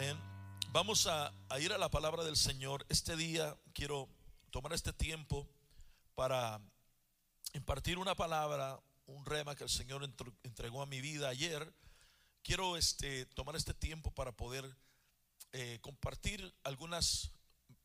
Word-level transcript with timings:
Amén. 0.00 0.18
Vamos 0.72 1.06
a, 1.06 1.30
ir 1.60 1.74
a 1.74 1.76
la 1.76 1.90
palabra 1.90 2.24
del 2.24 2.34
Señor. 2.34 2.86
Este 2.88 3.16
día 3.16 3.54
quiero 3.74 4.08
tomar 4.50 4.72
este 4.72 4.94
tiempo 4.94 5.46
para 6.14 6.58
impartir 7.52 7.98
una 7.98 8.14
palabra, 8.14 8.80
un 9.04 9.26
rema 9.26 9.54
que 9.54 9.64
el 9.64 9.68
Señor 9.68 10.02
entregó 10.42 10.80
a 10.80 10.86
mi 10.86 11.02
vida 11.02 11.28
ayer. 11.28 11.70
Quiero 12.42 12.78
este, 12.78 13.26
tomar 13.26 13.56
este 13.56 13.74
tiempo 13.74 14.10
para 14.10 14.32
poder 14.32 14.74
eh, 15.52 15.80
compartir 15.82 16.50
algunas 16.64 17.32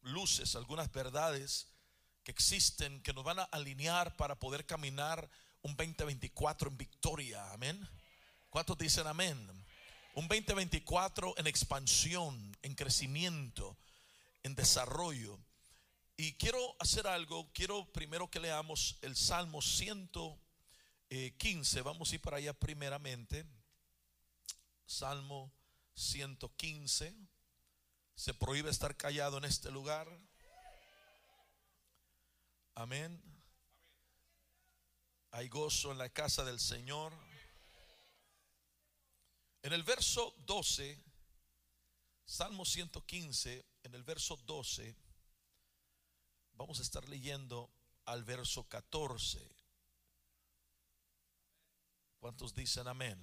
luces, 0.01 0.55
algunas 0.55 0.89
verdades 0.93 1.67
que 2.23 2.31
existen, 2.31 3.01
que 3.01 3.11
nos 3.11 3.25
van 3.25 3.39
a 3.39 3.43
alinear 3.43 4.15
para 4.15 4.39
poder 4.39 4.65
caminar 4.65 5.29
un 5.63 5.75
2024 5.75 6.69
en 6.69 6.77
victoria. 6.77 7.51
Amén. 7.51 7.85
¿Cuántos 8.49 8.77
dicen 8.77 9.05
amén? 9.05 9.64
Un 10.15 10.27
2024 10.29 11.35
en 11.37 11.45
expansión, 11.45 12.57
en 12.61 12.73
crecimiento, 12.73 13.77
en 14.43 14.55
desarrollo. 14.55 15.37
Y 16.15 16.35
quiero 16.35 16.77
hacer 16.79 17.05
algo, 17.05 17.51
quiero 17.51 17.91
primero 17.91 18.31
que 18.31 18.39
leamos 18.39 18.97
el 19.01 19.17
Salmo 19.17 19.61
115, 19.61 21.81
vamos 21.81 22.11
a 22.11 22.15
ir 22.15 22.21
para 22.21 22.37
allá 22.37 22.53
primeramente. 22.53 23.45
Salmo 24.85 25.51
115. 25.95 27.13
Se 28.15 28.33
prohíbe 28.33 28.69
estar 28.69 28.95
callado 28.95 29.37
en 29.37 29.43
este 29.43 29.69
lugar. 29.69 30.07
Amén. 32.75 33.21
Hay 35.31 35.49
gozo 35.49 35.91
en 35.91 35.97
la 35.97 36.07
casa 36.07 36.45
del 36.45 36.61
Señor. 36.61 37.24
En 39.65 39.73
el 39.73 39.81
verso 39.81 40.35
12, 40.45 41.03
Salmo 42.23 42.65
115, 42.65 43.65
en 43.81 43.95
el 43.95 44.03
verso 44.03 44.37
12, 44.45 44.95
vamos 46.53 46.77
a 46.77 46.83
estar 46.83 47.09
leyendo 47.09 47.73
al 48.05 48.23
verso 48.23 48.69
14. 48.69 49.55
¿Cuántos 52.19 52.53
dicen 52.53 52.87
amén? 52.87 53.19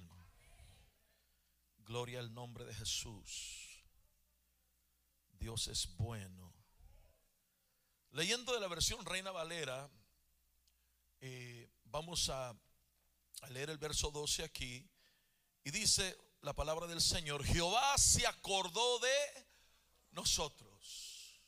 Gloria 1.77 2.19
al 2.19 2.33
nombre 2.33 2.65
de 2.65 2.75
Jesús. 2.75 3.81
Dios 5.31 5.69
es 5.69 5.95
bueno. 5.95 6.53
Leyendo 8.11 8.53
de 8.53 8.59
la 8.59 8.67
versión 8.67 9.05
Reina 9.05 9.31
Valera, 9.31 9.89
eh, 11.21 11.71
vamos 11.85 12.27
a, 12.27 12.49
a 12.49 13.49
leer 13.49 13.69
el 13.69 13.77
verso 13.77 14.11
12 14.11 14.43
aquí. 14.43 14.85
Y 15.63 15.71
dice, 15.71 16.17
la 16.43 16.53
palabra 16.53 16.87
del 16.87 16.99
Señor, 16.99 17.43
Jehová 17.45 17.97
se 17.97 18.27
acordó 18.27 18.99
de 18.99 19.47
nosotros. 20.11 21.39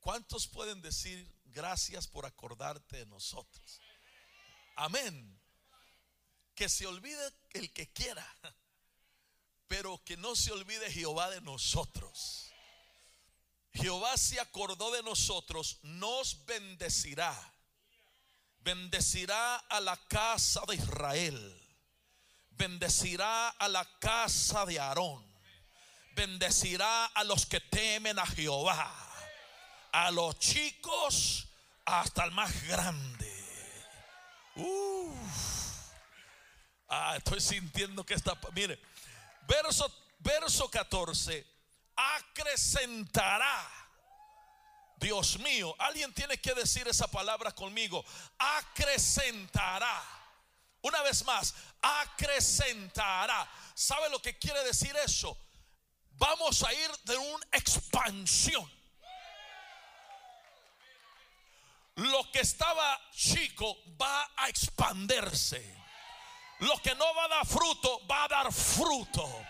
¿Cuántos 0.00 0.46
pueden 0.46 0.82
decir 0.82 1.26
gracias 1.46 2.06
por 2.06 2.26
acordarte 2.26 2.98
de 2.98 3.06
nosotros? 3.06 3.80
Amén. 4.76 5.40
Que 6.54 6.68
se 6.68 6.86
olvide 6.86 7.32
el 7.50 7.72
que 7.72 7.90
quiera, 7.90 8.26
pero 9.66 10.02
que 10.04 10.18
no 10.18 10.36
se 10.36 10.52
olvide 10.52 10.92
Jehová 10.92 11.30
de 11.30 11.40
nosotros. 11.40 12.50
Jehová 13.72 14.14
se 14.18 14.38
acordó 14.40 14.90
de 14.90 15.02
nosotros, 15.02 15.78
nos 15.82 16.44
bendecirá. 16.44 17.34
Bendecirá 18.58 19.56
a 19.56 19.80
la 19.80 19.96
casa 20.08 20.60
de 20.68 20.74
Israel 20.74 21.65
bendecirá 22.56 23.50
a 23.50 23.68
la 23.68 23.84
casa 23.98 24.64
de 24.64 24.80
Aarón, 24.80 25.24
bendecirá 26.14 27.06
a 27.06 27.24
los 27.24 27.46
que 27.46 27.60
temen 27.60 28.18
a 28.18 28.26
Jehová, 28.26 28.92
a 29.92 30.10
los 30.10 30.38
chicos 30.38 31.48
hasta 31.84 32.24
el 32.24 32.32
más 32.32 32.62
grande. 32.66 33.32
Ah, 36.88 37.14
estoy 37.16 37.40
sintiendo 37.40 38.04
que 38.04 38.14
está, 38.14 38.38
mire, 38.54 38.80
verso, 39.46 39.92
verso 40.20 40.70
14, 40.70 41.46
acrecentará. 41.94 43.70
Dios 44.98 45.38
mío, 45.40 45.74
alguien 45.78 46.12
tiene 46.14 46.38
que 46.38 46.54
decir 46.54 46.88
esa 46.88 47.06
palabra 47.06 47.52
conmigo. 47.52 48.02
Acrecentará 48.38 50.15
una 50.82 51.02
vez 51.02 51.24
más, 51.24 51.54
acrecentará. 51.82 53.48
¿Sabe 53.74 54.08
lo 54.10 54.20
que 54.20 54.38
quiere 54.38 54.62
decir 54.64 54.96
eso? 54.96 55.36
Vamos 56.12 56.62
a 56.62 56.72
ir 56.72 56.90
de 57.04 57.16
una 57.16 57.46
expansión. 57.52 58.70
Lo 61.96 62.30
que 62.30 62.40
estaba 62.40 63.00
chico 63.10 63.76
va 64.00 64.30
a 64.36 64.48
expandirse. 64.48 65.76
Lo 66.60 66.76
que 66.82 66.94
no 66.94 67.14
va 67.14 67.24
a 67.24 67.28
dar 67.28 67.46
fruto 67.46 68.06
va 68.06 68.24
a 68.24 68.28
dar 68.28 68.52
fruto. 68.52 69.44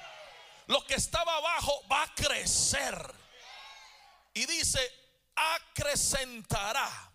Lo 0.66 0.84
que 0.86 0.94
estaba 0.94 1.36
abajo 1.36 1.86
va 1.90 2.02
a 2.02 2.14
crecer. 2.14 3.14
Y 4.34 4.46
dice, 4.46 4.80
acrecentará. 5.34 7.12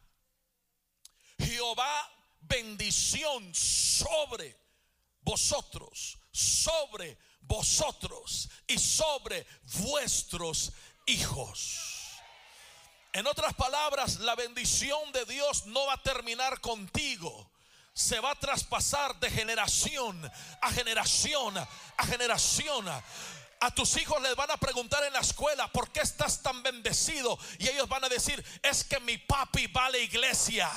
Jehová 1.37 2.09
bendición 2.51 3.55
sobre 3.55 4.57
vosotros, 5.21 6.17
sobre 6.31 7.17
vosotros 7.41 8.49
y 8.67 8.77
sobre 8.77 9.47
vuestros 9.79 10.73
hijos. 11.05 12.19
En 13.13 13.25
otras 13.27 13.53
palabras, 13.53 14.19
la 14.19 14.35
bendición 14.35 15.11
de 15.13 15.25
Dios 15.25 15.65
no 15.65 15.85
va 15.85 15.93
a 15.93 16.03
terminar 16.03 16.59
contigo. 16.59 17.49
Se 17.93 18.19
va 18.19 18.31
a 18.31 18.39
traspasar 18.39 19.19
de 19.19 19.29
generación 19.29 20.31
a 20.61 20.71
generación 20.71 21.57
a 21.57 22.05
generación. 22.05 22.85
A 23.63 23.69
tus 23.69 23.95
hijos 23.97 24.19
les 24.23 24.35
van 24.35 24.49
a 24.49 24.57
preguntar 24.57 25.03
en 25.03 25.13
la 25.13 25.19
escuela, 25.19 25.71
¿por 25.71 25.91
qué 25.91 25.99
estás 25.99 26.41
tan 26.41 26.63
bendecido? 26.63 27.37
Y 27.59 27.67
ellos 27.69 27.87
van 27.87 28.03
a 28.03 28.09
decir, 28.09 28.43
es 28.63 28.83
que 28.83 28.99
mi 29.01 29.19
papi 29.19 29.67
va 29.67 29.85
a 29.85 29.91
la 29.91 29.99
iglesia, 29.99 30.67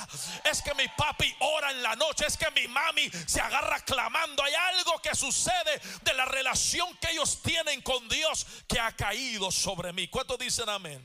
es 0.43 0.61
que 0.61 0.71
mi 0.75 0.87
papi 0.89 1.35
ora 1.39 1.71
en 1.71 1.81
la 1.81 1.95
noche, 1.95 2.27
es 2.27 2.37
que 2.37 2.51
mi 2.51 2.67
mami 2.67 3.09
se 3.25 3.41
agarra 3.41 3.79
clamando. 3.79 4.43
Hay 4.43 4.53
algo 4.53 5.01
que 5.01 5.15
sucede 5.15 5.81
de 6.03 6.13
la 6.13 6.25
relación 6.25 6.95
que 6.97 7.09
ellos 7.09 7.41
tienen 7.41 7.81
con 7.81 8.07
Dios 8.07 8.45
que 8.67 8.79
ha 8.79 8.95
caído 8.95 9.49
sobre 9.49 9.91
mí. 9.91 10.07
¿Cuántos 10.07 10.37
dicen 10.37 10.69
amén? 10.69 11.03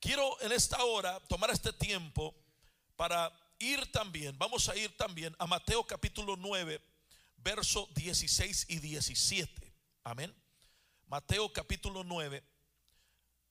Quiero 0.00 0.36
en 0.40 0.50
esta 0.50 0.82
hora 0.82 1.20
tomar 1.28 1.50
este 1.50 1.72
tiempo 1.74 2.34
para 2.96 3.30
ir 3.60 3.92
también, 3.92 4.36
vamos 4.36 4.68
a 4.68 4.74
ir 4.74 4.96
también 4.96 5.32
a 5.38 5.46
Mateo 5.46 5.86
capítulo 5.86 6.34
9, 6.36 6.80
verso 7.36 7.88
16 7.94 8.66
y 8.68 8.80
17. 8.80 9.72
Amén. 10.02 10.39
Mateo 11.10 11.52
capítulo 11.52 12.04
9, 12.04 12.40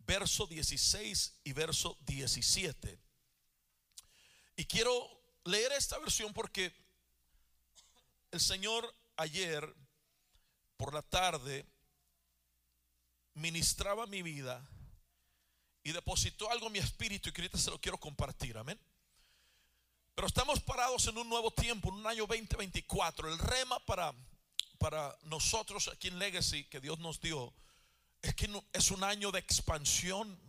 verso 0.07 0.47
16 0.47 1.41
y 1.43 1.51
verso 1.51 1.97
17. 2.05 2.97
Y 4.55 4.63
quiero 4.63 5.05
leer 5.43 5.73
esta 5.73 5.99
versión 5.99 6.31
porque 6.31 6.73
el 8.31 8.39
Señor 8.39 8.89
ayer 9.17 9.75
por 10.77 10.93
la 10.93 11.01
tarde 11.01 11.65
ministraba 13.33 14.07
mi 14.07 14.21
vida 14.21 14.65
y 15.83 15.91
depositó 15.91 16.49
algo 16.49 16.67
en 16.67 16.73
mi 16.73 16.79
espíritu 16.79 17.27
y 17.27 17.33
que 17.33 17.57
se 17.57 17.71
lo 17.71 17.81
quiero 17.81 17.97
compartir. 17.97 18.57
Amén. 18.57 18.79
Pero 20.15 20.29
estamos 20.29 20.61
parados 20.61 21.05
en 21.07 21.17
un 21.17 21.27
nuevo 21.27 21.51
tiempo, 21.51 21.89
en 21.89 21.95
un 21.95 22.07
año 22.07 22.25
2024. 22.25 23.27
El 23.27 23.37
rema 23.37 23.79
para 23.85 24.13
para 24.79 25.15
nosotros 25.23 25.89
aquí 25.89 26.07
en 26.07 26.17
Legacy 26.17 26.63
que 26.63 26.79
Dios 26.79 26.97
nos 26.99 27.19
dio 27.19 27.53
es 28.21 28.33
que 28.33 28.49
es 28.73 28.91
un 28.91 29.03
año 29.03 29.31
de 29.31 29.39
expansión 29.39 30.39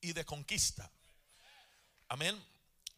y 0.00 0.12
de 0.12 0.24
conquista. 0.24 0.90
Amén. 2.08 2.40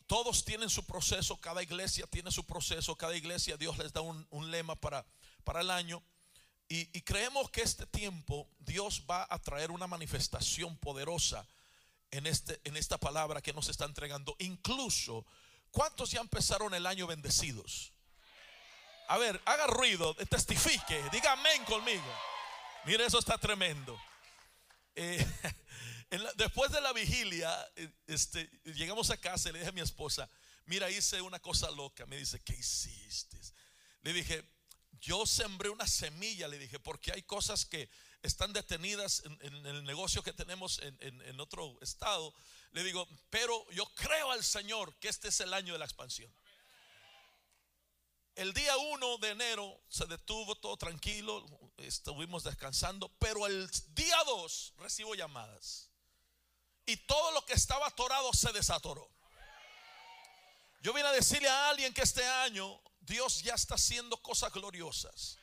Todos 0.07 0.45
tienen 0.45 0.69
su 0.69 0.85
proceso, 0.85 1.37
cada 1.41 1.63
iglesia 1.63 2.07
tiene 2.07 2.31
su 2.31 2.45
proceso, 2.45 2.97
cada 2.97 3.17
iglesia 3.17 3.57
Dios 3.57 3.79
les 3.79 3.93
da 3.93 4.01
un, 4.01 4.51
lema 4.51 4.75
para, 4.75 5.07
para 5.45 5.61
el 5.61 5.71
año. 5.71 6.03
Y, 6.69 6.89
y, 6.97 7.03
creemos 7.03 7.51
que 7.51 7.63
este 7.63 7.87
tiempo 7.87 8.49
Dios 8.59 9.05
va 9.11 9.27
a 9.29 9.39
traer 9.41 9.73
una 9.73 9.89
manifestación 9.89 10.77
poderosa 10.77 11.47
en, 12.13 12.27
este, 12.27 12.61
en 12.65 12.77
esta 12.77 12.99
palabra 12.99 13.41
que 13.41 13.53
nos 13.53 13.69
está 13.69 13.85
entregando. 13.85 14.37
Incluso, 14.39 15.27
¿cuántos 15.73 16.13
ya 16.13 16.21
empezaron 16.21 16.75
el 16.75 16.87
año 16.87 17.09
bendecidos? 17.09 17.93
A 19.11 19.19
ver, 19.19 19.41
haga 19.45 19.67
ruido, 19.67 20.15
testifique, 20.15 21.03
diga 21.11 21.33
amén 21.33 21.65
conmigo. 21.65 22.17
Mire, 22.85 23.05
eso 23.05 23.19
está 23.19 23.37
tremendo. 23.39 24.01
Eh, 24.95 25.27
después 26.37 26.71
de 26.71 26.81
la 26.81 26.93
vigilia, 26.93 27.53
eh, 27.75 27.91
este, 28.07 28.49
llegamos 28.67 29.11
a 29.11 29.17
casa 29.17 29.49
y 29.49 29.53
le 29.53 29.59
dije 29.59 29.71
a 29.71 29.73
mi 29.73 29.81
esposa, 29.81 30.31
mira, 30.67 30.89
hice 30.89 31.21
una 31.23 31.41
cosa 31.41 31.73
loca. 31.73 32.07
Me 32.07 32.19
dice, 32.19 32.39
¿qué 32.45 32.53
hiciste? 32.53 33.37
Le 34.03 34.13
dije, 34.13 34.45
yo 35.01 35.27
sembré 35.27 35.71
una 35.71 35.89
semilla, 35.89 36.47
le 36.47 36.59
dije, 36.59 36.79
porque 36.79 37.11
hay 37.11 37.23
cosas 37.23 37.67
que 37.67 37.91
están 38.23 38.53
detenidas 38.53 39.25
en, 39.41 39.67
el 39.67 39.83
negocio 39.83 40.23
que 40.23 40.33
tenemos 40.33 40.81
en, 40.83 41.41
otro 41.41 41.77
estado, 41.81 42.33
le 42.71 42.85
digo, 42.85 43.09
pero 43.29 43.69
yo 43.73 43.87
creo 43.97 44.31
al 44.31 44.45
Señor 44.45 44.95
que 45.01 45.09
este 45.09 45.31
es 45.31 45.41
el 45.41 45.53
año 45.53 45.73
de 45.73 45.81
la 45.81 45.87
expansión. 45.87 46.33
El 48.37 48.53
día 48.55 48.77
1 48.77 49.19
de 49.19 49.31
enero 49.31 49.81
se 49.89 50.07
detuvo 50.07 50.55
todo 50.55 50.77
tranquilo, 50.77 51.45
estuvimos 51.79 52.45
descansando, 52.45 53.09
pero 53.19 53.47
el 53.47 53.69
día 53.95 54.17
2 54.25 54.75
recibo 54.79 55.15
llamadas 55.15 55.91
y 56.87 56.97
todo 56.97 57.33
lo 57.33 57.45
que 57.45 57.53
estaba 57.53 57.87
atorado 57.87 58.33
se 58.33 58.53
desatoró. 58.53 59.11
Yo 60.83 60.93
vine 60.93 61.09
a 61.09 61.13
decirle 61.13 61.49
a 61.49 61.69
alguien 61.69 61.93
que 61.93 62.03
este 62.03 62.25
año 62.25 62.81
Dios 63.01 63.43
ya 63.43 63.55
está 63.55 63.75
haciendo 63.75 64.17
cosas 64.23 64.53
gloriosas. 64.53 65.39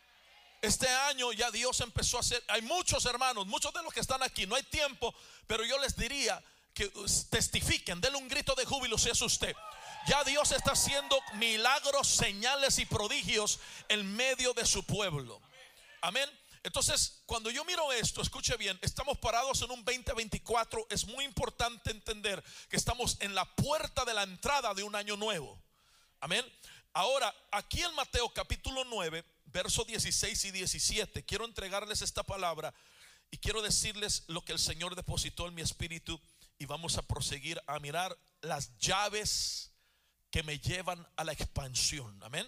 Este 0.62 0.90
año 0.90 1.32
ya 1.34 1.52
Dios 1.52 1.80
empezó 1.82 2.18
a 2.18 2.22
hacer, 2.22 2.44
hay 2.48 2.64
muchos 2.64 3.06
hermanos, 3.06 3.46
muchos 3.46 3.72
de 3.74 3.84
los 3.84 3.94
que 3.94 4.00
están 4.00 4.24
aquí, 4.24 4.48
no 4.48 4.56
hay 4.56 4.64
tiempo, 4.64 5.14
pero 5.46 5.64
yo 5.64 5.78
les 5.78 5.96
diría 5.96 6.44
que 6.74 6.92
testifiquen, 7.30 8.02
denle 8.02 8.18
un 8.18 8.28
grito 8.28 8.56
de 8.56 8.66
júbilo 8.66 8.98
si 8.98 9.10
es 9.10 9.22
usted. 9.22 9.56
Ya 10.08 10.24
Dios 10.24 10.54
está 10.54 10.72
haciendo 10.72 11.22
milagros, 11.34 12.08
señales 12.08 12.80
y 12.80 12.86
prodigios 12.86 13.60
en 13.90 14.16
medio 14.16 14.54
de 14.54 14.66
su 14.66 14.84
pueblo. 14.86 15.42
Amén. 16.00 16.30
Entonces, 16.64 17.24
cuando 17.26 17.52
yo 17.52 17.66
miro 17.66 17.92
esto, 17.92 18.22
escuche 18.22 18.56
bien, 18.56 18.80
estamos 18.82 19.18
parados 19.18 19.62
en 19.64 19.72
un 19.72 19.84
2024, 19.84 20.88
es 20.90 21.06
muy 21.08 21.26
importante 21.26 21.92
entender 21.92 22.42
que 22.70 22.78
estamos 22.78 23.18
en 23.20 23.36
la 23.36 23.44
puerta 23.56 24.06
de 24.06 24.14
la 24.14 24.24
entrada 24.24 24.74
de 24.74 24.84
un 24.84 24.96
año 24.96 25.18
nuevo. 25.18 25.62
Amén. 26.22 26.46
Ahora, 26.94 27.36
aquí 27.52 27.84
en 27.84 27.94
Mateo 27.94 28.30
capítulo 28.30 28.86
9, 28.86 29.26
versos 29.48 29.86
16 29.88 30.46
y 30.46 30.52
17, 30.52 31.26
quiero 31.26 31.44
entregarles 31.44 32.02
esta 32.02 32.24
palabra 32.24 32.74
y 33.30 33.38
quiero 33.38 33.62
decirles 33.62 34.24
lo 34.28 34.42
que 34.42 34.54
el 34.54 34.60
Señor 34.60 34.96
depositó 34.96 35.48
en 35.48 35.54
mi 35.54 35.62
espíritu 35.62 36.18
y 36.60 36.66
vamos 36.66 36.98
a 36.98 37.02
proseguir 37.02 37.62
a 37.68 37.78
mirar 37.80 38.18
las 38.42 38.78
llaves 38.78 39.74
que 40.38 40.44
me 40.44 40.60
llevan 40.60 41.04
a 41.16 41.24
la 41.24 41.32
expansión. 41.32 42.22
Amén. 42.22 42.48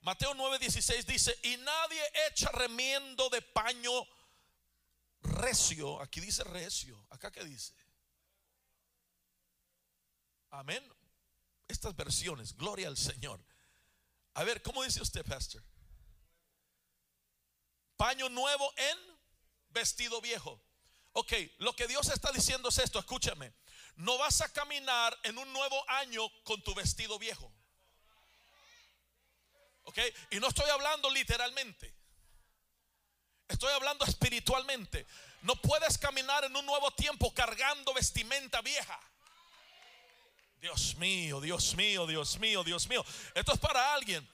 Mateo 0.00 0.34
9:16 0.34 1.04
dice, 1.04 1.38
y 1.44 1.56
nadie 1.58 2.02
echa 2.28 2.50
remiendo 2.50 3.28
de 3.30 3.40
paño 3.40 3.92
recio. 5.22 6.00
Aquí 6.02 6.20
dice 6.20 6.42
recio. 6.42 7.06
Acá 7.10 7.30
que 7.30 7.44
dice. 7.44 7.72
Amén. 10.50 10.84
Estas 11.68 11.94
versiones, 11.94 12.56
gloria 12.56 12.88
al 12.88 12.96
Señor. 12.96 13.40
A 14.32 14.42
ver, 14.42 14.60
¿cómo 14.60 14.82
dice 14.82 15.00
usted, 15.00 15.24
pastor? 15.24 15.62
Paño 17.96 18.28
nuevo 18.28 18.72
en 18.76 18.98
vestido 19.68 20.20
viejo. 20.20 20.60
Ok, 21.12 21.32
lo 21.58 21.76
que 21.76 21.86
Dios 21.86 22.08
está 22.08 22.32
diciendo 22.32 22.70
es 22.70 22.78
esto, 22.78 22.98
escúchame. 22.98 23.54
No 23.96 24.18
vas 24.18 24.40
a 24.40 24.52
caminar 24.52 25.18
en 25.22 25.38
un 25.38 25.52
nuevo 25.52 25.84
año 25.88 26.28
con 26.42 26.62
tu 26.62 26.74
vestido 26.74 27.18
viejo. 27.18 27.52
Ok, 29.84 29.98
y 30.30 30.40
no 30.40 30.48
estoy 30.48 30.68
hablando 30.70 31.10
literalmente. 31.10 31.94
Estoy 33.48 33.72
hablando 33.72 34.04
espiritualmente. 34.04 35.06
No 35.42 35.54
puedes 35.56 35.98
caminar 35.98 36.44
en 36.44 36.56
un 36.56 36.64
nuevo 36.64 36.90
tiempo 36.92 37.32
cargando 37.34 37.92
vestimenta 37.92 38.62
vieja. 38.62 38.98
Dios 40.60 40.96
mío, 40.96 41.40
Dios 41.42 41.74
mío, 41.74 42.06
Dios 42.06 42.38
mío, 42.38 42.64
Dios 42.64 42.88
mío. 42.88 43.04
Esto 43.34 43.52
es 43.52 43.58
para 43.58 43.92
alguien. 43.92 44.26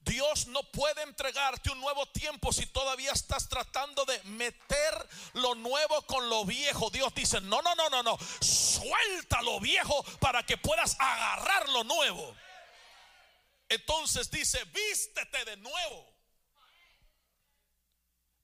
Dios 0.00 0.46
no 0.46 0.62
puede 0.70 1.02
entregarte 1.02 1.70
un 1.70 1.80
nuevo 1.80 2.06
tiempo 2.06 2.52
si 2.52 2.66
todavía 2.66 3.12
estás 3.12 3.48
tratando 3.48 4.04
de 4.04 4.22
meter 4.24 5.08
lo 5.34 5.54
nuevo 5.54 6.02
con 6.02 6.28
lo 6.28 6.44
viejo. 6.44 6.90
Dios 6.90 7.14
dice, 7.14 7.40
no, 7.40 7.60
no, 7.62 7.74
no, 7.74 7.90
no, 7.90 8.02
no. 8.02 8.18
Suelta 8.40 9.42
lo 9.42 9.60
viejo 9.60 10.02
para 10.20 10.44
que 10.46 10.56
puedas 10.56 10.96
agarrar 10.98 11.68
lo 11.68 11.84
nuevo. 11.84 12.34
Entonces 13.68 14.30
dice, 14.30 14.64
vístete 14.64 15.44
de 15.44 15.56
nuevo. 15.58 16.14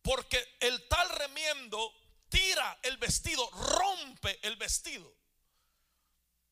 Porque 0.03 0.57
el 0.61 0.87
tal 0.89 1.09
remiendo 1.11 1.93
tira 2.29 2.79
el 2.83 2.99
vestido, 2.99 3.49
rompe 3.51 4.39
el 4.43 4.57
vestido 4.57 5.15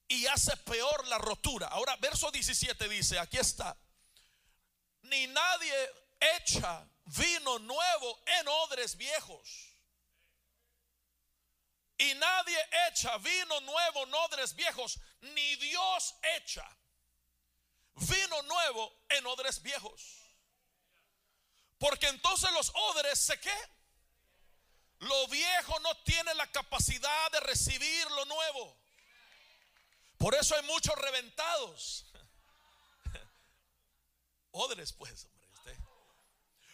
y 0.08 0.26
hace 0.26 0.56
peor 0.58 1.06
la 1.08 1.18
rotura. 1.18 1.66
Ahora, 1.68 1.96
verso 1.96 2.30
17 2.30 2.88
dice, 2.88 3.18
aquí 3.18 3.38
está, 3.38 3.76
ni 5.12 5.26
nadie 5.26 5.90
echa 6.38 6.88
vino 7.04 7.58
nuevo 7.58 8.22
en 8.26 8.48
odres 8.48 8.96
viejos. 8.96 9.68
Y 11.98 12.14
nadie 12.14 12.58
echa 12.88 13.18
vino 13.18 13.60
nuevo 13.60 14.04
en 14.04 14.14
odres 14.14 14.56
viejos, 14.56 14.98
ni 15.20 15.56
Dios 15.56 16.14
echa 16.36 16.66
vino 17.94 18.42
nuevo 18.42 19.04
en 19.10 19.26
odres 19.26 19.62
viejos. 19.62 20.02
Porque 21.78 22.08
entonces 22.08 22.50
los 22.52 22.72
odres 22.74 23.18
se 23.18 23.38
qué? 23.38 23.58
Lo 25.00 25.26
viejo 25.28 25.78
no 25.80 25.94
tiene 26.04 26.34
la 26.34 26.50
capacidad 26.50 27.30
de 27.32 27.40
recibir 27.40 28.10
lo 28.12 28.24
nuevo. 28.24 28.78
Por 30.16 30.34
eso 30.34 30.56
hay 30.56 30.62
muchos 30.62 30.94
reventados. 30.96 32.06
Odres, 34.52 34.92
pues, 34.92 35.24
hombre. 35.24 35.78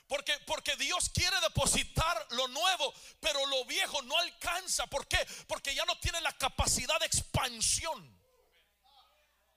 Porque, 0.06 0.38
porque 0.46 0.74
Dios 0.76 1.10
quiere 1.10 1.38
depositar 1.40 2.26
lo 2.30 2.48
nuevo, 2.48 2.94
pero 3.20 3.44
lo 3.46 3.64
viejo 3.66 4.00
no 4.02 4.16
alcanza. 4.18 4.86
¿Por 4.86 5.06
qué? 5.06 5.18
Porque 5.46 5.74
ya 5.74 5.84
no 5.84 5.98
tiene 5.98 6.20
la 6.20 6.32
capacidad 6.32 6.98
de 6.98 7.06
expansión. 7.06 8.18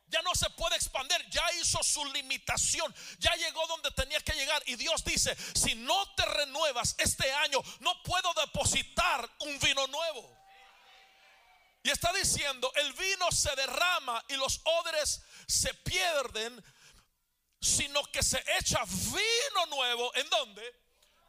Ya 0.08 0.22
no 0.24 0.36
se 0.36 0.50
puede 0.50 0.76
expandir, 0.76 1.26
ya 1.30 1.54
hizo 1.54 1.82
su 1.82 2.04
limitación, 2.12 2.94
ya 3.18 3.34
llegó 3.36 3.66
donde 3.68 3.92
tenía 3.92 4.20
que 4.20 4.34
llegar. 4.34 4.62
Y 4.66 4.76
Dios 4.76 5.06
dice, 5.06 5.38
si 5.56 5.74
no 5.74 6.14
te 6.16 6.26
renuevas 6.26 6.96
este 6.98 7.32
año, 7.32 7.62
no 7.80 8.04
puedo 8.04 8.34
depositar 8.34 9.30
un 9.40 9.58
vino 9.60 9.88
nuevo. 9.88 10.38
Y 11.84 11.90
está 11.90 12.12
diciendo, 12.12 12.70
el 12.76 12.92
vino 12.92 13.32
se 13.32 13.56
derrama 13.56 14.22
y 14.28 14.36
los 14.36 14.60
odres 14.66 15.22
se 15.48 15.74
pierden, 15.76 16.62
sino 17.62 18.04
que 18.12 18.24
se 18.24 18.44
echa 18.60 18.84
vino 18.86 19.66
nuevo. 19.70 20.14
¿En 20.16 20.30
dónde? 20.30 20.64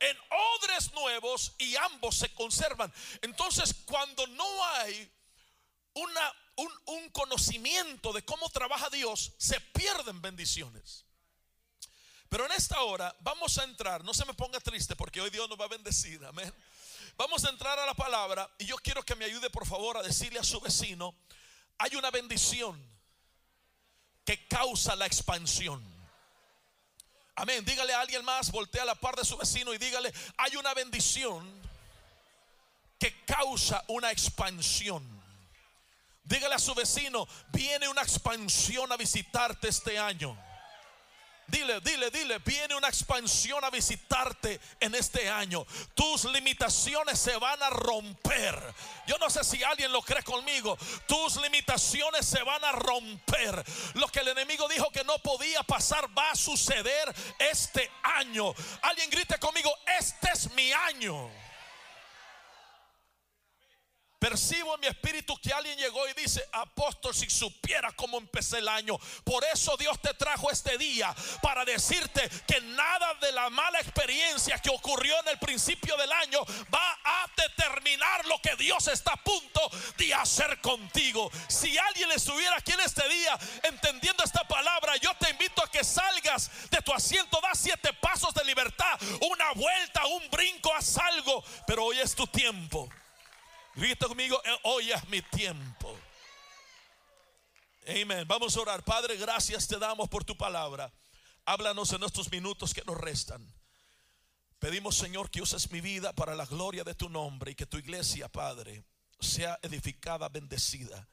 En 0.00 0.16
odres 0.56 0.92
nuevos 0.94 1.52
y 1.58 1.76
ambos 1.76 2.16
se 2.16 2.32
conservan. 2.34 2.92
Entonces, 3.20 3.74
cuando 3.84 4.26
no 4.28 4.64
hay 4.74 5.12
una, 5.94 6.32
un, 6.56 6.72
un 6.86 7.10
conocimiento 7.10 8.12
de 8.12 8.24
cómo 8.24 8.48
trabaja 8.48 8.88
Dios, 8.90 9.32
se 9.36 9.60
pierden 9.60 10.20
bendiciones. 10.22 11.04
Pero 12.30 12.46
en 12.46 12.52
esta 12.52 12.80
hora 12.80 13.14
vamos 13.20 13.58
a 13.58 13.64
entrar, 13.64 14.02
no 14.02 14.14
se 14.14 14.24
me 14.24 14.32
ponga 14.32 14.58
triste 14.58 14.96
porque 14.96 15.20
hoy 15.20 15.28
Dios 15.28 15.50
nos 15.50 15.60
va 15.60 15.66
a 15.66 15.68
bendecir, 15.68 16.24
amén. 16.24 16.52
Vamos 17.18 17.44
a 17.44 17.50
entrar 17.50 17.78
a 17.78 17.84
la 17.84 17.92
palabra 17.92 18.50
y 18.58 18.64
yo 18.64 18.76
quiero 18.78 19.02
que 19.02 19.14
me 19.14 19.26
ayude 19.26 19.50
por 19.50 19.66
favor 19.66 19.98
a 19.98 20.02
decirle 20.02 20.38
a 20.38 20.44
su 20.44 20.58
vecino, 20.58 21.14
hay 21.76 21.94
una 21.94 22.10
bendición 22.10 22.82
que 24.24 24.46
causa 24.48 24.96
la 24.96 25.04
expansión. 25.04 25.91
Amén. 27.34 27.64
Dígale 27.64 27.94
a 27.94 28.00
alguien 28.00 28.24
más, 28.24 28.50
voltea 28.50 28.82
a 28.82 28.86
la 28.86 28.94
par 28.94 29.16
de 29.16 29.24
su 29.24 29.36
vecino 29.36 29.72
y 29.72 29.78
dígale, 29.78 30.12
hay 30.36 30.56
una 30.56 30.74
bendición 30.74 31.50
que 32.98 33.24
causa 33.24 33.82
una 33.88 34.10
expansión. 34.10 35.02
Dígale 36.24 36.54
a 36.54 36.58
su 36.58 36.74
vecino, 36.74 37.26
viene 37.52 37.88
una 37.88 38.02
expansión 38.02 38.92
a 38.92 38.96
visitarte 38.96 39.68
este 39.68 39.98
año. 39.98 40.38
Dile, 41.52 41.80
dile, 41.82 42.10
dile, 42.10 42.38
viene 42.38 42.74
una 42.74 42.88
expansión 42.88 43.62
a 43.62 43.68
visitarte 43.68 44.58
en 44.80 44.94
este 44.94 45.28
año. 45.28 45.66
Tus 45.94 46.24
limitaciones 46.24 47.18
se 47.18 47.36
van 47.36 47.62
a 47.62 47.68
romper. 47.68 48.58
Yo 49.06 49.18
no 49.18 49.28
sé 49.28 49.44
si 49.44 49.62
alguien 49.62 49.92
lo 49.92 50.00
cree 50.00 50.22
conmigo. 50.22 50.78
Tus 51.06 51.36
limitaciones 51.42 52.24
se 52.24 52.42
van 52.42 52.64
a 52.64 52.72
romper. 52.72 53.62
Lo 53.92 54.08
que 54.08 54.20
el 54.20 54.28
enemigo 54.28 54.66
dijo 54.66 54.90
que 54.92 55.04
no 55.04 55.18
podía 55.18 55.62
pasar 55.62 56.08
va 56.16 56.30
a 56.30 56.36
suceder 56.36 57.14
este 57.38 57.90
año. 58.02 58.54
Alguien 58.80 59.10
grite 59.10 59.38
conmigo, 59.38 59.70
este 59.98 60.30
es 60.32 60.50
mi 60.52 60.72
año. 60.72 61.30
Percibo 64.22 64.76
en 64.76 64.80
mi 64.82 64.86
espíritu 64.86 65.36
que 65.42 65.52
alguien 65.52 65.76
llegó 65.76 66.06
y 66.08 66.12
dice, 66.12 66.48
apóstol, 66.52 67.12
si 67.12 67.28
supiera 67.28 67.90
cómo 67.90 68.18
empecé 68.18 68.58
el 68.58 68.68
año. 68.68 68.96
Por 69.24 69.42
eso 69.52 69.76
Dios 69.76 70.00
te 70.00 70.14
trajo 70.14 70.48
este 70.48 70.78
día 70.78 71.12
para 71.42 71.64
decirte 71.64 72.30
que 72.46 72.60
nada 72.60 73.14
de 73.14 73.32
la 73.32 73.50
mala 73.50 73.80
experiencia 73.80 74.60
que 74.60 74.70
ocurrió 74.70 75.18
en 75.22 75.28
el 75.28 75.38
principio 75.40 75.96
del 75.96 76.12
año 76.12 76.38
va 76.72 76.98
a 77.04 77.26
determinar 77.36 78.24
lo 78.26 78.40
que 78.40 78.54
Dios 78.54 78.86
está 78.86 79.14
a 79.14 79.24
punto 79.24 79.60
de 79.98 80.14
hacer 80.14 80.60
contigo. 80.60 81.28
Si 81.48 81.76
alguien 81.76 82.12
estuviera 82.12 82.56
aquí 82.56 82.70
en 82.70 82.80
este 82.80 83.08
día 83.08 83.36
entendiendo 83.64 84.22
esta 84.22 84.46
palabra, 84.46 84.96
yo 84.98 85.12
te 85.16 85.30
invito 85.30 85.64
a 85.64 85.66
que 85.66 85.72
que 85.72 85.82
salgas 85.82 86.70
de 86.70 86.80
tu 86.82 86.92
asiento, 86.92 87.40
da 87.40 87.54
siete 87.54 87.92
pasos 87.94 88.32
de 88.34 88.44
libertad, 88.44 89.00
una 89.22 89.52
vuelta, 89.52 90.06
un 90.06 90.30
brinco, 90.30 90.72
haz 90.74 90.98
algo. 90.98 91.42
Pero 91.66 91.86
hoy 91.86 91.98
es 91.98 92.14
tu 92.14 92.26
tiempo. 92.26 92.88
Grita 93.74 94.06
conmigo, 94.06 94.40
eh, 94.44 94.58
hoy 94.64 94.92
es 94.92 95.08
mi 95.08 95.22
tiempo. 95.22 95.96
Amén. 97.86 98.24
Vamos 98.28 98.56
a 98.56 98.60
orar. 98.60 98.84
Padre, 98.84 99.16
gracias 99.16 99.66
te 99.66 99.78
damos 99.78 100.08
por 100.10 100.24
tu 100.24 100.36
palabra. 100.36 100.92
Háblanos 101.46 101.92
en 101.92 102.02
estos 102.02 102.30
minutos 102.30 102.74
que 102.74 102.84
nos 102.84 102.98
restan. 102.98 103.42
Pedimos, 104.58 104.96
Señor, 104.96 105.30
que 105.30 105.40
uses 105.40 105.72
mi 105.72 105.80
vida 105.80 106.12
para 106.12 106.36
la 106.36 106.44
gloria 106.44 106.84
de 106.84 106.94
tu 106.94 107.08
nombre 107.08 107.52
y 107.52 107.54
que 107.54 107.66
tu 107.66 107.78
iglesia, 107.78 108.28
Padre, 108.28 108.84
sea 109.18 109.58
edificada, 109.62 110.28
bendecida. 110.28 111.08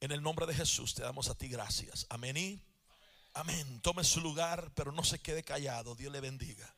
En 0.00 0.10
el 0.10 0.20
nombre 0.20 0.46
de 0.46 0.54
Jesús 0.54 0.94
te 0.94 1.02
damos 1.02 1.30
a 1.30 1.34
ti 1.34 1.48
gracias. 1.48 2.06
Amén 2.10 2.36
y 2.36 2.60
amén. 3.34 3.80
Tome 3.80 4.02
su 4.02 4.20
lugar, 4.20 4.72
pero 4.74 4.90
no 4.90 5.04
se 5.04 5.20
quede 5.20 5.44
callado. 5.44 5.94
Dios 5.94 6.12
le 6.12 6.20
bendiga. 6.20 6.74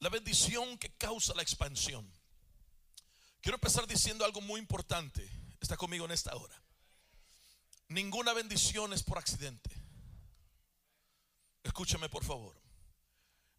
La 0.00 0.08
bendición 0.08 0.78
que 0.78 0.90
causa 0.96 1.34
la 1.34 1.42
expansión. 1.42 2.08
Quiero 3.40 3.56
empezar 3.56 3.86
diciendo 3.86 4.24
algo 4.24 4.40
muy 4.40 4.60
importante. 4.60 5.28
Está 5.60 5.76
conmigo 5.76 6.04
en 6.04 6.12
esta 6.12 6.34
hora. 6.36 6.62
Ninguna 7.88 8.32
bendición 8.32 8.92
es 8.92 9.02
por 9.02 9.18
accidente. 9.18 9.70
Escúcheme 11.62 12.08
por 12.08 12.24
favor. 12.24 12.54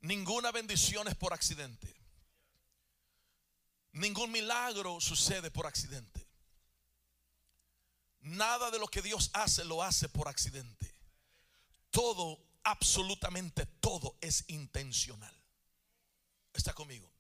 Ninguna 0.02 0.52
bendición 0.52 1.08
es 1.08 1.16
por 1.16 1.34
accidente. 1.34 1.94
Ningún 3.92 4.32
milagro 4.32 5.02
sucede 5.02 5.52
por 5.52 5.66
accidente. 5.66 6.26
Nada 8.22 8.70
de 8.72 8.80
lo 8.80 8.88
que 8.88 9.02
Dios 9.02 9.30
hace 9.34 9.66
lo 9.66 9.82
hace 9.82 10.10
por 10.10 10.28
accidente. 10.28 10.94
Todo, 11.90 12.40
absolutamente 12.64 13.66
todo 13.66 14.18
es 14.22 14.46
intencional. 14.48 15.39
Está 16.54 16.74
conmigo. 16.74 17.12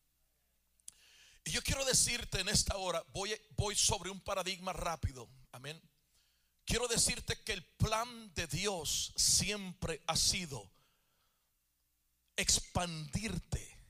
Y 1.44 1.52
yo 1.52 1.64
quiero 1.64 1.86
decirte 1.86 2.42
en 2.42 2.50
esta 2.50 2.78
hora, 2.78 3.04
voy, 3.14 3.40
voy 3.56 3.76
sobre 3.76 4.10
un 4.10 4.22
paradigma 4.22 4.74
rápido. 4.74 5.30
Amén. 5.52 5.82
Quiero 6.66 6.88
decirte 6.88 7.42
que 7.44 7.54
el 7.54 7.66
plan 7.66 8.32
de 8.36 8.46
Dios 8.48 9.12
siempre 9.16 10.04
ha 10.06 10.16
sido 10.16 10.72
expandirte, 12.36 13.84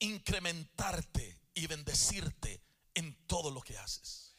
incrementarte 0.00 1.40
y 1.54 1.66
bendecirte 1.66 2.60
en 2.94 3.14
todo 3.26 3.50
lo 3.50 3.62
que 3.62 3.78
haces. 3.78 4.36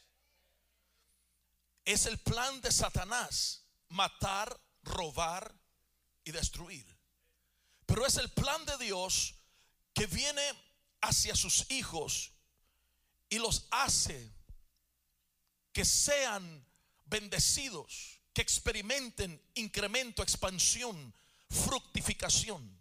Es 1.86 2.05
el 2.05 2.17
plan 2.17 2.59
de 2.59 2.71
Satanás 2.71 3.63
matar, 3.89 4.59
robar 4.83 5.55
y 6.25 6.31
destruir. 6.31 6.86
Pero 7.86 8.05
es 8.05 8.17
el 8.17 8.29
plan 8.31 8.65
de 8.65 8.77
Dios 8.79 9.37
que 9.97 10.05
viene 10.05 10.43
hacia 11.01 11.35
sus 11.35 11.65
hijos 11.71 12.31
y 13.31 13.39
los 13.39 13.65
hace 13.71 14.31
que 15.73 15.83
sean 15.83 16.63
bendecidos, 17.05 18.19
que 18.31 18.43
experimenten 18.43 19.41
incremento, 19.55 20.21
expansión, 20.21 21.11
fructificación. 21.49 22.79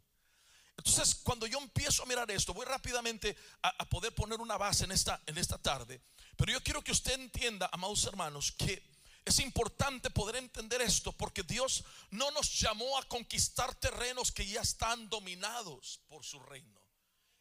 Entonces, 0.76 1.14
cuando 1.14 1.46
yo 1.46 1.58
empiezo 1.58 2.02
a 2.02 2.06
mirar 2.06 2.30
esto, 2.30 2.52
voy 2.52 2.66
rápidamente 2.66 3.34
a, 3.62 3.88
poder 3.88 4.14
poner 4.14 4.38
una 4.38 4.58
base 4.58 4.84
en 4.84 4.92
esta, 4.92 5.22
en 5.24 5.38
esta 5.38 5.56
tarde. 5.56 6.02
Pero 6.36 6.52
yo 6.52 6.62
quiero 6.62 6.84
que 6.84 6.92
usted 6.92 7.14
entienda, 7.14 7.70
amados 7.72 8.04
hermanos, 8.04 8.52
que 8.52 8.82
es 9.24 9.40
importante 9.40 10.10
poder 10.10 10.36
entender 10.36 10.82
esto 10.82 11.12
porque 11.12 11.42
Dios 11.44 11.82
no 12.10 12.30
nos 12.32 12.60
llamó 12.60 12.98
a 12.98 13.08
conquistar 13.08 13.74
terrenos 13.74 14.30
que 14.32 14.46
ya 14.46 14.60
están 14.60 15.08
dominados 15.08 16.00
por 16.08 16.22
su 16.22 16.38
reino. 16.40 16.85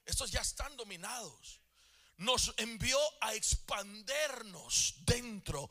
Estos 0.06 0.32
ya 0.32 0.42
están 0.42 0.76
dominados. 0.78 1.62
Nos 2.18 2.54
envió 2.58 2.98
a 3.22 3.34
expandernos 3.34 4.96
dentro 5.00 5.70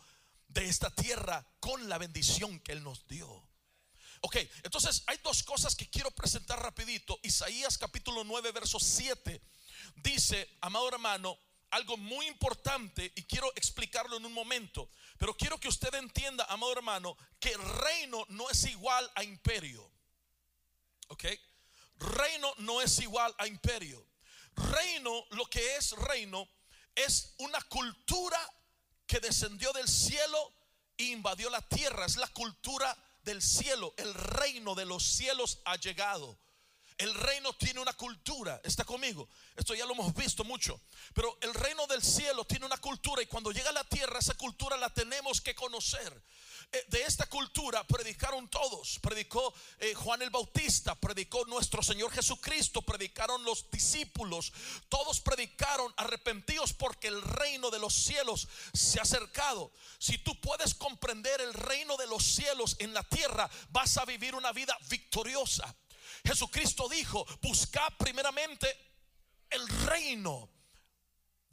de 0.49 0.69
esta 0.69 0.91
tierra 0.91 1.47
con 1.61 1.89
la 1.89 1.99
bendición 1.99 2.61
que 2.61 2.73
Él 2.73 2.83
nos 2.83 3.07
dio. 3.07 3.49
Ok, 4.21 4.37
entonces 4.63 5.03
hay 5.07 5.19
dos 5.23 5.43
cosas 5.43 5.75
que 5.75 5.89
quiero 5.89 6.11
presentar 6.11 6.61
rapidito. 6.61 7.19
Isaías 7.23 7.77
capítulo 7.79 8.25
9, 8.25 8.53
verso 8.53 8.79
7 8.79 9.41
dice, 9.97 10.49
amado 10.61 10.89
hermano, 10.89 11.39
algo 11.71 11.97
muy 11.97 12.27
importante 12.27 13.13
y 13.17 13.25
quiero 13.25 13.53
explicarlo 13.57 14.17
en 14.17 14.25
un 14.25 14.33
momento. 14.33 14.89
Pero 15.19 15.37
quiero 15.37 15.59
que 15.59 15.69
usted 15.69 15.93
entienda, 15.95 16.45
amado 16.49 16.73
hermano, 16.73 17.17
que 17.41 17.57
reino 17.57 18.25
no 18.29 18.49
es 18.51 18.65
igual 18.65 19.11
a 19.15 19.25
imperio. 19.25 19.91
Ok, 21.09 21.25
reino 21.97 22.53
no 22.59 22.81
es 22.81 22.99
igual 23.01 23.35
a 23.39 23.47
imperio. 23.47 24.07
Reino, 24.57 25.27
lo 25.31 25.47
que 25.47 25.77
es 25.77 25.93
reino, 25.93 26.49
es 26.95 27.35
una 27.39 27.61
cultura 27.63 28.39
que 29.07 29.21
descendió 29.21 29.73
del 29.73 29.89
cielo 29.89 30.53
e 30.97 31.05
invadió 31.05 31.51
la 31.51 31.63
tierra. 31.63 32.07
Es 32.07 32.17
la 32.17 32.29
cultura 32.29 32.97
del 33.23 33.43
cielo. 33.43 33.95
El 33.97 34.15
reino 34.15 34.75
de 34.75 34.87
los 34.87 35.03
cielos 35.03 35.61
ha 35.65 35.77
llegado. 35.77 36.39
El 36.97 37.13
reino 37.13 37.53
tiene 37.55 37.81
una 37.81 37.93
cultura, 37.93 38.61
está 38.63 38.85
conmigo. 38.85 39.29
Esto 39.57 39.75
ya 39.75 39.85
lo 39.85 39.95
hemos 39.95 40.15
visto 40.15 40.45
mucho. 40.45 40.81
Pero 41.13 41.37
el 41.41 41.53
reino 41.53 41.87
del 41.89 42.03
cielo 42.03 42.45
tiene 42.45 42.67
una 42.67 42.77
cultura 42.77 43.21
y 43.21 43.27
cuando 43.27 43.51
llega 43.51 43.71
a 43.71 43.73
la 43.73 43.85
tierra 43.85 44.21
esa 44.21 44.35
cultura 44.35 44.77
la 44.77 44.91
tenemos 44.91 45.41
que 45.41 45.57
conocer. 45.57 46.23
Eh, 46.75 46.85
de 46.89 47.03
esta 47.05 47.27
cultura 47.27 47.87
predicaron 47.87 48.49
todos. 48.49 48.99
Predicó 48.99 49.55
eh, 49.79 49.95
Juan 49.95 50.23
el 50.23 50.31
Bautista, 50.31 50.97
predicó 50.97 51.45
nuestro 51.45 51.85
Señor 51.85 52.11
Jesucristo, 52.11 52.83
predicaron 52.83 53.45
los 53.45 53.71
discípulos. 53.71 54.53
Todos 54.89 55.21
predicaron 55.21 55.95
arrepentidos 55.97 56.73
porque 56.73 57.07
el 57.07 57.23
reino 57.23 57.71
de 57.71 57.79
los 57.79 57.95
cielos 57.95 58.49
se 58.73 58.99
ha 58.99 59.03
acercado. 59.03 59.71
Si 59.99 60.19
tú 60.19 60.41
puedes 60.41 60.75
comprender 60.75 61.41
el 61.41 61.55
reino 61.55 61.97
de 61.97 62.09
los 62.09 62.25
cielos 62.25 62.75
en 62.81 62.93
la 62.93 63.05
tierra, 63.05 63.49
vas 63.69 63.97
a 63.97 64.05
vivir 64.05 64.35
una 64.35 64.51
vida 64.51 64.77
victoriosa. 64.89 65.73
Jesucristo 66.27 66.89
dijo, 66.89 67.25
buscad 67.41 67.93
primeramente 67.99 68.67
el 69.49 69.69
reino 69.87 70.51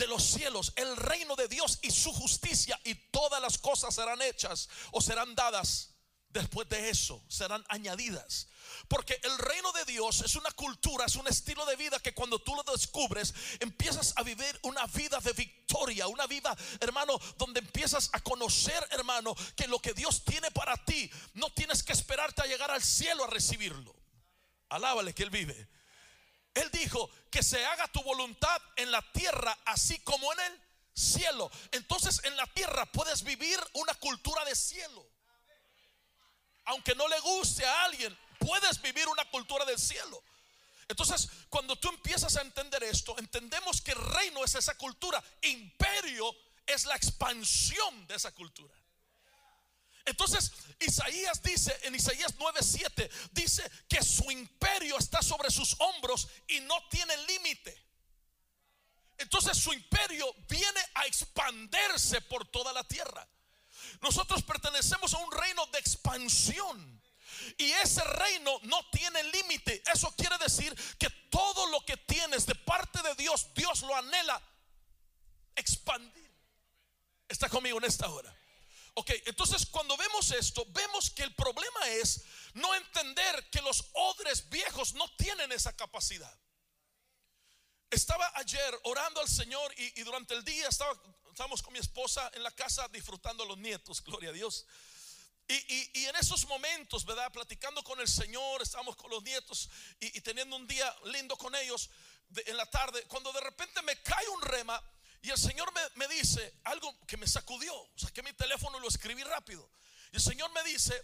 de 0.02 0.08
los 0.08 0.24
cielos, 0.24 0.74
el 0.76 0.98
reino 0.98 1.36
de 1.36 1.48
Dios 1.48 1.78
y 1.84 1.92
su 1.92 2.12
justicia 2.12 2.80
y 2.84 2.96
todas 2.96 3.40
las 3.40 3.60
cosas 3.60 3.94
serán 3.94 4.20
hechas 4.24 4.68
o 4.92 5.00
serán 5.00 5.36
dadas 5.36 5.92
después 6.30 6.68
de 6.70 6.90
eso, 6.90 7.24
serán 7.28 7.64
añadidas. 7.70 8.48
Porque 8.88 9.20
el 9.22 9.38
reino 9.38 9.72
de 9.74 9.86
Dios 9.86 10.22
es 10.22 10.36
una 10.36 10.50
cultura, 10.52 11.06
es 11.06 11.16
un 11.18 11.28
estilo 11.28 11.68
de 11.68 11.76
vida 11.76 12.00
que 12.00 12.16
cuando 12.16 12.40
tú 12.40 12.56
lo 12.56 12.64
descubres, 12.72 13.32
empiezas 13.60 14.14
a 14.16 14.24
vivir 14.24 14.60
una 14.64 14.88
vida 14.88 15.20
de 15.20 15.34
victoria, 15.34 16.08
una 16.08 16.26
vida, 16.26 16.58
hermano, 16.80 17.20
donde 17.38 17.60
empiezas 17.60 18.10
a 18.14 18.22
conocer, 18.22 18.84
hermano, 18.90 19.36
que 19.56 19.68
lo 19.68 19.80
que 19.80 19.94
Dios 19.94 20.26
tiene 20.26 20.50
para 20.50 20.84
ti, 20.84 21.12
no 21.36 21.52
tienes 21.52 21.84
que 21.84 21.94
esperarte 21.94 22.42
a 22.42 22.48
llegar 22.48 22.72
al 22.72 22.82
cielo 22.82 23.26
a 23.26 23.28
recibirlo. 23.28 23.96
Alábale 24.70 25.14
que 25.14 25.22
Él 25.22 25.30
vive. 25.30 25.70
Él 26.54 26.70
dijo 26.72 27.10
que 27.30 27.44
se 27.44 27.66
haga 27.66 27.88
tu 27.88 28.02
voluntad 28.04 28.62
en 28.76 28.92
la 28.92 29.02
tierra 29.14 29.58
así 29.66 30.00
como 30.00 30.32
en 30.34 30.40
el 30.40 30.62
cielo. 30.94 31.50
Entonces 31.72 32.22
en 32.26 32.36
la 32.36 32.46
tierra 32.48 32.86
puedes 32.88 33.24
vivir 33.24 33.60
una 33.74 33.94
cultura 33.96 34.44
de 34.46 34.56
cielo. 34.56 35.06
Aunque 36.66 36.96
no 36.96 37.08
le 37.08 37.20
guste 37.22 37.66
a 37.66 37.86
alguien, 37.86 38.18
puedes 38.40 38.82
vivir 38.82 39.08
una 39.08 39.26
cultura 39.26 39.66
del 39.66 39.80
cielo. 39.80 40.24
Entonces, 40.88 41.30
cuando 41.48 41.78
tú 41.78 41.88
empiezas 41.88 42.36
a 42.36 42.42
entender 42.42 42.84
esto, 42.84 43.18
entendemos 43.18 43.82
que 43.82 43.94
reino 43.94 44.44
es 44.44 44.56
esa 44.56 44.76
cultura, 44.76 45.24
imperio 45.42 46.36
es 46.66 46.86
la 46.86 46.96
expansión 46.98 48.08
de 48.08 48.16
esa 48.16 48.32
cultura. 48.34 48.74
Entonces, 50.06 50.52
Isaías 50.80 51.42
dice 51.44 51.78
en 51.84 51.96
Isaías 51.96 52.36
9:7, 52.38 53.10
dice 53.32 53.70
que 53.88 54.04
su 54.04 54.30
imperio 54.32 54.98
está 54.98 55.22
sobre 55.22 55.52
sus 55.52 55.76
hombros 55.80 56.28
y 56.48 56.60
no 56.62 56.76
tiene 56.90 57.16
límite. 57.28 57.92
Entonces 59.18 59.56
su 59.58 59.72
imperio 59.72 60.34
viene 60.50 60.82
a 60.96 61.06
expandirse 61.06 62.22
por 62.22 62.48
toda 62.48 62.74
la 62.74 62.84
tierra. 62.84 63.28
Nosotros 64.02 64.42
pertenecemos 64.42 65.14
a 65.14 65.20
un 65.20 65.32
reino 65.32 65.66
de 65.68 65.80
expansión. 65.80 67.02
Y 67.58 67.72
ese 67.72 68.04
reino 68.04 68.60
no 68.64 68.84
tiene 68.90 69.24
límite. 69.24 69.82
Eso 69.94 70.14
quiere 70.16 70.38
decir 70.40 70.76
que 70.98 71.10
todo 71.30 71.68
lo 71.68 71.86
que 71.86 71.98
tienes 71.98 72.46
de 72.46 72.56
parte 72.56 73.02
de 73.02 73.16
Dios, 73.16 73.48
Dios 73.54 73.82
lo 73.82 73.96
anhela 73.96 74.42
expandir. 75.56 76.32
Está 77.28 77.48
conmigo 77.48 77.78
en 77.78 77.86
esta 77.86 78.10
hora. 78.10 78.36
Ok, 78.94 79.12
entonces 79.26 79.66
cuando 79.66 79.96
vemos 79.96 80.32
esto, 80.32 80.66
vemos 80.70 81.10
que 81.12 81.24
el 81.24 81.34
problema 81.34 81.88
es 81.90 82.24
no 82.54 82.74
entender 82.76 83.50
que 83.50 83.62
los 83.62 83.86
odres 83.94 84.50
viejos 84.50 84.94
no 84.94 85.08
tienen 85.16 85.52
esa 85.52 85.76
capacidad. 85.76 86.38
estaba 87.90 88.32
ayer 88.36 88.80
orando 88.84 89.20
al 89.22 89.28
Señor 89.28 89.74
y, 89.78 90.02
durante 90.04 90.34
el 90.34 90.44
día 90.44 90.68
estaba, 90.68 90.94
estábamos 91.30 91.62
con 91.62 91.74
mi 91.74 91.80
esposa 91.80 92.30
en 92.34 92.44
la 92.44 92.52
casa 92.52 92.88
disfrutando 92.90 93.44
a 93.44 93.46
los 93.46 93.58
nietos, 93.58 94.02
gloria 94.04 94.30
a 94.30 94.34
Dios. 94.34 94.66
Y, 95.48 96.06
en 96.06 96.16
esos 96.16 96.46
momentos, 96.48 97.04
¿verdad? 97.04 97.32
Platicando 97.32 97.84
con 97.84 98.00
el 98.00 98.08
Señor, 98.08 98.62
estábamos 98.62 98.96
con 98.96 99.10
los 99.10 99.22
nietos 99.24 99.70
y, 100.00 100.22
teniendo 100.22 100.56
un 100.56 100.68
día 100.68 100.94
lindo 101.06 101.38
con 101.38 101.54
ellos 101.56 101.90
en 102.46 102.56
la 102.56 102.66
tarde, 102.66 103.04
cuando 103.08 103.34
de 103.34 103.42
repente 103.42 103.82
me 103.82 104.02
cae 104.02 104.28
un 104.30 104.42
rema 104.42 104.82
y 105.22 105.30
el 105.30 105.38
Señor 105.38 105.72
me, 105.96 106.08
dice 106.08 106.56
algo 106.64 106.98
que 107.06 107.18
me 107.18 107.28
sacudió, 107.28 107.74
saqué 107.96 108.24
mi 108.24 108.34
teléfono 108.34 108.78
y 108.78 108.82
lo 108.82 108.88
escribí 108.88 109.24
rápido. 109.24 109.70
Y 110.12 110.16
el 110.16 110.22
Señor 110.22 110.52
me 110.52 110.64
dice, 110.64 111.00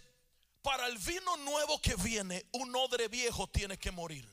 para 0.60 0.86
el 0.86 0.98
vino 0.98 1.36
nuevo 1.38 1.80
que 1.80 1.94
viene, 1.94 2.46
un 2.52 2.74
odre 2.74 3.08
viejo 3.08 3.48
tiene 3.48 3.78
que 3.78 3.90
morir. 3.90 4.28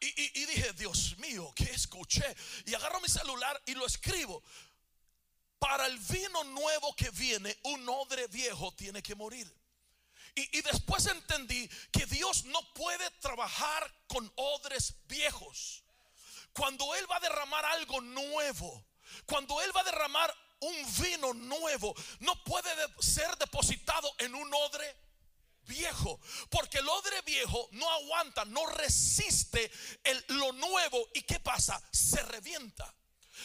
Y, 0.00 0.44
dije, 0.44 0.72
Dios 0.74 1.16
mío, 1.16 1.50
que 1.56 1.64
escuché? 1.64 2.36
Y 2.66 2.74
agarro 2.74 3.00
mi 3.00 3.08
celular 3.08 3.62
y 3.64 3.74
lo 3.74 3.86
escribo. 3.86 4.42
Para 5.58 5.86
el 5.86 5.98
vino 5.98 6.44
nuevo 6.44 6.94
que 6.94 7.08
viene, 7.10 7.56
un 7.62 7.88
odre 7.88 8.26
viejo 8.26 8.70
tiene 8.74 9.02
que 9.02 9.14
morir. 9.14 9.50
Y, 10.34 10.60
después 10.60 11.06
entendí 11.06 11.70
que 11.90 12.04
Dios 12.04 12.44
no 12.46 12.60
puede 12.74 13.08
trabajar 13.20 13.90
con 14.08 14.30
odres 14.36 14.94
viejos. 15.06 15.83
Cuando 16.54 16.94
Él 16.94 17.10
va 17.10 17.16
a 17.16 17.20
derramar 17.20 17.64
algo 17.66 18.00
nuevo, 18.00 18.86
cuando 19.26 19.60
Él 19.60 19.76
va 19.76 19.80
a 19.82 19.84
derramar 19.84 20.34
un 20.60 21.02
vino 21.02 21.34
nuevo, 21.34 21.94
no 22.20 22.42
puede 22.44 22.70
ser 23.00 23.36
depositado 23.36 24.10
en 24.18 24.34
un 24.34 24.52
odre 24.54 24.96
viejo, 25.66 26.20
porque 26.50 26.78
el 26.78 26.88
odre 26.88 27.20
viejo 27.22 27.68
no 27.72 27.90
aguanta, 27.90 28.44
no 28.44 28.66
resiste 28.66 29.70
el, 30.04 30.24
lo 30.28 30.52
nuevo 30.52 31.08
y 31.14 31.22
¿qué 31.22 31.40
pasa? 31.40 31.82
Se 31.90 32.22
revienta. 32.22 32.94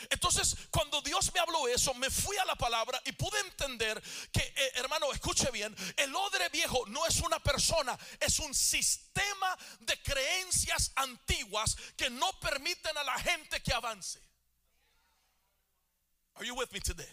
Entonces, 0.10 0.56
cuando 0.72 1.02
Dios 1.02 1.34
me 1.34 1.40
habló 1.40 1.68
eso, 1.68 1.94
me 1.96 2.10
fui 2.10 2.38
a 2.38 2.46
la 2.46 2.56
palabra 2.56 3.02
y 3.06 3.12
pude 3.12 3.40
entender 3.40 4.02
que, 4.32 4.42
eh, 4.42 4.72
hermano, 4.76 5.12
escuche 5.12 5.50
bien, 5.52 5.76
el 5.98 6.16
odre 6.16 6.50
viejo 6.50 6.86
no 6.88 7.06
es 7.06 7.20
una 7.22 7.40
persona, 7.40 7.98
es 8.20 8.40
un 8.40 8.54
sistema 8.54 9.58
de 9.82 10.02
creencias 10.02 10.92
antiguas 10.96 11.76
que 11.98 12.10
no 12.10 12.32
permiten 12.40 12.98
a 12.98 13.04
la 13.04 13.20
gente 13.20 13.62
que 13.62 13.74
avance. 13.74 14.20
Are 16.36 16.46
you 16.46 16.56
with 16.56 16.72
me 16.72 16.80
today? 16.80 17.10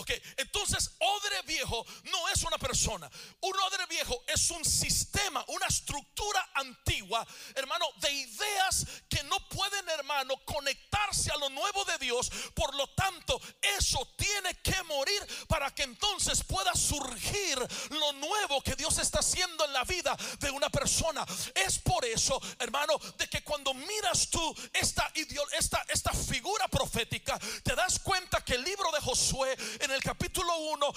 Ok, 0.00 0.12
entonces 0.36 0.92
odre 1.00 1.42
viejo 1.42 1.84
no 2.04 2.28
es 2.28 2.44
una 2.44 2.56
persona. 2.56 3.10
Un 3.40 3.60
odre 3.60 3.84
viejo 3.86 4.22
es 4.28 4.48
un 4.52 4.64
sistema, 4.64 5.44
una 5.48 5.66
estructura 5.66 6.50
antigua, 6.54 7.26
hermano, 7.56 7.84
de 7.96 8.12
ideas 8.12 8.86
que 9.08 9.24
no 9.24 9.36
pueden, 9.48 9.88
hermano, 9.88 10.36
conectarse 10.44 11.32
a 11.32 11.36
lo 11.38 11.50
nuevo 11.50 11.84
de 11.84 11.98
Dios. 11.98 12.30
Por 12.54 12.76
lo 12.76 12.86
tanto, 12.90 13.40
eso 13.76 14.06
tiene 14.16 14.54
que 14.62 14.80
morir 14.84 15.20
para 15.48 15.74
que 15.74 15.82
entonces 15.82 16.44
pueda 16.44 16.72
surgir 16.76 17.58
lo 17.90 18.12
nuevo 18.12 18.62
que 18.62 18.76
Dios 18.76 18.98
está 18.98 19.18
haciendo 19.18 19.64
en 19.64 19.72
la 19.72 19.82
vida 19.82 20.16
de 20.38 20.52
una 20.52 20.70
persona. 20.70 21.26
Es 21.56 21.80
por 21.80 22.04
eso, 22.04 22.40
hermano, 22.60 22.98
de 23.16 23.28
que 23.28 23.42
cuando 23.42 23.74
miras 23.74 24.30
tú 24.30 24.54
esta, 24.72 25.12
esta, 25.58 25.84
esta 25.88 26.12
figura 26.12 26.68
profética, 26.68 27.36
te 27.64 27.74
das 27.74 27.98
cuenta 27.98 28.44
que 28.44 28.54
el 28.54 28.62
libro 28.62 28.92
de 28.92 29.00
Josué 29.00 29.56
en 29.88 29.94
el 29.94 30.02
capítulo 30.02 30.54
1, 30.56 30.92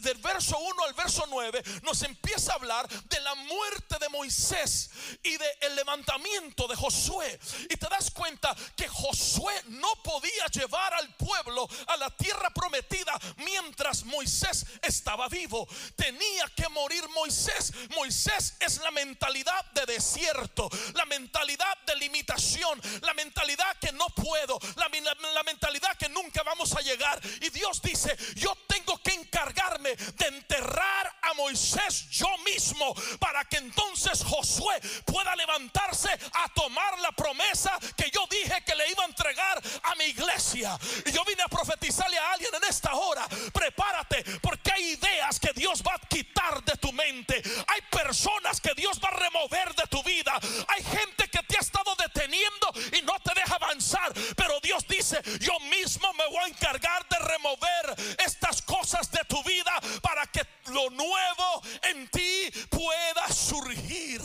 del 0.00 0.18
verso 0.18 0.58
1 0.58 0.84
al 0.84 0.94
verso 0.94 1.24
9, 1.28 1.62
nos 1.82 2.02
empieza 2.02 2.52
a 2.52 2.54
hablar 2.56 2.88
de 2.88 3.20
la 3.20 3.34
muerte 3.34 3.96
de 4.00 4.08
Moisés 4.08 4.90
y 5.22 5.36
del 5.36 5.76
levantamiento 5.76 6.66
de 6.66 6.76
Josué. 6.76 7.38
Y 7.68 7.76
te 7.76 7.88
das 7.88 8.10
cuenta 8.10 8.54
que 8.76 8.88
Josué 8.88 9.52
no 9.68 9.90
podía 10.02 10.46
llevar 10.52 10.94
al 10.94 11.14
pueblo 11.16 11.68
a 11.86 11.96
la 11.98 12.10
tierra 12.16 12.50
prometida 12.50 13.12
mientras 13.38 14.04
Moisés 14.04 14.64
estaba 14.82 15.28
vivo. 15.28 15.68
Tenía 15.96 16.46
que 16.56 16.68
morir 16.70 17.06
Moisés. 17.10 17.72
Moisés 17.90 18.56
es 18.60 18.78
la 18.78 18.90
mentalidad 18.90 19.64
de 19.72 19.86
desierto, 19.86 20.68
la 20.94 21.04
mentalidad 21.04 21.76
de 21.86 21.96
limitación, 21.96 22.80
la 23.02 23.12
mentalidad 23.14 23.76
que 23.78 23.92
no 23.92 24.06
puedo, 24.08 24.58
la, 24.76 24.88
la 25.34 25.42
mentalidad 25.42 25.96
que 25.98 26.08
nunca 26.08 26.42
vamos 26.42 26.74
a 26.74 26.80
llegar. 26.80 27.20
Y 27.42 27.50
Dios 27.50 27.82
dice, 27.82 28.16
yo 28.34 28.54
tengo 28.66 28.98
que 29.02 29.12
encargarme 29.12 29.94
de 29.94 30.26
enterrar 30.26 31.18
a 31.22 31.34
Moisés 31.34 32.08
yo 32.10 32.28
mismo 32.38 32.94
para 33.18 33.44
que 33.44 33.58
entonces 33.58 34.22
Josué 34.24 34.80
pueda 35.04 35.34
levantarse 35.36 36.10
a 36.32 36.48
tomar 36.54 36.98
la 37.00 37.12
promesa 37.12 37.78
que 37.96 38.10
yo 38.10 38.26
dije 38.30 38.62
que 38.64 38.74
le 38.74 38.90
iba 38.90 39.04
a 39.04 39.06
entregar 39.06 39.62
a 39.82 39.94
mi 39.96 40.04
iglesia. 40.04 40.78
Y 41.06 41.12
yo 41.12 41.24
vine 41.24 41.42
a 41.42 41.48
profetizarle 41.48 42.18
a 42.18 42.32
alguien 42.32 42.54
en 42.54 42.64
esta 42.64 42.94
hora, 42.94 43.26
prepárate 43.52 44.24
porque 44.40 44.72
hay 44.72 44.90
ideas 44.92 45.38
que 45.38 45.52
Dios 45.54 45.82
va 45.86 45.94
a 45.94 46.06
quitar 46.08 46.62
de 46.64 46.76
tu 46.76 46.92
mente. 46.92 47.42
Hay 47.66 47.80
personas 47.90 48.60
que 48.60 48.74
Dios 48.74 49.00
va 49.02 49.08
a 49.08 49.16
remover 49.16 49.74
de 49.74 49.86
tu 49.88 50.02
vida. 50.02 50.38
Hay 50.68 50.84
gente 50.84 51.28
que 51.28 51.42
te 51.42 51.56
ha 51.56 51.60
estado 51.60 51.94
deteniendo 51.96 52.72
y 52.98 53.02
no 53.02 53.18
te 53.20 53.34
deja 53.34 53.54
avanzar. 53.54 54.12
Pero 54.36 54.60
Dios 54.60 54.86
dice, 54.88 55.20
yo 55.40 55.58
mismo 55.60 56.12
me 56.14 56.26
voy 56.26 56.44
a 56.44 56.48
encargar 56.48 57.06
de 57.08 57.18
remover 57.18 57.94
estas 58.24 58.62
cosas 58.62 59.10
de 59.10 59.24
tu 59.24 59.42
vida 59.44 59.72
para 60.02 60.26
que 60.26 60.42
lo 60.66 60.90
nuevo 60.90 61.62
en 61.82 62.08
ti 62.08 62.50
pueda 62.70 63.28
surgir. 63.32 64.22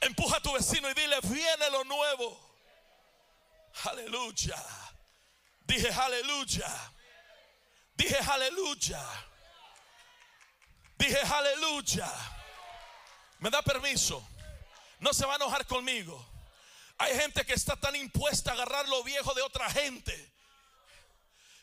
Empuja 0.00 0.36
a 0.36 0.40
tu 0.40 0.52
vecino 0.52 0.90
y 0.90 0.94
dile, 0.94 1.18
viene 1.22 1.70
lo 1.70 1.84
nuevo. 1.84 2.38
Aleluya. 3.84 4.62
Dije 5.60 5.90
aleluya. 5.92 6.92
Dije 7.94 8.18
aleluya. 8.18 9.02
Dije 10.98 11.20
aleluya. 11.20 12.12
¿Me 13.38 13.50
da 13.50 13.62
permiso? 13.62 14.26
No 15.00 15.12
se 15.12 15.26
va 15.26 15.34
a 15.34 15.36
enojar 15.36 15.66
conmigo. 15.66 16.24
Hay 16.98 17.14
gente 17.18 17.44
que 17.44 17.52
está 17.52 17.76
tan 17.76 17.94
impuesta 17.96 18.50
a 18.50 18.54
agarrar 18.54 18.88
lo 18.88 19.02
viejo 19.02 19.34
de 19.34 19.42
otra 19.42 19.68
gente 19.70 20.35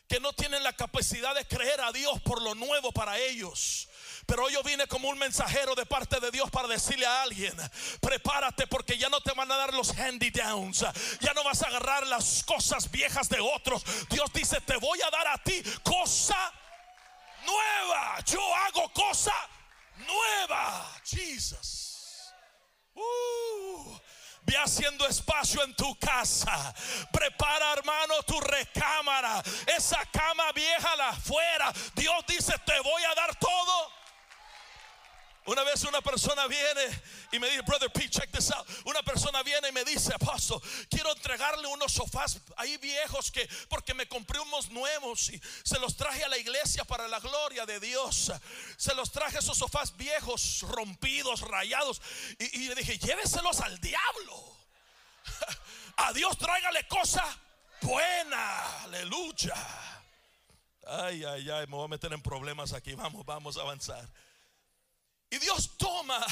que 0.08 0.20
no 0.20 0.32
tienen 0.32 0.62
la 0.62 0.72
capacidad 0.72 1.34
de 1.34 1.46
creer 1.46 1.80
a 1.80 1.92
Dios 1.92 2.20
por 2.22 2.42
lo 2.42 2.54
nuevo 2.54 2.92
para 2.92 3.18
ellos. 3.18 3.88
Pero 4.26 4.48
yo 4.48 4.62
vine 4.62 4.86
como 4.86 5.08
un 5.08 5.18
mensajero 5.18 5.74
de 5.74 5.84
parte 5.86 6.18
de 6.20 6.30
Dios 6.30 6.50
para 6.50 6.68
decirle 6.68 7.06
a 7.06 7.22
alguien, 7.22 7.54
prepárate 8.00 8.66
porque 8.66 8.96
ya 8.96 9.08
no 9.08 9.20
te 9.20 9.32
van 9.32 9.50
a 9.52 9.56
dar 9.56 9.74
los 9.74 9.90
handy 9.90 10.30
downs, 10.30 10.84
ya 11.20 11.32
no 11.34 11.44
vas 11.44 11.62
a 11.62 11.66
agarrar 11.66 12.06
las 12.06 12.42
cosas 12.44 12.90
viejas 12.90 13.28
de 13.28 13.40
otros. 13.40 13.82
Dios 14.08 14.32
dice, 14.32 14.60
te 14.62 14.76
voy 14.76 15.00
a 15.02 15.10
dar 15.10 15.28
a 15.28 15.38
ti 15.38 15.62
cosa 15.82 16.52
nueva. 17.44 18.18
Yo 18.24 18.54
hago 18.56 18.90
cosa 18.92 19.34
nueva. 20.06 20.90
Jesus. 21.04 22.32
Uh. 22.94 24.03
Ve 24.44 24.56
haciendo 24.56 25.06
espacio 25.06 25.62
en 25.64 25.74
tu 25.74 25.98
casa. 25.98 26.74
Prepara, 27.12 27.72
hermano, 27.72 28.22
tu 28.26 28.40
recámara. 28.40 29.42
Esa 29.76 30.04
cama 30.06 30.52
vieja 30.52 30.96
la 30.96 31.08
afuera. 31.10 31.72
Dios 31.94 32.24
dice, 32.26 32.54
te 32.64 32.78
voy 32.80 33.02
a 33.04 33.14
dar 33.14 33.34
todo. 33.36 34.03
Una 35.46 35.62
vez 35.62 35.84
una 35.84 36.00
persona 36.00 36.46
viene 36.46 37.02
y 37.32 37.38
me 37.38 37.50
dice, 37.50 37.62
brother 37.62 37.90
Pete, 37.90 38.08
check 38.08 38.30
this 38.30 38.50
out. 38.50 38.66
Una 38.86 39.02
persona 39.02 39.42
viene 39.42 39.68
y 39.68 39.72
me 39.72 39.84
dice, 39.84 40.14
apóstol, 40.14 40.62
quiero 40.88 41.12
entregarle 41.12 41.66
unos 41.66 41.92
sofás 41.92 42.40
ahí 42.56 42.78
viejos 42.78 43.30
que, 43.30 43.46
porque 43.68 43.92
me 43.92 44.08
compré 44.08 44.40
unos 44.40 44.70
nuevos 44.70 45.28
y 45.28 45.40
se 45.62 45.78
los 45.78 45.96
traje 45.96 46.24
a 46.24 46.28
la 46.28 46.38
iglesia 46.38 46.84
para 46.84 47.08
la 47.08 47.20
gloria 47.20 47.66
de 47.66 47.78
Dios. 47.78 48.32
Se 48.78 48.94
los 48.94 49.12
traje 49.12 49.38
esos 49.38 49.58
sofás 49.58 49.94
viejos, 49.96 50.60
rompidos, 50.62 51.42
rayados. 51.42 52.00
Y, 52.38 52.62
y 52.62 52.68
le 52.68 52.74
dije, 52.76 52.98
lléveselos 52.98 53.60
al 53.60 53.78
diablo. 53.80 54.56
A 55.96 56.12
Dios 56.12 56.38
tráigale 56.38 56.88
cosa 56.88 57.24
buena. 57.82 58.82
Aleluya. 58.84 59.54
Ay, 60.86 61.24
ay, 61.24 61.50
ay, 61.50 61.66
me 61.66 61.76
voy 61.76 61.84
a 61.84 61.88
meter 61.88 62.12
en 62.12 62.20
problemas 62.20 62.72
aquí. 62.72 62.94
Vamos, 62.94 63.24
vamos 63.24 63.56
a 63.56 63.60
avanzar. 63.60 64.08
Y 65.34 65.38
Dios 65.40 65.76
toma, 65.76 66.24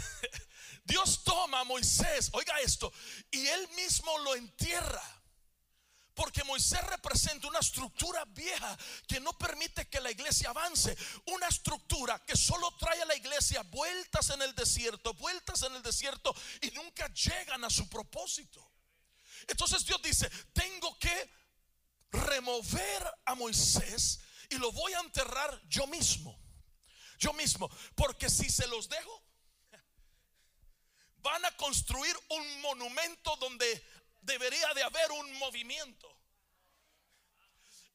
Dios 0.84 1.22
toma 1.24 1.60
a 1.60 1.64
Moisés, 1.64 2.30
oiga 2.32 2.58
esto, 2.60 2.90
y 3.30 3.46
él 3.46 3.68
mismo 3.76 4.16
lo 4.20 4.34
entierra. 4.34 5.02
Porque 6.14 6.42
Moisés 6.44 6.82
representa 6.84 7.48
una 7.48 7.58
estructura 7.58 8.24
vieja 8.24 8.78
que 9.06 9.20
no 9.20 9.36
permite 9.36 9.88
que 9.90 10.00
la 10.00 10.10
iglesia 10.10 10.50
avance. 10.50 10.96
Una 11.26 11.48
estructura 11.48 12.24
que 12.24 12.36
solo 12.36 12.70
trae 12.78 13.02
a 13.02 13.06
la 13.06 13.16
iglesia 13.16 13.62
vueltas 13.64 14.30
en 14.30 14.40
el 14.40 14.54
desierto, 14.54 15.12
vueltas 15.14 15.62
en 15.62 15.74
el 15.74 15.82
desierto 15.82 16.34
y 16.62 16.70
nunca 16.70 17.12
llegan 17.12 17.64
a 17.64 17.68
su 17.68 17.90
propósito. 17.90 18.72
Entonces 19.48 19.84
Dios 19.84 20.00
dice, 20.00 20.30
tengo 20.54 20.96
que 21.00 21.30
remover 22.12 23.12
a 23.26 23.34
Moisés 23.34 24.20
y 24.48 24.56
lo 24.56 24.70
voy 24.70 24.94
a 24.94 25.00
enterrar 25.00 25.60
yo 25.68 25.86
mismo 25.88 26.43
yo 27.18 27.32
mismo. 27.32 27.70
Porque 27.94 28.28
si 28.30 28.48
se 28.48 28.66
los 28.66 28.88
dejo, 28.88 29.22
van 31.18 31.44
a 31.44 31.56
construir 31.56 32.14
un 32.28 32.60
monumento 32.60 33.36
donde 33.36 33.84
debería 34.22 34.72
de 34.74 34.82
haber 34.82 35.12
un 35.12 35.38
movimiento. 35.38 36.10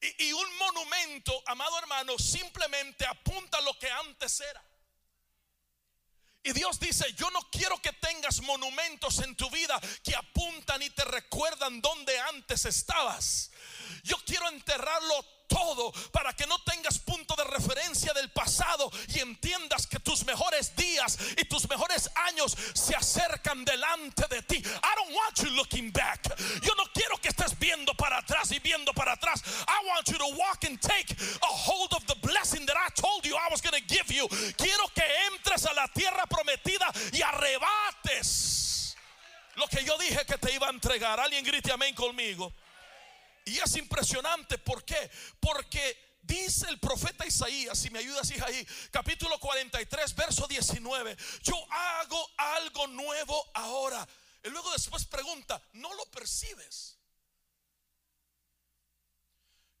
Y, 0.00 0.28
y, 0.28 0.32
un 0.32 0.56
monumento, 0.56 1.42
amado 1.46 1.78
hermano, 1.78 2.18
simplemente 2.18 3.06
apunta 3.06 3.60
lo 3.60 3.78
que 3.78 3.90
antes 3.90 4.40
era. 4.40 4.64
Y 6.42 6.52
Dios 6.52 6.80
dice, 6.80 7.12
yo 7.14 7.30
no 7.30 7.40
quiero 7.50 7.80
que 7.82 7.92
tengas 7.92 8.40
monumentos 8.40 9.18
en 9.18 9.36
tu 9.36 9.50
vida 9.50 9.78
que 10.02 10.16
apuntan 10.16 10.82
y 10.82 10.88
te 10.90 11.04
recuerdan 11.04 11.82
donde 11.82 12.18
antes 12.20 12.64
estabas. 12.64 13.50
Yo 14.02 14.16
quiero 14.24 14.48
enterrarlo 14.48 15.22
todo 15.50 15.92
para 16.12 16.32
que 16.32 16.46
no 16.46 16.58
tengas 16.62 16.98
punto 16.98 17.34
de 17.34 17.44
referencia 17.44 18.12
del 18.14 18.30
pasado 18.30 18.90
y 19.08 19.18
entiendas 19.18 19.86
que 19.86 19.98
tus 19.98 20.24
mejores 20.24 20.74
días 20.76 21.18
y 21.36 21.44
tus 21.44 21.68
mejores 21.68 22.08
años 22.28 22.56
se 22.72 22.94
acercan 22.94 23.64
delante 23.64 24.26
de 24.30 24.42
ti. 24.42 24.56
I 24.56 24.94
don't 24.94 25.12
want 25.12 25.36
you 25.42 25.50
looking 25.50 25.90
back. 25.90 26.22
Yo 26.62 26.72
no 26.76 26.84
quiero 26.94 27.16
que 27.18 27.28
estés 27.28 27.58
viendo 27.58 27.92
para 27.94 28.18
atrás 28.18 28.52
y 28.52 28.60
viendo 28.60 28.94
para 28.94 29.12
atrás. 29.12 29.42
I 29.66 29.86
want 29.86 30.08
you 30.08 30.18
to 30.18 30.28
walk 30.36 30.64
and 30.64 30.80
take 30.80 31.12
a 31.42 31.46
hold 31.46 31.92
of 31.94 32.06
the 32.06 32.16
blessing 32.22 32.64
that 32.66 32.76
I 32.76 32.88
told 32.94 33.26
you 33.26 33.34
I 33.34 33.48
was 33.50 33.60
going 33.60 33.74
to 33.74 33.86
give 33.86 34.10
you. 34.14 34.28
Quiero 34.56 34.86
que 34.94 35.04
entres 35.32 35.66
a 35.66 35.74
la 35.74 35.88
tierra 35.88 36.26
prometida 36.26 36.86
y 37.12 37.20
arrebates 37.22 38.94
lo 39.56 39.66
que 39.66 39.84
yo 39.84 39.98
dije 39.98 40.24
que 40.26 40.38
te 40.38 40.54
iba 40.54 40.68
a 40.68 40.70
entregar. 40.70 41.18
Alguien 41.18 41.44
grite 41.44 41.72
amén 41.72 41.94
conmigo. 41.94 42.52
Y 43.50 43.58
es 43.58 43.74
impresionante, 43.74 44.58
¿por 44.58 44.84
qué? 44.84 45.10
Porque 45.40 46.18
dice 46.22 46.68
el 46.68 46.78
profeta 46.78 47.26
Isaías, 47.26 47.76
si 47.76 47.90
me 47.90 47.98
ayudas 47.98 48.30
ahí, 48.46 48.64
capítulo 48.92 49.40
43, 49.40 50.14
verso 50.14 50.46
19, 50.46 51.16
yo 51.42 51.56
hago 51.72 52.30
algo 52.36 52.86
nuevo 52.86 53.50
ahora. 53.54 54.06
Y 54.44 54.50
luego 54.50 54.70
después 54.70 55.04
pregunta, 55.04 55.60
¿no 55.72 55.92
lo 55.94 56.06
percibes? 56.12 56.96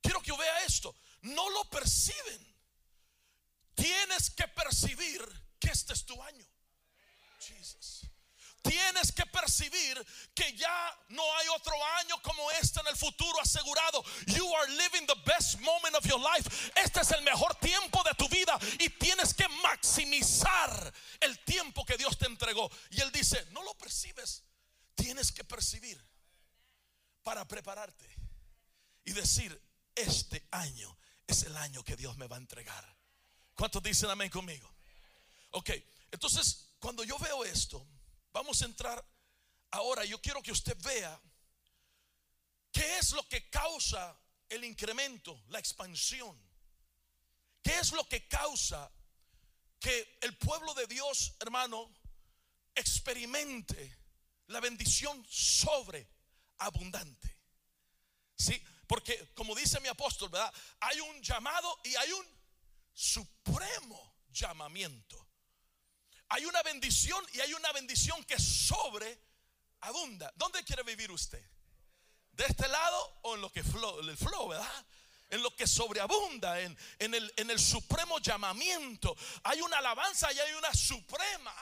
Quiero 0.02 0.20
que 0.20 0.32
vea 0.32 0.64
esto, 0.64 0.92
no 1.22 1.48
lo 1.50 1.64
perciben. 1.66 2.56
Tienes 3.76 4.30
que 4.30 4.48
percibir 4.48 5.22
que 5.60 5.68
este 5.68 5.92
es 5.92 6.04
tu 6.04 6.20
año. 6.20 6.44
Jesus 7.38 7.99
tienes 8.62 9.12
que 9.12 9.24
percibir 9.26 10.04
que 10.34 10.52
ya 10.54 10.98
no 11.08 11.22
hay 11.36 11.48
otro 11.48 11.74
año 11.98 12.20
como 12.22 12.50
este 12.52 12.80
en 12.80 12.86
el 12.88 12.96
futuro 12.96 13.40
asegurado. 13.40 14.02
You 14.26 14.54
are 14.56 14.70
living 14.72 15.06
the 15.06 15.20
best 15.24 15.60
moment 15.60 15.94
of 15.94 16.04
your 16.06 16.20
life. 16.20 16.72
Este 16.76 17.00
es 17.00 17.10
el 17.12 17.22
mejor 17.22 17.54
tiempo 17.56 18.02
de 18.02 18.14
tu 18.14 18.28
vida 18.28 18.58
y 18.78 18.88
tienes 18.90 19.34
que 19.34 19.48
maximizar 19.62 20.92
el 21.20 21.38
tiempo 21.44 21.84
que 21.84 21.96
Dios 21.96 22.18
te 22.18 22.26
entregó. 22.26 22.70
Y 22.90 23.00
Él 23.00 23.10
dice, 23.12 23.44
no 23.52 23.62
lo 23.62 23.74
percibes, 23.74 24.44
tienes 24.94 25.32
que 25.32 25.44
percibir 25.44 26.02
para 27.22 27.46
prepararte 27.46 28.08
y 29.04 29.12
decir, 29.12 29.60
este 29.94 30.46
año 30.50 30.96
es 31.26 31.42
el 31.44 31.56
año 31.56 31.82
que 31.84 31.96
Dios 31.96 32.16
me 32.16 32.26
va 32.26 32.36
a 32.36 32.40
entregar. 32.40 32.96
¿Cuántos 33.54 33.82
dicen 33.82 34.10
amén 34.10 34.30
conmigo? 34.30 34.72
Ok, 35.52 35.70
entonces 36.10 36.70
cuando 36.78 37.04
yo 37.04 37.18
veo 37.18 37.44
esto, 37.44 37.86
Vamos 38.32 38.62
a 38.62 38.66
entrar 38.66 39.04
ahora. 39.70 40.04
Yo 40.04 40.20
quiero 40.20 40.42
que 40.42 40.52
usted 40.52 40.76
vea 40.82 41.20
qué 42.72 42.98
es 42.98 43.12
lo 43.12 43.26
que 43.28 43.48
causa 43.50 44.16
el 44.48 44.64
incremento, 44.64 45.42
la 45.48 45.58
expansión. 45.58 46.38
¿Qué 47.62 47.78
es 47.78 47.92
lo 47.92 48.04
que 48.08 48.26
causa 48.26 48.90
que 49.78 50.18
el 50.22 50.36
pueblo 50.36 50.74
de 50.74 50.86
Dios, 50.86 51.34
hermano, 51.40 51.92
experimente 52.74 53.98
la 54.46 54.60
bendición 54.60 55.24
sobre 55.28 56.08
abundante? 56.58 57.38
Sí, 58.36 58.62
porque 58.86 59.32
como 59.34 59.54
dice 59.54 59.78
mi 59.80 59.88
apóstol, 59.88 60.30
¿verdad? 60.30 60.52
Hay 60.80 61.00
un 61.00 61.22
llamado 61.22 61.80
y 61.84 61.94
hay 61.96 62.12
un 62.12 62.26
supremo 62.92 64.14
llamamiento. 64.30 65.29
Hay 66.30 66.44
una 66.44 66.62
bendición 66.62 67.24
y 67.32 67.40
hay 67.40 67.52
una 67.54 67.72
bendición 67.72 68.24
que 68.24 68.38
sobreabunda. 68.38 70.32
¿Dónde 70.36 70.62
quiere 70.64 70.84
vivir 70.84 71.10
usted? 71.10 71.44
¿De 72.32 72.44
este 72.44 72.68
lado 72.68 73.18
o 73.22 73.34
en 73.34 73.40
lo 73.40 73.50
que 73.50 73.64
flow, 73.64 73.98
el 74.00 74.16
flow, 74.16 74.48
verdad? 74.48 74.86
En 75.28 75.42
lo 75.42 75.54
que 75.54 75.66
sobreabunda, 75.66 76.60
en, 76.60 76.76
el, 76.98 77.32
en 77.36 77.50
el 77.50 77.58
supremo 77.58 78.20
llamamiento. 78.20 79.16
Hay 79.42 79.60
una 79.60 79.78
alabanza 79.78 80.32
y 80.32 80.38
hay 80.38 80.52
una 80.52 80.72
suprema 80.72 81.54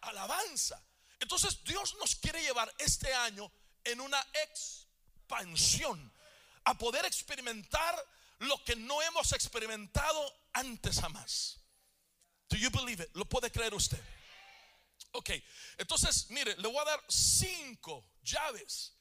alabanza. 0.00 0.82
Entonces 1.18 1.62
Dios 1.64 1.94
nos 2.00 2.16
quiere 2.16 2.42
llevar 2.42 2.74
este 2.78 3.12
año 3.12 3.52
en 3.84 4.00
una 4.00 4.26
expansión 4.32 6.10
a 6.64 6.76
poder 6.76 7.04
experimentar 7.04 7.94
lo 8.38 8.62
que 8.64 8.76
no 8.76 9.02
hemos 9.02 9.32
experimentado 9.32 10.34
antes 10.54 11.00
jamás. 11.00 11.59
Do 12.50 12.58
you 12.58 12.70
believe 12.70 13.00
it? 13.00 13.10
¿Lo 13.14 13.24
puede 13.24 13.50
creer 13.50 13.72
usted? 13.72 14.00
Ok, 15.12 15.30
entonces 15.78 16.28
mire, 16.30 16.56
le 16.56 16.68
voy 16.68 16.78
a 16.78 16.84
dar 16.84 17.02
cinco 17.08 18.04
llaves 18.22 18.92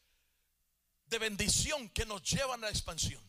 de 1.05 1.19
bendición 1.19 1.89
que 1.89 2.05
nos 2.05 2.21
llevan 2.23 2.63
a 2.63 2.67
la 2.67 2.69
expansión. 2.69 3.23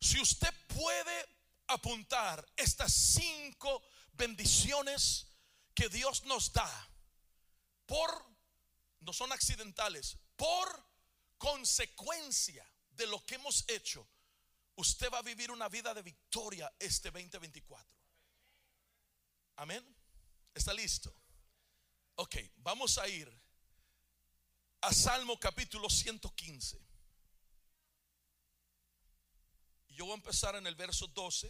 Si 0.00 0.20
usted 0.20 0.52
puede 0.68 1.28
apuntar 1.68 2.44
estas 2.56 2.92
cinco 2.92 3.82
bendiciones 4.12 5.26
que 5.74 5.88
Dios 5.88 6.24
nos 6.24 6.52
da 6.52 6.90
por, 7.86 8.10
no 9.00 9.12
son 9.12 9.32
accidentales, 9.32 10.16
por 10.36 10.86
consecuencia 11.38 12.66
de 12.90 13.06
lo 13.06 13.22
que 13.24 13.34
hemos 13.34 13.64
hecho, 13.68 14.08
usted 14.76 15.10
va 15.12 15.18
a 15.18 15.22
vivir 15.22 15.50
una 15.50 15.68
vida 15.68 15.92
de 15.94 16.02
victoria 16.02 16.72
este 16.78 17.10
2024. 17.10 18.05
Amén. 19.56 19.84
¿Está 20.54 20.72
listo? 20.74 21.12
Ok, 22.16 22.36
vamos 22.56 22.98
a 22.98 23.08
ir 23.08 23.30
a 24.82 24.92
Salmo 24.92 25.38
capítulo 25.40 25.88
115. 25.88 26.78
Yo 29.88 30.04
voy 30.04 30.12
a 30.12 30.16
empezar 30.16 30.54
en 30.56 30.66
el 30.66 30.74
verso 30.74 31.06
12. 31.06 31.46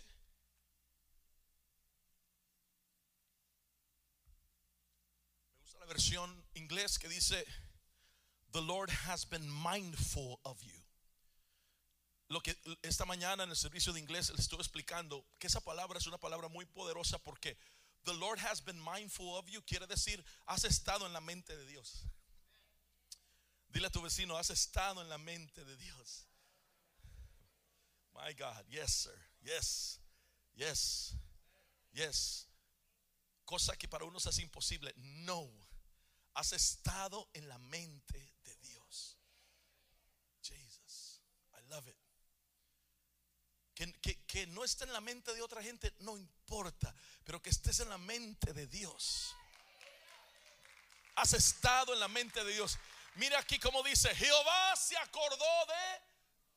Me 5.49 5.59
gusta 5.59 5.79
la 5.81 5.87
versión 5.87 6.45
inglés 6.55 6.99
que 7.01 7.09
dice, 7.09 7.45
The 8.53 8.62
Lord 8.62 8.90
has 9.07 9.29
been 9.29 9.47
mindful 9.62 10.38
of 10.45 10.62
you. 10.62 10.81
Lo 12.29 12.40
que 12.40 12.57
esta 12.83 13.05
mañana 13.05 13.42
en 13.45 13.51
el 13.51 13.57
servicio 13.57 13.92
de 13.92 14.01
inglés 14.01 14.31
les 14.31 14.40
estuve 14.40 14.61
explicando 14.61 15.27
que 15.38 15.49
esa 15.49 15.61
palabra 15.61 15.99
es 15.99 16.07
una 16.07 16.19
palabra 16.19 16.49
muy 16.49 16.66
poderosa 16.66 17.19
porque 17.19 17.57
The 18.07 18.14
Lord 18.14 18.38
has 18.38 18.61
been 18.61 18.79
mindful 18.81 19.37
of 19.37 19.51
you 19.51 19.61
quiere 19.61 19.87
decir, 19.87 20.19
has 20.47 20.64
estado 20.64 21.07
en 21.07 21.12
la 21.12 21.21
mente 21.21 21.57
de 21.57 21.66
Dios. 21.66 22.05
Dile 23.73 23.87
a 23.87 23.90
tu 23.90 24.01
vecino, 24.01 24.38
has 24.38 24.49
estado 24.51 25.01
en 25.01 25.09
la 25.09 25.19
mente 25.19 25.64
de 25.64 25.77
Dios. 25.77 26.25
My 28.14 28.33
God, 28.33 28.64
yes, 28.71 28.92
sir. 28.95 29.19
Yes, 29.42 29.99
yes, 30.55 31.14
yes. 31.92 32.47
Cosa 33.45 33.77
que 33.77 33.88
para 33.88 34.05
unos 34.05 34.25
es 34.27 34.38
imposible. 34.38 34.92
No, 35.25 35.49
has 36.37 36.53
estado 36.53 37.29
en 37.35 37.49
la 37.49 37.59
mente 37.59 38.35
de 38.45 38.55
Dios. 38.62 39.16
Jesus, 40.42 41.21
I 41.53 41.75
love 41.75 41.88
it. 41.88 42.06
Que, 43.77 44.47
no 44.47 44.65
esté 44.65 44.85
en 44.85 44.93
la 44.95 45.03
mente 45.03 45.35
de 45.35 45.43
otra 45.43 45.62
gente, 45.62 45.93
no 45.99 46.17
importa, 46.17 46.95
pero 47.25 47.43
que 47.43 47.51
estés 47.51 47.81
en 47.81 47.91
la 47.91 47.99
mente 47.99 48.55
de 48.55 48.67
Dios. 48.67 49.37
Has 51.17 51.35
estado 51.35 51.93
en 51.93 52.01
la 52.01 52.09
mente 52.09 52.43
de 52.43 52.55
Dios. 52.55 52.79
Mira 53.17 53.39
aquí 53.39 53.59
como 53.59 53.83
dice, 53.83 54.15
Jehová 54.15 54.75
se 54.77 54.97
acordó 54.97 55.67
de 55.67 56.01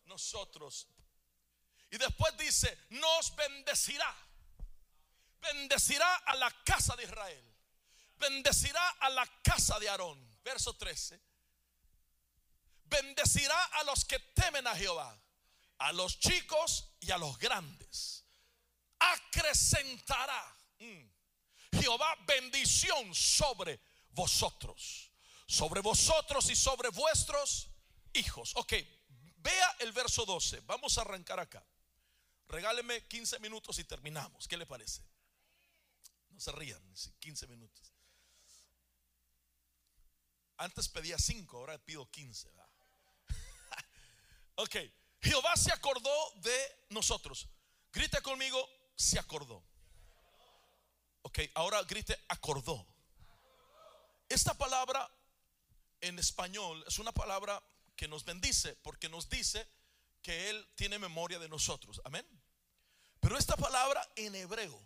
nosotros. 0.06 0.88
Y 1.92 1.98
después 1.98 2.38
dice, 2.38 2.86
nos 2.92 3.36
bendecirá. 3.36 4.16
Bendecirá 5.42 6.16
a 6.16 6.36
la 6.36 6.50
casa 6.64 6.96
de 6.96 7.04
Israel. 7.04 7.44
Bendecirá 8.16 8.88
a 8.92 9.10
la 9.10 9.26
casa 9.44 9.78
de 9.78 9.90
Aarón. 9.90 10.40
Verso 10.42 10.74
13. 10.74 11.20
Bendecirá 12.86 13.62
a 13.62 13.84
los 13.84 14.06
que 14.06 14.20
temen 14.20 14.66
a 14.68 14.76
Jehová 14.76 15.20
a 15.80 15.92
los 15.94 16.20
chicos 16.20 16.92
y 17.00 17.12
a 17.12 17.18
los 17.18 17.38
grandes. 17.38 18.26
Acrecentará 19.00 20.58
mm, 20.80 21.80
Jehová 21.80 22.16
bendición 22.28 23.14
sobre 23.16 23.80
vosotros, 24.12 25.12
sobre 25.48 25.82
vosotros 25.82 26.50
y 26.50 26.56
sobre 26.56 26.90
vuestros 26.90 27.70
hijos. 28.14 28.54
Ok, 28.56 28.74
vea 29.38 29.76
el 29.80 29.92
verso 29.92 30.26
12. 30.26 30.62
Vamos 30.62 30.98
a 30.98 31.02
arrancar 31.02 31.40
acá. 31.40 31.66
Regáleme 32.48 33.08
15 33.08 33.40
minutos 33.40 33.80
y 33.80 33.84
terminamos. 33.84 34.48
¿Qué 34.48 34.58
le 34.58 34.66
parece? 34.66 35.04
No 36.30 36.40
se 36.40 36.52
rían, 36.52 36.82
15 37.20 37.48
minutos. 37.48 37.94
Antes 40.58 40.90
pedía 40.90 41.18
cinco, 41.18 41.58
ahora 41.58 41.78
pido 41.78 42.10
quince. 42.12 42.52
ok, 44.56 44.76
Jehová 45.22 45.56
se 45.58 45.72
acordó 45.72 46.32
de 46.36 46.86
nosotros. 46.90 47.48
Grite 47.92 48.22
conmigo, 48.22 48.68
se 48.96 49.20
acordó. 49.20 49.64
Ok, 51.24 51.40
ahora 51.56 51.84
grite, 51.84 52.18
acordó. 52.30 52.86
Esta 54.30 54.54
palabra 54.54 55.10
en 56.02 56.18
español 56.20 56.84
es 56.88 57.00
una 57.00 57.12
palabra 57.12 57.62
que 57.96 58.08
nos 58.08 58.24
bendice 58.24 58.76
porque 58.78 59.10
nos 59.10 59.30
dice 59.30 59.68
que 60.22 60.50
Él 60.50 60.68
tiene 60.76 61.00
memoria 61.00 61.40
de 61.40 61.50
nosotros. 61.50 62.02
Amén. 62.06 62.26
Pero 63.20 63.38
esta 63.38 63.58
palabra 63.58 64.08
en 64.16 64.36
hebreo, 64.36 64.80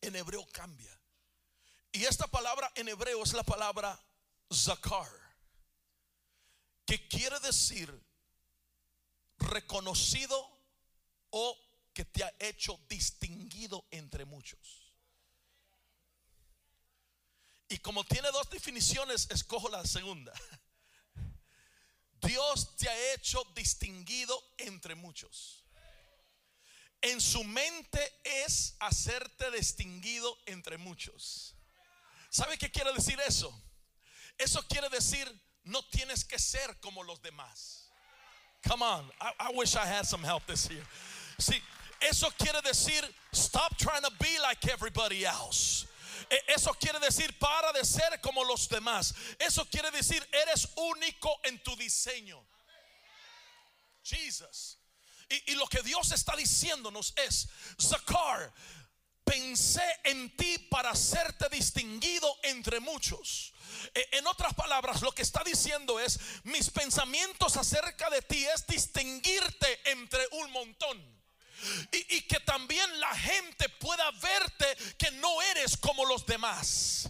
en 0.00 0.16
hebreo 0.16 0.46
cambia. 0.52 0.98
Y 1.92 2.04
esta 2.04 2.26
palabra 2.26 2.72
en 2.74 2.88
hebreo 2.88 3.22
es 3.22 3.34
la 3.34 3.42
palabra 3.42 4.00
zakar, 4.52 5.10
que 6.86 7.06
quiere 7.08 7.38
decir 7.40 8.02
reconocido 9.44 10.36
o 11.30 11.58
que 11.92 12.04
te 12.04 12.24
ha 12.24 12.34
hecho 12.38 12.78
distinguido 12.88 13.86
entre 13.90 14.24
muchos. 14.24 14.92
Y 17.68 17.78
como 17.78 18.04
tiene 18.04 18.30
dos 18.30 18.48
definiciones, 18.50 19.28
escojo 19.30 19.68
la 19.68 19.84
segunda. 19.86 20.32
Dios 22.20 22.76
te 22.76 22.88
ha 22.88 23.14
hecho 23.14 23.42
distinguido 23.54 24.42
entre 24.58 24.94
muchos. 24.94 25.64
En 27.00 27.20
su 27.20 27.44
mente 27.44 28.20
es 28.24 28.76
hacerte 28.80 29.50
distinguido 29.50 30.38
entre 30.46 30.78
muchos. 30.78 31.54
¿Sabe 32.30 32.56
qué 32.56 32.70
quiere 32.70 32.92
decir 32.92 33.20
eso? 33.26 33.52
Eso 34.38 34.66
quiere 34.66 34.88
decir 34.88 35.28
no 35.64 35.82
tienes 35.88 36.24
que 36.24 36.38
ser 36.38 36.78
como 36.80 37.02
los 37.02 37.20
demás. 37.22 37.83
Come 38.66 38.82
on, 38.82 39.04
I, 39.20 39.52
wish 39.54 39.76
I 39.76 39.84
had 39.84 40.06
some 40.06 40.22
help 40.22 40.46
this 40.46 40.68
year. 40.70 40.82
Sí, 41.38 41.60
eso 42.00 42.28
quiere 42.38 42.62
decir 42.62 43.02
stop 43.32 43.76
trying 43.76 44.02
to 44.02 44.10
be 44.18 44.38
like 44.42 44.66
everybody 44.68 45.26
else. 45.26 45.86
E, 46.30 46.36
eso 46.54 46.72
quiere 46.72 46.98
decir 47.00 47.30
para 47.38 47.72
de 47.74 47.84
ser 47.84 48.18
como 48.22 48.42
los 48.42 48.68
demás. 48.68 49.12
Eso 49.38 49.64
quiere 49.64 49.90
decir 49.90 50.22
eres 50.32 50.66
único 50.76 51.30
en 51.44 51.60
tu 51.62 51.72
diseño. 51.76 52.38
Jesus. 54.02 54.76
Y, 55.30 55.52
y 55.52 55.54
lo 55.56 55.66
que 55.66 55.82
Dios 55.82 56.12
está 56.12 56.34
diciéndonos 56.36 57.12
es, 57.16 57.48
Zakar, 57.80 58.52
pensé 59.24 59.82
en 60.04 60.34
ti 60.36 60.58
para 60.70 60.90
hacerte 60.90 61.48
distinguido 61.50 62.34
entre 62.42 62.80
muchos. 62.80 63.53
E, 63.94 64.08
en 64.12 64.26
otras 64.26 64.54
palabras, 64.54 65.02
lo 65.02 65.12
que 65.12 65.22
está 65.22 65.42
diciendo 65.44 65.98
es, 66.00 66.18
mis 66.44 66.70
pensamientos 66.70 67.56
acerca 67.56 68.08
de 68.10 68.22
ti 68.22 68.44
es 68.46 68.66
distinguirte 68.66 69.90
entre 69.90 70.26
un 70.32 70.50
montón. 70.52 71.14
Y, 71.92 72.22
que 72.22 72.40
también 72.40 73.00
la 73.00 73.14
gente 73.16 73.68
pueda 73.68 74.10
verte 74.10 74.66
que 74.98 75.10
no 75.12 75.40
eres 75.40 75.76
como 75.78 76.04
los 76.04 76.26
demás 76.26 77.08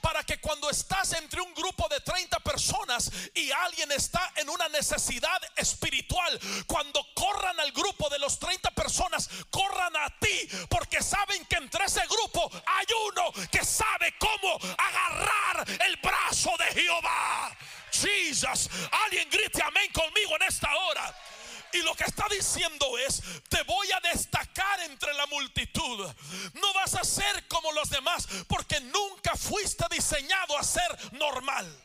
para 0.00 0.22
que 0.24 0.40
cuando 0.40 0.70
estás 0.70 1.12
entre 1.14 1.40
un 1.40 1.54
grupo 1.54 1.88
de 1.88 2.00
30 2.00 2.38
personas 2.40 3.10
y 3.34 3.50
alguien 3.50 3.90
está 3.92 4.32
en 4.36 4.48
una 4.48 4.68
necesidad 4.68 5.40
espiritual, 5.56 6.38
cuando 6.66 7.04
corran 7.14 7.58
al 7.60 7.72
grupo 7.72 8.08
de 8.08 8.18
los 8.18 8.38
30 8.38 8.70
personas, 8.72 9.28
corran 9.50 9.96
a 9.96 10.18
ti, 10.18 10.48
porque 10.68 11.02
saben 11.02 11.44
que 11.46 11.56
entre 11.56 11.84
ese 11.84 12.02
grupo 12.06 12.50
hay 12.66 12.86
uno 13.10 13.32
que 13.50 13.64
sabe 13.64 14.14
cómo 14.18 14.58
agarrar 14.76 15.66
el 15.86 15.96
brazo 15.96 16.50
de 16.58 16.80
Jehová. 16.80 17.56
Jesus, 17.90 18.68
alguien 19.04 19.28
grite 19.30 19.62
amén 19.62 19.90
conmigo 19.92 20.36
en 20.36 20.42
esta 20.42 20.74
hora. 20.74 21.14
Y 21.72 21.82
lo 21.82 21.94
que 21.94 22.04
está 22.04 22.26
diciendo 22.30 22.98
es, 22.98 23.22
te 23.48 23.62
voy 23.64 23.90
a 23.92 24.00
destacar 24.00 24.80
entre 24.80 25.12
la 25.14 25.26
multitud. 25.26 26.08
No 26.54 26.72
vas 26.74 26.94
a 26.94 27.04
ser 27.04 27.46
como 27.48 27.70
los 27.72 27.90
demás 27.90 28.26
porque 28.48 28.80
nunca 28.80 29.36
fuiste 29.36 29.84
diseñado 29.90 30.56
a 30.56 30.62
ser 30.62 31.12
normal. 31.12 31.84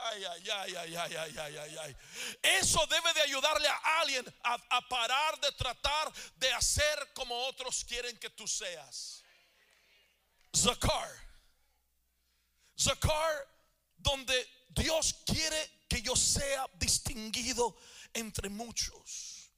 Ay, 0.00 0.24
ay, 0.24 0.50
ay, 0.50 0.76
ay, 0.76 0.96
ay, 0.96 1.16
ay, 1.16 1.56
ay, 1.58 1.76
ay, 1.78 1.96
Eso 2.42 2.86
debe 2.86 3.12
de 3.14 3.22
ayudarle 3.22 3.68
a 3.68 4.00
alguien 4.00 4.24
a, 4.44 4.54
a 4.70 4.88
parar 4.88 5.38
de 5.40 5.52
tratar 5.52 6.12
de 6.36 6.52
hacer 6.52 7.12
como 7.14 7.34
otros 7.46 7.84
quieren 7.84 8.16
que 8.18 8.30
tú 8.30 8.46
seas. 8.46 9.24
Zakar. 10.56 11.10
Zakar, 12.78 13.48
donde 13.96 14.48
Dios 14.68 15.14
quiere 15.26 15.70
que 15.88 16.00
yo 16.00 16.14
sea 16.14 16.66
distinguido 16.74 17.76
entre 18.18 18.48
muchos. 18.48 19.50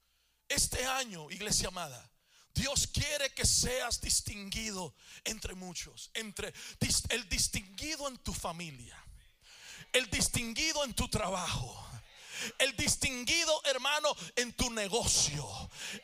Este 0.49 0.85
año, 0.85 1.31
iglesia 1.31 1.69
amada, 1.69 2.11
Dios 2.55 2.89
quiere 2.89 3.31
que 3.31 3.47
seas 3.47 4.01
distinguido 4.01 4.95
entre 5.25 5.55
muchos, 5.55 6.11
entre 6.15 6.53
el 7.11 7.29
distinguido 7.29 8.09
en 8.09 8.19
tu 8.19 8.35
familia, 8.35 8.97
el 9.93 10.11
distinguido 10.11 10.85
en 10.85 10.93
tu 10.95 11.09
trabajo, 11.09 11.87
el 12.59 12.77
distinguido 12.77 13.63
hermano 13.65 14.15
en 14.37 14.53
tu 14.55 14.71
negocio, 14.71 15.47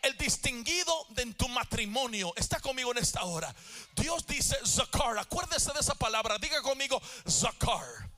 el 0.02 0.16
distinguido 0.16 1.06
en 1.16 1.34
tu 1.34 1.48
matrimonio. 1.48 2.32
Está 2.36 2.60
conmigo 2.60 2.92
en 2.92 2.98
esta 2.98 3.24
hora. 3.24 3.54
Dios 3.94 4.26
dice 4.26 4.56
Zakar, 4.64 5.18
acuérdese 5.18 5.72
de 5.72 5.80
esa 5.80 5.94
palabra, 5.94 6.38
diga 6.38 6.62
conmigo 6.62 7.02
Zakar. 7.28 8.15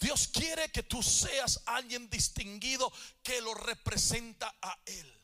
Dios 0.00 0.28
quiere 0.28 0.70
que 0.70 0.82
tú 0.82 1.02
seas 1.02 1.62
alguien 1.66 2.08
distinguido 2.10 2.92
que 3.22 3.40
lo 3.40 3.54
representa 3.54 4.54
a 4.60 4.78
Él. 4.86 5.15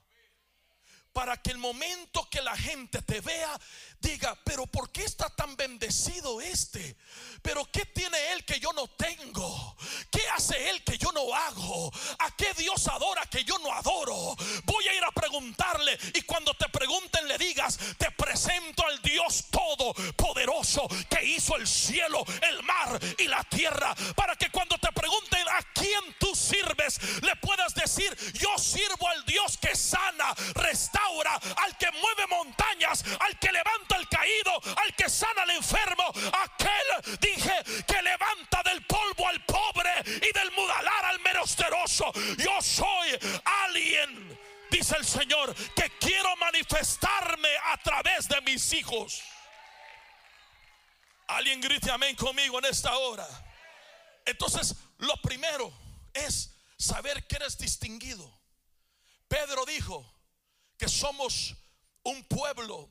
Para 1.13 1.37
que 1.37 1.51
el 1.51 1.59
momento 1.59 2.29
que 2.31 2.41
la 2.41 2.57
gente 2.57 3.03
te 3.03 3.21
vea, 3.21 3.61
diga, 4.01 4.37
pero 4.45 4.67
¿por 4.67 4.91
qué 4.91 5.05
está 5.05 5.29
tan 5.29 5.57
bendecido 5.57 6.41
este? 6.41 6.97
Pero 7.43 7.65
¿qué 7.71 7.85
tiene 7.87 8.33
él 8.33 8.45
que 8.47 8.59
yo 8.59 8.73
no 8.73 8.89
tengo? 8.89 9.77
¿Qué 10.11 10.23
hace 10.35 10.71
él 10.71 10.83
que 10.85 10.97
yo 10.97 11.13
no 11.13 11.35
hago? 11.35 11.93
¿A 12.19 12.35
qué 12.37 12.53
Dios 12.57 12.89
adora 12.89 13.23
que 13.27 13.45
yo 13.45 13.59
no 13.59 13.73
adoro? 13.73 14.35
Voy 14.65 14.89
a 14.89 14.95
ir 14.95 15.05
a 15.05 15.13
preguntarle 15.13 15.99
y 16.15 16.23
cuando 16.23 16.55
te 16.55 16.69
pregunten 16.69 17.29
le 17.29 17.37
digas, 17.37 17.79
te 17.99 18.11
presento 18.13 18.87
al 18.87 19.03
Dios 19.03 19.45
todopoderoso 19.51 20.89
que 21.11 21.25
hizo 21.25 21.57
el 21.57 21.67
cielo, 21.67 22.25
el 22.49 22.63
mar 22.63 22.99
y 23.19 23.25
la 23.29 23.45
tierra. 23.45 23.95
Para 24.17 24.35
que 24.37 24.51
cuando 24.51 24.79
te 24.79 24.91
pregunten 24.93 25.47
a 25.49 25.63
quién 25.75 26.17
tú 26.19 26.35
sirves, 26.35 26.99
le 27.23 27.37
puedas 27.37 27.75
decir, 27.75 28.17
yo 28.35 28.57
sirvo 28.57 29.09
al 29.09 29.25
Dios 29.27 29.59
que 29.59 29.77
sana, 29.77 30.35
restaura, 30.55 31.02
al 31.57 31.77
que 31.77 31.91
mueve 31.93 32.27
montañas, 32.29 33.05
al 33.21 33.39
que 33.39 33.53
levanta 33.53 33.97
al 33.97 34.09
caído, 34.09 34.61
al 34.77 34.95
que 34.95 35.09
sana 35.09 35.43
al 35.43 35.51
enfermo, 35.51 36.05
aquel 36.33 37.19
dije 37.21 37.53
que 37.87 38.03
levanta 38.03 38.63
del 38.65 38.85
polvo 38.87 39.29
al 39.29 39.45
pobre 39.45 39.91
y 40.07 40.33
del 40.33 40.51
mudalar 40.53 41.05
al 41.07 41.21
merosteroso. 41.21 42.13
Yo 42.39 42.61
soy 42.63 43.19
alguien, 43.65 44.39
dice 44.71 44.97
el 44.97 45.05
Señor, 45.05 45.55
que 45.75 45.91
quiero 45.99 46.37
manifestarme 46.37 47.51
a 47.67 47.77
través 47.79 48.29
de 48.29 48.41
mis 48.43 48.73
hijos. 48.73 49.23
Alguien 51.29 51.61
grite 51.61 51.91
amén 51.91 52.15
conmigo 52.17 52.59
en 52.59 52.67
esta 52.67 52.97
hora. 52.97 53.27
Entonces, 54.25 54.77
lo 54.99 55.17
primero 55.23 55.73
es 56.13 56.55
saber 56.77 57.27
que 57.27 57.37
eres 57.37 57.59
distinguido. 57.59 58.31
Pedro 59.29 59.65
dijo 59.65 60.13
que 60.83 60.89
somos 60.89 61.55
un 62.03 62.25
pueblo 62.25 62.91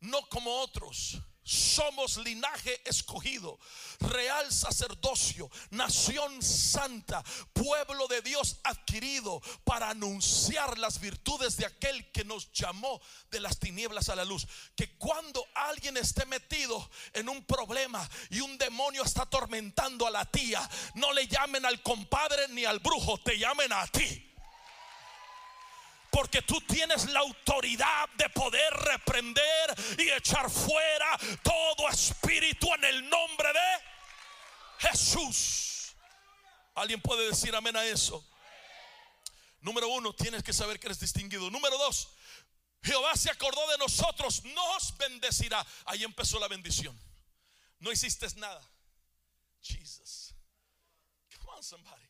no 0.00 0.28
como 0.28 0.54
otros. 0.58 1.18
Somos 1.42 2.18
linaje 2.18 2.82
escogido, 2.84 3.58
real 3.98 4.52
sacerdocio, 4.52 5.50
nación 5.70 6.42
santa, 6.42 7.24
pueblo 7.54 8.06
de 8.08 8.20
Dios 8.20 8.58
adquirido 8.62 9.40
para 9.64 9.88
anunciar 9.88 10.76
las 10.76 11.00
virtudes 11.00 11.56
de 11.56 11.64
aquel 11.64 12.12
que 12.12 12.24
nos 12.24 12.52
llamó 12.52 13.00
de 13.30 13.40
las 13.40 13.58
tinieblas 13.58 14.10
a 14.10 14.14
la 14.14 14.26
luz. 14.26 14.46
Que 14.76 14.98
cuando 14.98 15.42
alguien 15.54 15.96
esté 15.96 16.26
metido 16.26 16.90
en 17.14 17.30
un 17.30 17.42
problema 17.46 18.06
y 18.28 18.40
un 18.40 18.58
demonio 18.58 19.02
está 19.02 19.22
atormentando 19.22 20.06
a 20.06 20.10
la 20.10 20.26
tía, 20.26 20.68
no 20.94 21.14
le 21.14 21.26
llamen 21.26 21.64
al 21.64 21.82
compadre 21.82 22.48
ni 22.48 22.66
al 22.66 22.80
brujo, 22.80 23.18
te 23.18 23.38
llamen 23.38 23.72
a 23.72 23.86
ti. 23.86 24.31
Porque 26.12 26.42
tú 26.42 26.60
tienes 26.60 27.08
la 27.10 27.20
autoridad 27.20 28.08
de 28.10 28.28
poder 28.28 28.72
reprender 28.74 29.74
y 29.98 30.10
echar 30.10 30.48
fuera 30.50 31.18
todo 31.42 31.88
espíritu 31.88 32.72
en 32.74 32.84
el 32.84 33.10
nombre 33.10 33.48
de 33.52 34.88
Jesús. 34.88 35.94
¿Alguien 36.74 37.00
puede 37.00 37.28
decir 37.28 37.54
amén 37.56 37.76
a 37.76 37.84
eso? 37.84 38.24
Número 39.62 39.88
uno, 39.88 40.12
tienes 40.14 40.42
que 40.42 40.52
saber 40.52 40.78
que 40.78 40.88
eres 40.88 41.00
distinguido. 41.00 41.50
Número 41.50 41.78
dos, 41.78 42.10
Jehová 42.82 43.16
se 43.16 43.30
acordó 43.30 43.66
de 43.70 43.78
nosotros, 43.78 44.44
nos 44.44 44.96
bendecirá. 44.98 45.64
Ahí 45.86 46.04
empezó 46.04 46.38
la 46.38 46.48
bendición. 46.48 46.98
No 47.78 47.90
hiciste 47.90 48.26
nada. 48.36 48.62
Jesus. 49.62 50.34
Come 51.38 51.52
on, 51.56 51.62
somebody. 51.62 52.01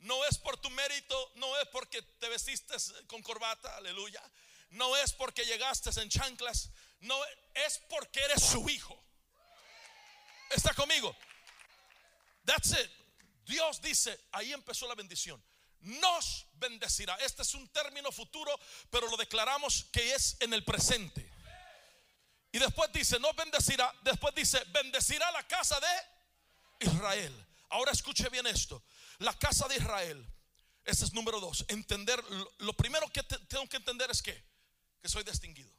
No 0.00 0.24
es 0.24 0.38
por 0.38 0.56
tu 0.56 0.70
mérito, 0.70 1.32
no 1.36 1.58
es 1.58 1.66
porque 1.68 2.02
te 2.02 2.28
vestiste 2.28 2.74
con 3.06 3.22
corbata, 3.22 3.76
aleluya. 3.76 4.22
No 4.70 4.96
es 4.96 5.12
porque 5.12 5.44
llegaste 5.44 5.90
en 6.00 6.08
chanclas, 6.08 6.70
no 7.00 7.18
es 7.54 7.78
porque 7.88 8.20
eres 8.20 8.42
su 8.42 8.68
hijo. 8.68 9.02
Está 10.50 10.72
conmigo. 10.74 11.14
That's 12.44 12.70
it. 12.72 12.90
Dios 13.44 13.80
dice, 13.80 14.18
ahí 14.32 14.52
empezó 14.52 14.86
la 14.86 14.94
bendición. 14.94 15.42
Nos 15.80 16.46
bendecirá. 16.54 17.16
Este 17.16 17.42
es 17.42 17.54
un 17.54 17.68
término 17.68 18.12
futuro, 18.12 18.58
pero 18.90 19.08
lo 19.08 19.16
declaramos 19.16 19.86
que 19.92 20.14
es 20.14 20.36
en 20.40 20.52
el 20.52 20.64
presente. 20.64 21.30
Y 22.52 22.58
después 22.58 22.90
dice, 22.92 23.18
no 23.18 23.32
bendecirá. 23.34 23.94
Después 24.02 24.34
dice, 24.34 24.62
bendecirá 24.68 25.30
la 25.32 25.46
casa 25.46 25.78
de 25.80 26.86
Israel. 26.86 27.46
Ahora 27.70 27.92
escuche 27.92 28.28
bien 28.28 28.46
esto. 28.46 28.82
La 29.18 29.36
casa 29.38 29.66
de 29.68 29.76
Israel. 29.76 30.26
Ese 30.84 31.04
es 31.04 31.12
número 31.12 31.40
dos. 31.40 31.64
Entender, 31.68 32.22
lo, 32.58 32.72
primero 32.74 33.08
que 33.12 33.22
tengo 33.22 33.68
que 33.68 33.76
entender 33.76 34.10
es 34.10 34.22
que, 34.22 34.42
que 35.00 35.08
soy 35.08 35.22
distinguido. 35.24 35.70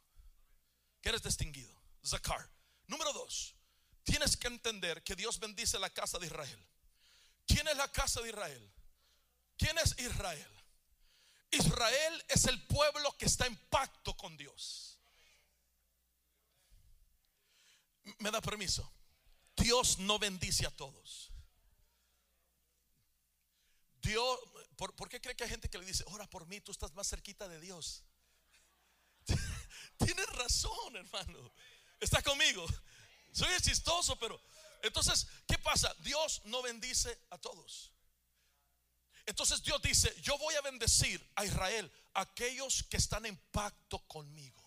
Que 1.02 1.10
eres 1.10 1.24
distinguido. 1.24 1.74
Zakar. 2.06 2.48
Número 2.88 3.12
dos. 3.14 3.56
Tienes 4.04 4.36
que 4.36 4.48
entender 4.48 5.04
que 5.04 5.16
Dios 5.16 5.40
bendice 5.40 5.80
la 5.80 5.90
casa 5.90 6.20
de 6.20 6.28
Israel. 6.28 6.68
¿Quién 7.46 7.68
es 7.68 7.78
la 7.78 7.92
casa 7.92 8.22
de 8.22 8.30
Israel? 8.30 8.72
¿Quién 9.58 9.78
es 9.78 9.98
Israel? 10.00 10.52
Israel 11.52 12.26
es 12.28 12.46
el 12.46 12.62
pueblo 12.68 13.16
que 13.18 13.26
está 13.26 13.46
en 13.46 13.56
pacto 13.70 14.16
con 14.16 14.38
Dios. 14.38 14.98
¿Me 18.20 18.32
da 18.32 18.42
permiso? 18.42 18.92
Dios 19.56 20.00
no 20.00 20.20
bendice 20.20 20.66
a 20.66 20.72
todos. 20.72 21.29
Dios, 24.10 24.40
¿por, 24.76 25.08
qué 25.08 25.22
cree 25.22 25.36
que 25.36 25.44
hay 25.44 25.50
gente 25.52 25.70
que 25.70 25.78
le 25.78 25.86
dice, 25.86 26.04
ora 26.08 26.28
por 26.28 26.48
mí, 26.48 26.60
tú 26.62 26.72
estás 26.72 26.92
más 26.96 27.08
cerquita 27.08 27.48
de 27.48 27.60
Dios? 27.60 28.02
Tienes 30.00 30.26
razón, 30.30 30.96
hermano. 30.96 31.52
Está 32.00 32.20
conmigo. 32.24 32.66
Soy 33.32 33.50
chistoso, 33.62 34.18
pero 34.18 34.42
entonces, 34.82 35.28
¿qué 35.48 35.60
pasa? 35.60 35.94
Dios 36.00 36.42
no 36.46 36.64
bendice 36.64 37.20
a 37.30 37.38
todos. 37.38 37.92
Entonces 39.28 39.62
Dios 39.62 39.80
dice, 39.84 40.12
yo 40.24 40.40
voy 40.40 40.56
a 40.56 40.62
bendecir 40.62 41.24
a 41.36 41.46
Israel, 41.46 41.92
aquellos 42.16 42.82
que 42.90 42.98
están 42.98 43.28
en 43.28 43.38
pacto 43.52 44.00
conmigo. 44.08 44.64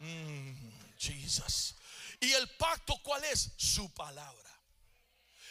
Mm, 0.00 0.72
Jesus. 0.98 1.76
¿Y 2.18 2.32
el 2.32 2.48
pacto 2.56 2.98
cuál 3.00 3.22
es? 3.22 3.52
Su 3.56 3.88
palabra. 3.94 4.53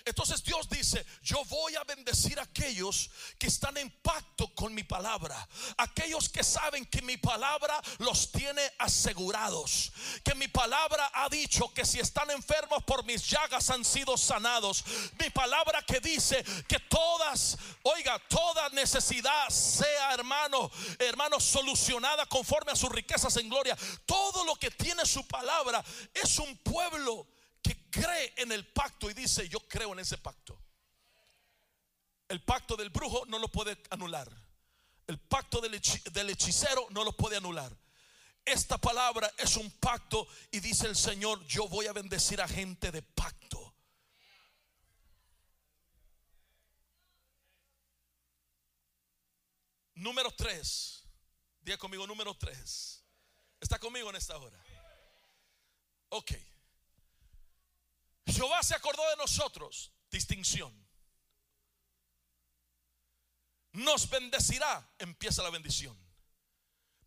Entonces 0.05 0.43
Dios 0.43 0.67
dice, 0.67 1.05
yo 1.21 1.43
voy 1.45 1.75
a 1.75 1.83
bendecir 1.85 2.37
a 2.37 2.43
aquellos 2.43 3.09
que 3.39 3.47
están 3.47 3.77
en 3.77 3.89
pacto 4.01 4.53
con 4.53 4.73
mi 4.73 4.83
palabra. 4.83 5.47
Aquellos 5.77 6.27
que 6.27 6.43
saben 6.43 6.85
que 6.85 7.01
mi 7.01 7.15
palabra 7.15 7.81
los 7.99 8.29
tiene 8.31 8.61
asegurados. 8.79 9.93
Que 10.23 10.35
mi 10.35 10.49
palabra 10.49 11.09
ha 11.13 11.29
dicho 11.29 11.73
que 11.73 11.85
si 11.85 12.01
están 12.01 12.29
enfermos 12.31 12.83
por 12.83 13.05
mis 13.05 13.29
llagas 13.29 13.69
han 13.69 13.85
sido 13.85 14.17
sanados. 14.17 14.83
Mi 15.19 15.29
palabra 15.29 15.81
que 15.83 16.01
dice 16.01 16.43
que 16.67 16.79
todas, 16.79 17.57
oiga, 17.83 18.19
toda 18.27 18.67
necesidad 18.69 19.47
sea 19.49 20.13
hermano, 20.13 20.69
hermano, 20.99 21.39
solucionada 21.39 22.25
conforme 22.25 22.73
a 22.73 22.75
sus 22.75 22.89
riquezas 22.89 23.37
en 23.37 23.47
gloria. 23.47 23.77
Todo 24.05 24.43
lo 24.43 24.55
que 24.57 24.69
tiene 24.69 25.05
su 25.05 25.25
palabra 25.27 25.83
es 26.13 26.39
un 26.39 26.57
pueblo 26.57 27.25
cree 27.93 28.33
en 28.37 28.51
el 28.51 28.65
pacto 28.65 29.09
y 29.09 29.13
dice, 29.13 29.47
yo 29.47 29.59
creo 29.67 29.93
en 29.93 29.99
ese 29.99 30.17
pacto. 30.17 30.59
El 32.27 32.43
pacto 32.43 32.75
del 32.75 32.89
brujo 32.89 33.25
no 33.27 33.37
lo 33.37 33.47
puede 33.49 33.77
anular. 33.91 34.27
El 35.05 35.19
pacto 35.19 35.61
del, 35.61 35.75
hechicero 35.75 36.87
no 36.89 37.03
lo 37.03 37.15
puede 37.15 37.37
anular. 37.37 37.71
Esta 38.43 38.77
palabra 38.79 39.31
es 39.37 39.55
un 39.57 39.69
pacto 39.71 40.27
y 40.51 40.59
dice 40.59 40.87
el 40.87 40.95
Señor, 40.95 41.45
yo 41.45 41.67
voy 41.67 41.85
a 41.85 41.93
bendecir 41.93 42.41
a 42.41 42.47
gente 42.47 42.91
de 42.91 43.03
pacto. 43.03 43.75
Número 49.93 50.31
tres. 50.31 51.03
Diga 51.61 51.77
conmigo, 51.77 52.07
número 52.07 52.35
tres. 52.35 53.03
¿Está 53.59 53.77
conmigo 53.77 54.09
en 54.09 54.15
esta 54.15 54.37
hora? 54.37 54.59
Ok. 56.09 56.33
Jehová 58.25 58.63
se 58.63 58.75
acordó 58.75 59.07
de 59.09 59.17
nosotros. 59.17 59.91
Distinción. 60.09 60.73
Nos 63.73 64.09
bendecirá. 64.09 64.89
Empieza 64.99 65.43
la 65.43 65.49
bendición. 65.49 65.97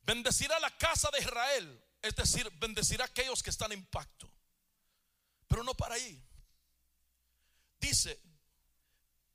Bendecirá 0.03 0.59
la 0.61 0.77
casa 0.77 1.11
de 1.11 1.21
Israel. 1.21 1.85
Es 2.03 2.15
decir, 2.15 2.51
bendecirá 2.59 3.05
a 3.05 3.09
aquellos 3.09 3.43
que 3.43 3.51
están 3.51 3.73
en 3.73 3.85
pacto. 3.87 4.31
Pero 5.49 5.63
no 5.63 5.75
para 5.75 5.95
ahí. 5.95 6.23
Dice, 7.79 8.21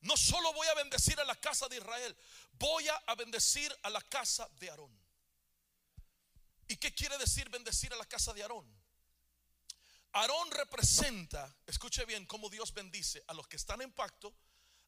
no 0.02 0.18
solo 0.18 0.52
voy 0.54 0.68
a 0.68 0.74
bendecir 0.74 1.20
a 1.20 1.26
la 1.26 1.36
casa 1.36 1.68
de 1.68 1.78
Israel, 1.78 2.18
voy 2.54 2.88
a 2.90 3.16
bendecir 3.16 3.74
a 3.84 3.90
la 3.90 4.02
casa 4.02 4.50
de 4.60 4.70
Aarón. 4.70 4.92
¿Y 6.68 6.78
qué 6.78 6.94
quiere 6.94 7.18
decir 7.18 7.50
bendecir 7.50 7.94
a 7.94 7.98
la 7.98 8.06
casa 8.06 8.34
de 8.34 8.42
Aarón? 8.42 8.81
Aarón 10.14 10.52
representa, 10.52 11.56
escuche 11.66 12.06
bien 12.06 12.26
cómo 12.26 12.50
Dios 12.50 12.74
bendice 12.74 13.24
a 13.28 13.34
los 13.34 13.48
que 13.48 13.56
están 13.56 13.82
en 13.82 13.92
pacto, 13.94 14.34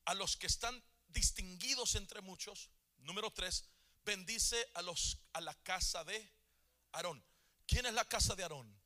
a 0.06 0.14
los 0.14 0.36
que 0.36 0.48
están 0.48 0.84
distinguidos 1.08 1.96
entre 1.96 2.22
muchos. 2.22 2.70
Número 2.98 3.32
tres, 3.32 3.66
bendice 4.04 4.70
a 4.74 4.82
los 4.82 5.20
a 5.34 5.42
la 5.42 5.54
casa 5.64 6.04
de 6.04 6.30
Aarón. 6.92 7.24
¿Quién 7.66 7.86
es 7.86 7.94
la 7.94 8.06
casa 8.06 8.36
de 8.36 8.44
Aarón? 8.44 8.84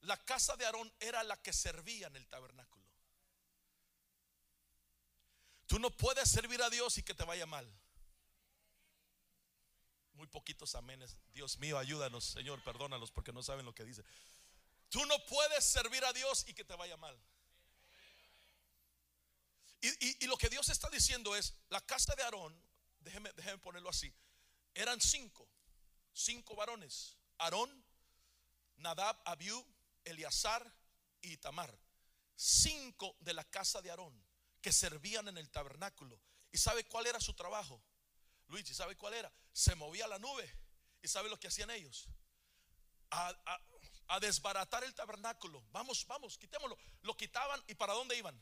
La 0.00 0.16
casa 0.16 0.56
de 0.56 0.64
Aarón 0.64 0.92
era 0.98 1.22
la 1.22 1.40
que 1.40 1.52
servía 1.52 2.06
en 2.06 2.16
el 2.16 2.26
tabernáculo. 2.28 2.82
Tú 5.66 5.78
no 5.78 5.90
puedes 5.90 6.30
servir 6.30 6.62
a 6.62 6.70
Dios 6.70 6.98
y 6.98 7.02
que 7.02 7.14
te 7.14 7.24
vaya 7.24 7.46
mal. 7.46 7.70
Muy 10.14 10.26
poquitos 10.26 10.74
amenes. 10.74 11.16
Dios 11.32 11.58
mío, 11.58 11.78
ayúdanos, 11.78 12.24
Señor, 12.24 12.62
perdónalos 12.62 13.10
porque 13.10 13.32
no 13.32 13.42
saben 13.42 13.64
lo 13.64 13.74
que 13.74 13.84
dice. 13.84 14.02
Tú 14.92 15.06
no 15.06 15.18
puedes 15.24 15.64
servir 15.64 16.04
a 16.04 16.12
Dios 16.12 16.44
y 16.46 16.52
que 16.52 16.64
te 16.64 16.76
vaya 16.76 16.98
mal. 16.98 17.18
Y, 19.80 20.26
lo 20.26 20.36
que 20.36 20.50
Dios 20.50 20.68
está 20.68 20.90
diciendo 20.90 21.34
es, 21.34 21.54
la 21.70 21.80
casa 21.80 22.14
de 22.14 22.22
Aarón, 22.22 22.54
déjeme, 23.00 23.32
déjeme 23.32 23.56
ponerlo 23.56 23.88
así, 23.88 24.14
eran 24.74 25.00
cinco, 25.00 25.48
cinco 26.12 26.54
varones. 26.54 27.16
Aarón, 27.38 27.84
Nadab, 28.76 29.18
Abiú, 29.24 29.66
Eleazar 30.04 30.70
y 31.22 31.38
Tamar. 31.38 31.74
Cinco 32.36 33.16
de 33.20 33.32
la 33.32 33.44
casa 33.44 33.80
de 33.80 33.90
Aarón 33.90 34.22
que 34.60 34.72
servían 34.72 35.26
en 35.26 35.38
el 35.38 35.50
tabernáculo. 35.50 36.20
¿Y 36.52 36.58
sabe 36.58 36.84
cuál 36.84 37.06
era 37.06 37.18
su 37.18 37.32
trabajo? 37.32 37.82
Luigi, 38.48 38.74
¿sabe 38.74 38.94
cuál 38.96 39.14
era? 39.14 39.32
Se 39.54 39.74
movía 39.74 40.06
la 40.06 40.18
nube. 40.18 40.54
¿Y 41.00 41.08
sabe 41.08 41.30
lo 41.30 41.40
que 41.40 41.48
hacían 41.48 41.70
ellos? 41.70 42.08
A 43.10 43.32
desbaratar 44.20 44.84
el 44.84 44.94
tabernáculo. 44.94 45.62
Vamos, 45.72 46.06
vamos, 46.06 46.38
quitémoslo. 46.38 46.76
Lo 47.02 47.16
quitaban 47.16 47.62
y 47.66 47.74
para 47.74 47.94
dónde 47.94 48.16
iban? 48.16 48.40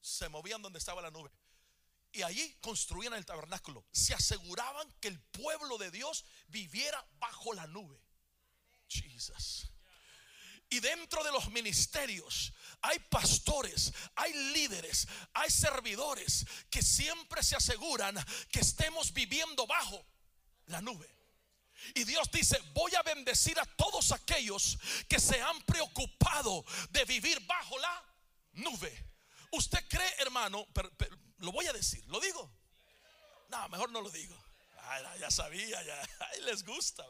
Se 0.00 0.28
movían 0.28 0.62
donde 0.62 0.78
estaba 0.78 1.02
la 1.02 1.10
nube. 1.10 1.30
Y 2.12 2.22
allí 2.22 2.56
construían 2.60 3.14
el 3.14 3.24
tabernáculo. 3.24 3.84
Se 3.92 4.14
aseguraban 4.14 4.90
que 5.00 5.08
el 5.08 5.20
pueblo 5.20 5.78
de 5.78 5.90
Dios 5.90 6.24
viviera 6.48 7.04
bajo 7.18 7.52
la 7.54 7.66
nube. 7.66 8.00
Jesus. 8.88 9.70
Y 10.68 10.78
dentro 10.80 11.24
de 11.24 11.32
los 11.32 11.50
ministerios 11.50 12.52
hay 12.80 12.98
pastores, 13.00 13.92
hay 14.14 14.32
líderes, 14.52 15.08
hay 15.34 15.50
servidores 15.50 16.46
que 16.70 16.82
siempre 16.82 17.42
se 17.42 17.56
aseguran 17.56 18.16
que 18.50 18.60
estemos 18.60 19.12
viviendo 19.12 19.66
bajo 19.66 20.04
la 20.66 20.80
nube. 20.80 21.19
Y 21.94 22.04
Dios 22.04 22.30
dice, 22.30 22.58
voy 22.72 22.94
a 22.94 23.02
bendecir 23.02 23.58
a 23.58 23.64
todos 23.64 24.12
aquellos 24.12 24.78
que 25.08 25.18
se 25.18 25.40
han 25.40 25.60
preocupado 25.62 26.64
de 26.90 27.04
vivir 27.04 27.40
bajo 27.46 27.78
la 27.78 28.04
nube. 28.52 29.06
¿Usted 29.52 29.86
cree, 29.88 30.14
hermano? 30.18 30.66
Pero, 30.72 30.90
lo 31.38 31.52
voy 31.52 31.66
a 31.66 31.72
decir, 31.72 32.04
¿lo 32.06 32.20
digo? 32.20 32.50
No, 33.48 33.68
mejor 33.68 33.90
no 33.90 34.00
lo 34.00 34.10
digo. 34.10 34.36
ya 35.18 35.30
sabía, 35.30 35.82
ya. 35.82 36.08
Les 36.42 36.64
gusta. 36.64 37.04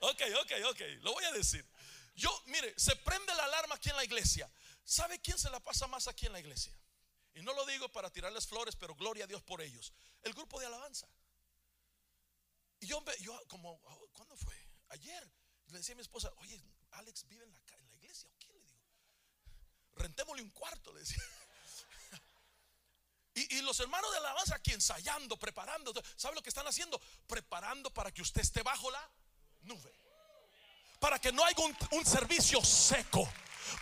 Ok, 0.00 0.22
ok, 0.40 0.52
ok. 0.70 0.80
Lo 1.02 1.12
voy 1.12 1.24
a 1.24 1.32
decir. 1.32 1.66
Yo, 2.14 2.30
mire, 2.46 2.74
se 2.76 2.94
prende 2.96 3.34
la 3.34 3.44
alarma 3.44 3.74
aquí 3.74 3.90
en 3.90 3.96
la 3.96 4.04
iglesia. 4.04 4.50
¿Sabe 4.84 5.20
quién 5.20 5.38
se 5.38 5.50
la 5.50 5.60
pasa 5.60 5.86
más 5.86 6.08
aquí 6.08 6.26
en 6.26 6.32
la 6.32 6.40
iglesia? 6.40 6.72
Y 7.34 7.42
no 7.42 7.52
lo 7.54 7.64
digo 7.66 7.88
para 7.90 8.10
tirarles 8.10 8.46
flores, 8.46 8.76
pero 8.76 8.94
gloria 8.94 9.24
a 9.24 9.26
Dios 9.26 9.42
por 9.42 9.62
ellos. 9.62 9.92
El 10.22 10.34
grupo 10.34 10.58
de 10.60 10.66
alabanza. 10.66 11.08
Y 12.80 12.86
yo, 12.86 13.04
como, 13.48 13.80
¿cuándo 14.12 14.36
fue? 14.36 14.54
Ayer. 14.88 15.30
Le 15.68 15.78
decía 15.78 15.92
a 15.92 15.96
mi 15.96 16.02
esposa, 16.02 16.32
oye, 16.38 16.60
Alex 16.92 17.28
vive 17.28 17.44
en 17.44 17.52
la, 17.52 17.60
en 17.78 17.86
la 17.86 17.94
iglesia. 17.94 18.28
¿O 18.28 18.34
quién 18.38 18.52
le 18.52 18.60
digo? 18.60 18.80
rentémosle 19.94 20.42
un 20.42 20.50
cuarto, 20.50 20.92
le 20.92 21.00
decía. 21.00 21.22
Y, 23.32 23.58
y, 23.58 23.62
los 23.62 23.78
hermanos 23.78 24.10
de 24.10 24.18
alabanza 24.18 24.56
aquí 24.56 24.72
ensayando, 24.72 25.36
preparando, 25.38 25.94
¿sabe 26.16 26.34
lo 26.34 26.42
que 26.42 26.48
están 26.48 26.66
haciendo? 26.66 27.00
Preparando 27.28 27.88
para 27.94 28.10
que 28.10 28.22
usted 28.22 28.40
esté 28.40 28.60
bajo 28.62 28.90
la 28.90 29.08
nube. 29.62 29.94
Para 30.98 31.20
que 31.20 31.30
no 31.30 31.44
haya 31.44 31.62
un, 31.64 31.76
un 31.92 32.04
servicio 32.04 32.60
seco 32.62 33.32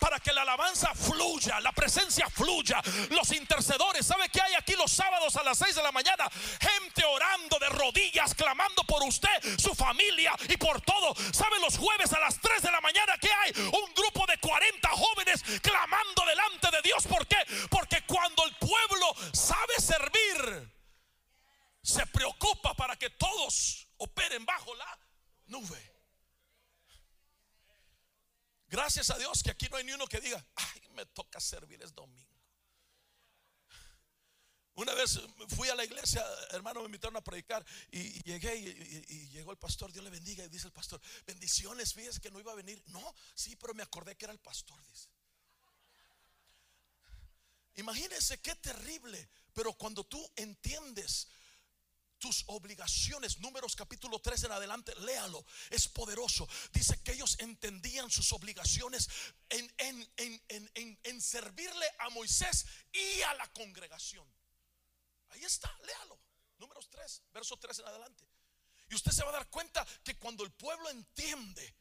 para 0.00 0.20
que 0.20 0.32
la 0.32 0.42
alabanza 0.42 0.94
fluya, 0.94 1.60
la 1.60 1.72
presencia 1.72 2.28
fluya. 2.30 2.80
Los 3.10 3.32
intercedores, 3.32 4.06
¿sabe 4.06 4.28
qué 4.28 4.40
hay 4.40 4.54
aquí 4.54 4.74
los 4.74 4.92
sábados 4.92 5.36
a 5.36 5.42
las 5.42 5.58
6 5.58 5.76
de 5.76 5.82
la 5.82 5.92
mañana? 5.92 6.28
Gente 6.60 7.04
orando 7.04 7.58
de 7.58 7.68
rodillas, 7.68 8.34
clamando 8.34 8.84
por 8.84 9.02
usted, 9.02 9.58
su 9.58 9.74
familia 9.74 10.32
y 10.48 10.56
por 10.56 10.80
todo. 10.80 11.14
¿Sabe 11.32 11.58
los 11.60 11.78
jueves 11.78 12.12
a 12.12 12.20
las 12.20 12.40
3 12.40 12.62
de 12.62 12.70
la 12.70 12.80
mañana 12.80 13.16
que 13.18 13.30
hay? 13.30 13.52
Un 13.56 13.94
grupo 13.94 14.26
de 14.26 14.38
40 14.38 14.88
jóvenes 14.90 15.42
clamando 15.62 16.24
delante 16.26 16.70
de 16.70 16.82
Dios. 16.82 17.06
¿Por 17.06 17.26
qué? 17.26 17.38
Porque 17.70 18.02
cuando 18.06 18.44
el 18.44 18.54
pueblo 18.56 19.14
sabe 19.32 19.74
servir, 19.78 20.72
se 21.82 22.06
preocupa 22.06 22.74
para 22.74 22.96
que 22.96 23.10
todos 23.10 23.86
operen 23.98 24.44
bajo 24.44 24.74
la 24.74 24.98
nube. 25.46 25.97
Gracias 28.68 29.10
a 29.10 29.18
Dios 29.18 29.42
que 29.42 29.50
aquí 29.50 29.66
no 29.70 29.76
hay 29.76 29.84
ni 29.84 29.92
uno 29.92 30.06
que 30.06 30.20
diga, 30.20 30.44
ay, 30.56 30.82
me 30.90 31.06
toca 31.06 31.40
servir 31.40 31.82
es 31.82 31.94
domingo. 31.94 32.28
Una 34.74 34.94
vez 34.94 35.18
fui 35.56 35.68
a 35.70 35.74
la 35.74 35.84
iglesia, 35.84 36.24
hermano, 36.50 36.80
me 36.80 36.86
invitaron 36.86 37.16
a 37.16 37.20
predicar 37.20 37.66
y, 37.90 38.22
llegué 38.22 38.54
y, 38.54 39.28
llegó 39.30 39.50
el 39.50 39.58
pastor, 39.58 39.90
Dios 39.90 40.04
le 40.04 40.10
bendiga, 40.10 40.44
y 40.44 40.48
dice 40.48 40.68
el 40.68 40.72
pastor, 40.72 41.00
bendiciones, 41.26 41.94
fíjese 41.94 42.20
que 42.20 42.30
no 42.30 42.38
iba 42.38 42.52
a 42.52 42.54
venir. 42.54 42.80
No, 42.86 43.14
sí, 43.34 43.56
pero 43.56 43.74
me 43.74 43.82
acordé 43.82 44.16
que 44.16 44.26
era 44.26 44.32
el 44.32 44.38
pastor, 44.38 44.80
dice. 44.86 45.08
Imagínense 47.74 48.40
qué 48.40 48.54
terrible, 48.54 49.28
pero 49.52 49.72
cuando 49.72 50.04
tú 50.04 50.30
entiendes 50.36 51.26
tus 52.18 52.44
obligaciones. 52.46 53.38
Números 53.38 53.76
capítulo 53.76 54.18
3 54.18 54.44
en 54.44 54.52
adelante, 54.52 54.94
léalo. 55.00 55.44
Es 55.70 55.88
poderoso. 55.88 56.48
Dice 56.72 57.00
que 57.02 57.12
ellos 57.12 57.36
entendían 57.40 58.10
sus 58.10 58.32
obligaciones 58.32 59.08
en, 59.48 59.72
en, 59.78 61.20
servirle 61.20 61.86
a 61.98 62.10
Moisés 62.10 62.66
y 62.92 63.22
a 63.22 63.34
la 63.34 63.46
congregación. 63.52 64.26
Ahí 65.30 65.44
está, 65.44 65.74
léalo. 65.84 66.18
Números 66.58 66.88
3, 66.90 67.22
verso 67.32 67.56
3 67.56 67.78
en 67.80 67.86
adelante. 67.86 68.28
Y 68.88 68.94
usted 68.94 69.12
se 69.12 69.22
va 69.22 69.30
a 69.30 69.34
dar 69.34 69.50
cuenta 69.50 69.86
que 70.02 70.16
cuando 70.18 70.44
el 70.44 70.50
pueblo 70.52 70.88
entiende 70.88 71.76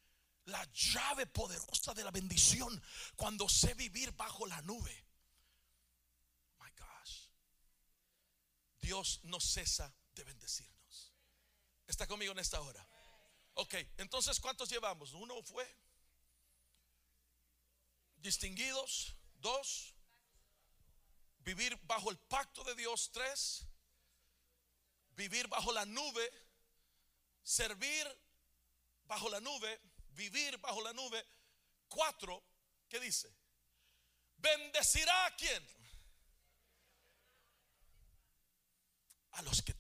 la 0.45 0.63
llave 0.73 1.25
poderosa 1.25 1.93
de 1.93 2.03
la 2.03 2.11
bendición, 2.11 2.81
cuando 3.15 3.47
sé 3.49 3.73
vivir 3.73 4.11
bajo 4.13 4.45
la 4.45 4.61
nube, 4.61 5.05
my 6.59 6.69
gosh, 6.71 7.27
Dios 8.81 9.21
no 9.23 9.39
cesa 9.39 9.93
de 10.17 10.23
bendecirnos. 10.23 11.13
¿Está 11.87 12.07
conmigo 12.07 12.33
en 12.33 12.39
esta 12.39 12.59
hora? 12.61 12.85
Ok, 13.53 13.75
entonces 13.97 14.39
¿cuántos 14.39 14.69
llevamos? 14.69 15.13
Uno 15.13 15.41
fue 15.43 15.65
distinguidos, 18.17 19.15
dos, 19.39 19.93
vivir 21.39 21.79
bajo 21.83 22.11
el 22.11 22.17
pacto 22.17 22.63
de 22.63 22.75
Dios, 22.75 23.11
tres, 23.11 23.65
vivir 25.11 25.47
bajo 25.47 25.71
la 25.71 25.85
nube, 25.85 26.29
servir 27.41 28.05
bajo 29.05 29.29
la 29.29 29.39
nube, 29.39 29.79
vivir 30.09 30.57
bajo 30.57 30.81
la 30.81 30.93
nube, 30.93 31.25
cuatro, 31.87 32.43
¿qué 32.89 32.99
dice? 32.99 33.33
Bendecirá 34.37 35.25
a 35.25 35.35
quién? 35.35 35.65
A 39.31 39.41
los 39.43 39.61
que 39.61 39.73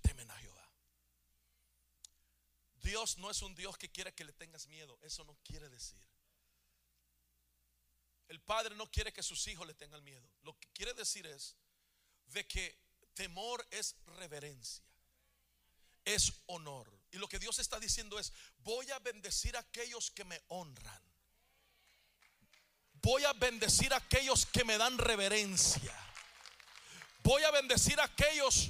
Dios 2.87 3.17
no 3.17 3.29
es 3.29 3.41
un 3.41 3.53
Dios 3.53 3.77
que 3.77 3.89
quiere 3.89 4.13
que 4.13 4.23
le 4.23 4.31
tengas 4.31 4.65
miedo. 4.67 4.97
Eso 5.01 5.25
no 5.25 5.37
quiere 5.43 5.67
decir. 5.67 6.01
El 8.29 8.39
Padre 8.39 8.75
no 8.75 8.89
quiere 8.89 9.11
que 9.11 9.21
sus 9.21 9.45
hijos 9.47 9.67
le 9.67 9.73
tengan 9.73 10.01
miedo. 10.05 10.25
Lo 10.43 10.57
que 10.57 10.69
quiere 10.69 10.93
decir 10.93 11.27
es 11.27 11.57
de 12.27 12.47
que 12.47 12.77
temor 13.13 13.65
es 13.71 13.95
reverencia, 14.17 14.85
es 16.05 16.31
honor. 16.45 16.89
Y 17.11 17.17
lo 17.17 17.27
que 17.27 17.39
Dios 17.39 17.59
está 17.59 17.77
diciendo 17.77 18.17
es, 18.19 18.31
voy 18.59 18.89
a 18.91 18.99
bendecir 18.99 19.57
a 19.57 19.59
aquellos 19.59 20.09
que 20.09 20.23
me 20.23 20.41
honran. 20.47 21.01
Voy 23.01 23.25
a 23.25 23.33
bendecir 23.33 23.93
a 23.93 23.97
aquellos 23.97 24.45
que 24.45 24.63
me 24.63 24.77
dan 24.77 24.97
reverencia. 24.97 25.93
Voy 27.21 27.43
a 27.43 27.51
bendecir 27.51 27.99
a 27.99 28.05
aquellos 28.05 28.69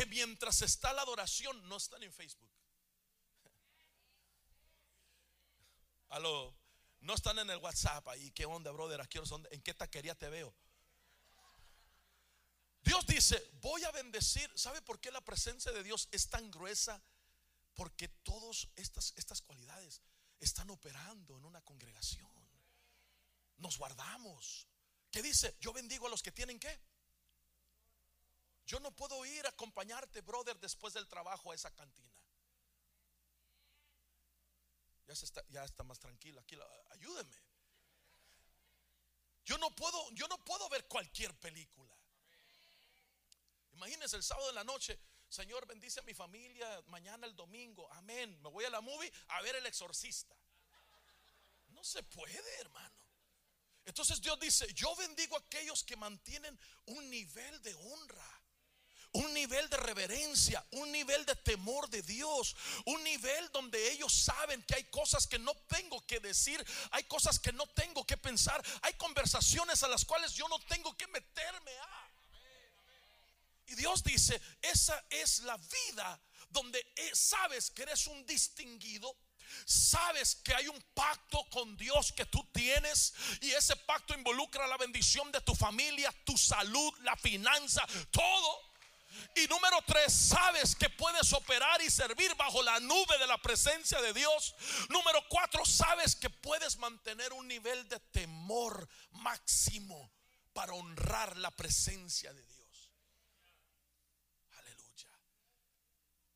que 0.00 0.06
mientras 0.06 0.62
está 0.62 0.94
la 0.94 1.02
adoración 1.02 1.68
no 1.68 1.76
están 1.76 2.02
en 2.02 2.10
Facebook. 2.10 2.50
Aló, 6.08 6.56
no 7.00 7.12
están 7.12 7.38
en 7.38 7.50
el 7.50 7.58
WhatsApp 7.58 8.08
ahí. 8.08 8.30
¿Qué 8.30 8.46
onda, 8.46 8.70
brother? 8.70 9.02
Aquí 9.02 9.18
¿En 9.50 9.60
qué 9.60 9.74
taquería 9.74 10.14
te 10.14 10.30
veo? 10.30 10.54
Dios 12.80 13.06
dice, 13.06 13.46
voy 13.60 13.84
a 13.84 13.90
bendecir. 13.90 14.50
¿Sabe 14.58 14.80
por 14.80 15.00
qué 15.00 15.10
la 15.10 15.20
presencia 15.20 15.70
de 15.70 15.82
Dios 15.82 16.08
es 16.12 16.30
tan 16.30 16.50
gruesa? 16.50 17.02
Porque 17.74 18.08
todas 18.08 18.68
estas, 18.76 19.12
estas 19.16 19.42
cualidades 19.42 20.00
están 20.38 20.70
operando 20.70 21.36
en 21.36 21.44
una 21.44 21.60
congregación. 21.60 22.32
Nos 23.58 23.76
guardamos. 23.76 24.66
¿Qué 25.10 25.20
dice? 25.20 25.58
Yo 25.60 25.74
bendigo 25.74 26.06
a 26.06 26.10
los 26.10 26.22
que 26.22 26.32
tienen 26.32 26.58
qué? 26.58 26.80
Yo 28.70 28.78
no 28.78 28.92
puedo 28.92 29.26
ir 29.26 29.44
a 29.46 29.48
acompañarte, 29.48 30.20
brother, 30.20 30.56
después 30.60 30.94
del 30.94 31.08
trabajo 31.08 31.50
a 31.50 31.56
esa 31.56 31.74
cantina. 31.74 32.14
Ya, 35.08 35.12
está, 35.12 35.44
ya 35.48 35.64
está 35.64 35.82
más 35.82 35.98
tranquilo 35.98 36.38
aquí. 36.38 36.56
Ayúdeme. 36.90 37.36
Yo 39.44 39.58
no 39.58 39.74
puedo, 39.74 40.12
yo 40.12 40.28
no 40.28 40.38
puedo 40.44 40.68
ver 40.68 40.86
cualquier 40.86 41.34
película. 41.40 41.92
Imagínense 43.72 44.14
el 44.14 44.22
sábado 44.22 44.46
de 44.46 44.52
la 44.52 44.62
noche. 44.62 45.00
Señor, 45.28 45.66
bendice 45.66 45.98
a 45.98 46.04
mi 46.04 46.14
familia. 46.14 46.80
Mañana 46.86 47.26
el 47.26 47.34
domingo. 47.34 47.92
Amén. 47.94 48.40
Me 48.40 48.50
voy 48.50 48.66
a 48.66 48.70
la 48.70 48.80
movie 48.80 49.12
a 49.30 49.42
ver 49.42 49.56
el 49.56 49.66
exorcista. 49.66 50.36
No 51.70 51.82
se 51.82 52.04
puede, 52.04 52.60
hermano. 52.60 53.02
Entonces 53.84 54.20
Dios 54.20 54.38
dice, 54.38 54.72
yo 54.74 54.94
bendigo 54.94 55.34
a 55.34 55.40
aquellos 55.40 55.82
que 55.82 55.96
mantienen 55.96 56.56
un 56.86 57.10
nivel 57.10 57.60
de 57.62 57.74
honra 57.74 58.40
un 59.12 59.34
nivel 59.34 59.68
de 59.68 59.76
reverencia, 59.76 60.64
un 60.72 60.92
nivel 60.92 61.24
de 61.26 61.34
temor 61.36 61.88
de 61.88 62.02
Dios, 62.02 62.54
un 62.86 63.02
nivel 63.02 63.50
donde 63.52 63.90
ellos 63.92 64.12
saben 64.12 64.62
que 64.62 64.76
hay 64.76 64.84
cosas 64.84 65.26
que 65.26 65.38
no 65.38 65.54
tengo 65.68 66.04
que 66.06 66.20
decir, 66.20 66.64
hay 66.92 67.04
cosas 67.04 67.38
que 67.38 67.52
no 67.52 67.66
tengo 67.68 68.06
que 68.06 68.16
pensar, 68.16 68.64
hay 68.82 68.94
conversaciones 68.94 69.82
a 69.82 69.88
las 69.88 70.04
cuales 70.04 70.34
yo 70.34 70.48
no 70.48 70.58
tengo 70.60 70.96
que 70.96 71.06
meterme. 71.08 71.72
Y 73.66 73.74
Dios 73.74 74.02
dice, 74.02 74.40
esa 74.62 75.04
es 75.10 75.40
la 75.40 75.56
vida 75.56 76.20
donde 76.50 76.78
eh, 76.96 77.10
sabes 77.14 77.70
que 77.70 77.82
eres 77.82 78.06
un 78.06 78.24
distinguido, 78.26 79.16
Sabes 79.64 80.36
que 80.36 80.54
hay 80.54 80.68
un 80.68 80.80
pacto 80.94 81.44
con 81.50 81.76
Dios 81.76 82.12
que 82.12 82.24
tú 82.26 82.44
tienes 82.52 83.12
y 83.40 83.50
ese 83.50 83.74
pacto 83.74 84.14
involucra 84.14 84.66
la 84.68 84.76
bendición 84.76 85.32
de 85.32 85.40
tu 85.40 85.56
familia, 85.56 86.14
tu 86.24 86.38
salud, 86.38 86.92
la 87.00 87.16
finanza, 87.16 87.84
todo. 88.12 88.69
Y 89.36 89.46
número 89.46 89.80
tres, 89.86 90.12
sabes 90.12 90.74
que 90.74 90.90
puedes 90.90 91.32
operar 91.32 91.80
y 91.82 91.90
servir 91.90 92.34
bajo 92.36 92.62
la 92.62 92.80
nube 92.80 93.16
de 93.18 93.26
la 93.26 93.38
presencia 93.38 94.00
de 94.00 94.12
Dios. 94.12 94.54
Número 94.88 95.22
cuatro, 95.28 95.64
sabes 95.64 96.16
que 96.16 96.28
puedes 96.28 96.76
mantener 96.78 97.32
un 97.32 97.46
nivel 97.46 97.88
de 97.88 98.00
temor 98.00 98.88
máximo 99.12 100.12
para 100.52 100.72
honrar 100.72 101.36
la 101.36 101.50
presencia 101.50 102.32
de 102.32 102.44
Dios. 102.44 102.90
Aleluya. 104.58 105.08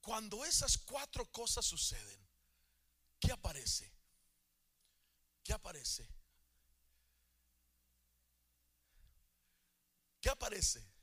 Cuando 0.01 0.45
esas 0.45 0.79
cuatro 0.79 1.27
cosas 1.33 1.67
suceden, 1.67 2.25
¿qué 3.19 3.33
aparece? 3.33 3.93
¿Qué 5.43 5.53
aparece? 5.53 6.09
¿Qué 10.21 10.31
aparece? 10.31 10.94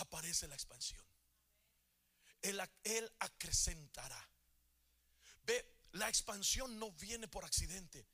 Aparece 0.00 0.48
la 0.48 0.54
expansión. 0.54 1.04
Él, 2.42 2.60
acrecentará. 3.18 4.28
Ve, 5.42 5.64
la 5.92 6.08
expansión 6.08 6.78
no 6.78 6.92
viene 6.92 7.28
por 7.28 7.44
accidente. 7.44 8.06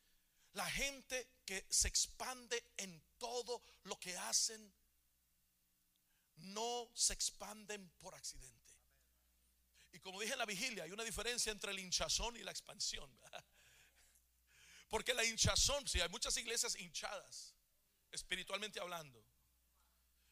La 0.53 0.68
gente 0.70 1.28
que 1.45 1.66
se 1.68 1.89
expande 1.89 2.72
en 2.76 3.03
todo 3.18 3.62
lo 3.84 3.99
que 4.01 4.16
hacen 4.16 4.74
no 6.37 6.91
se 6.95 7.12
expanden 7.12 7.89
por 7.99 8.14
accidente. 8.14 8.57
Y 9.93 10.01
como 10.01 10.20
dije 10.20 10.32
en 10.32 10.39
la 10.39 10.47
vigilia, 10.47 10.84
hay 10.84 10.93
una 10.93 11.05
diferencia 11.05 11.53
entre 11.53 11.70
el 11.70 11.78
hinchazón 11.78 12.37
y 12.37 12.43
la 12.43 12.51
expansión. 12.51 13.11
Porque 14.89 15.14
la 15.14 15.24
hinchazón, 15.24 15.87
si 15.89 16.01
hay 16.01 16.09
muchas 16.09 16.37
iglesias 16.37 16.76
hinchadas, 16.76 17.55
espiritualmente 18.12 18.80
hablando. 18.80 19.26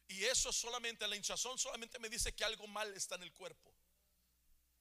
Y 0.09 0.25
eso 0.25 0.53
solamente, 0.53 1.07
la 1.09 1.17
hinchazón 1.17 1.59
solamente 1.59 1.99
me 1.99 2.09
dice 2.09 2.35
que 2.35 2.45
algo 2.45 2.67
mal 2.67 2.93
está 2.95 3.15
en 3.15 3.23
el 3.23 3.33
cuerpo. 3.33 3.75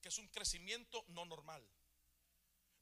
Que 0.00 0.08
es 0.08 0.18
un 0.18 0.28
crecimiento 0.28 1.04
no 1.08 1.24
normal. 1.24 1.66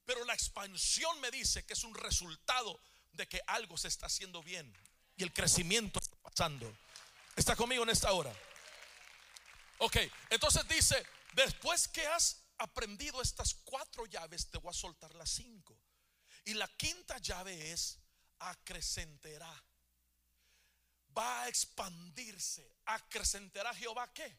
Pero 0.05 0.25
la 0.25 0.35
expansión 0.35 1.21
me 1.21 1.31
dice 1.31 1.65
que 1.65 1.75
es 1.75 1.85
un 1.85 1.95
resultado 1.95 2.81
de 3.13 3.29
que 3.29 3.41
algo 3.47 3.77
se 3.77 3.89
está 3.89 4.07
haciendo 4.07 4.43
bien. 4.43 4.75
Y 5.17 5.23
el 5.23 5.33
crecimiento 5.33 6.01
está 6.01 6.17
pasando. 6.17 6.77
¿Está 7.37 7.55
conmigo 7.55 7.85
en 7.85 7.91
esta 7.91 8.13
hora? 8.13 8.35
Ok, 9.79 9.97
entonces 10.31 10.67
dice, 10.69 11.05
después 11.35 11.89
que 11.89 12.07
has 12.07 12.43
aprendido 12.59 13.21
estas 13.23 13.55
cuatro 13.65 14.07
llaves, 14.07 14.49
te 14.49 14.59
voy 14.59 14.71
a 14.71 14.75
soltar 14.75 15.15
las 15.15 15.31
cinco. 15.31 15.79
Y 16.45 16.55
la 16.55 16.69
quinta 16.77 17.19
llave 17.19 17.73
es 17.73 17.99
acrecentará. 18.39 19.63
Va 21.17 21.43
a 21.43 21.49
expandirse. 21.49 22.77
Acrecentará 22.87 23.75
Jehová 23.75 24.13
qué? 24.13 24.39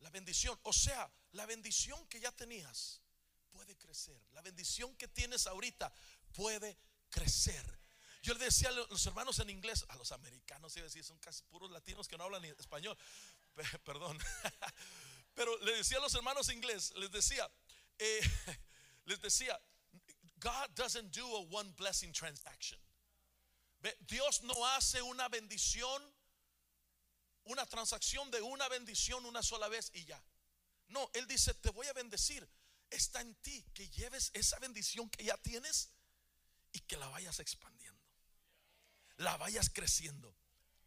La 0.00 0.10
bendición. 0.10 0.58
O 0.62 0.72
sea, 0.72 1.10
la 1.32 1.46
bendición 1.46 2.06
que 2.08 2.20
ya 2.20 2.32
tenías 2.32 3.00
puede 3.50 3.76
crecer. 3.76 4.20
La 4.32 4.42
bendición 4.42 4.96
que 4.96 5.08
tienes 5.08 5.46
ahorita 5.46 5.92
puede 6.32 6.78
crecer. 7.10 7.80
Yo 8.22 8.34
le 8.34 8.44
decía 8.44 8.68
a 8.68 8.72
los 8.72 9.06
hermanos 9.06 9.38
en 9.38 9.48
inglés, 9.48 9.84
a 9.88 9.96
los 9.96 10.12
americanos, 10.12 10.76
iba 10.76 10.84
a 10.84 10.88
decir, 10.88 11.02
son 11.04 11.18
casi 11.18 11.42
puros 11.44 11.70
latinos 11.70 12.06
que 12.06 12.18
no 12.18 12.24
hablan 12.24 12.44
español. 12.44 12.96
Perdón. 13.84 14.18
Pero 15.34 15.56
le 15.64 15.76
decía 15.76 15.98
a 15.98 16.00
los 16.00 16.14
hermanos 16.14 16.48
inglés, 16.50 16.92
les 16.96 17.10
decía, 17.10 17.50
eh, 17.98 18.20
les 19.06 19.20
decía, 19.20 19.58
God 20.36 20.70
doesn't 20.74 21.14
do 21.14 21.24
a 21.36 21.40
one 21.40 21.72
blessing 21.76 22.12
transaction. 22.12 22.78
Dios 24.00 24.42
no 24.42 24.66
hace 24.66 25.00
una 25.02 25.28
bendición, 25.28 26.02
una 27.44 27.66
transacción 27.66 28.30
de 28.30 28.42
una 28.42 28.68
bendición 28.68 29.24
una 29.24 29.42
sola 29.42 29.68
vez 29.68 29.90
y 29.94 30.04
ya. 30.04 30.22
No, 30.88 31.10
Él 31.14 31.26
dice, 31.26 31.54
te 31.54 31.70
voy 31.70 31.86
a 31.86 31.92
bendecir. 31.92 32.48
Está 32.90 33.20
en 33.20 33.34
ti 33.36 33.64
que 33.72 33.88
lleves 33.90 34.30
esa 34.34 34.58
bendición 34.58 35.08
que 35.08 35.24
ya 35.24 35.36
tienes 35.38 35.90
y 36.72 36.80
que 36.80 36.96
la 36.96 37.08
vayas 37.08 37.38
expandiendo. 37.38 38.00
La 39.16 39.36
vayas 39.36 39.70
creciendo. 39.70 40.34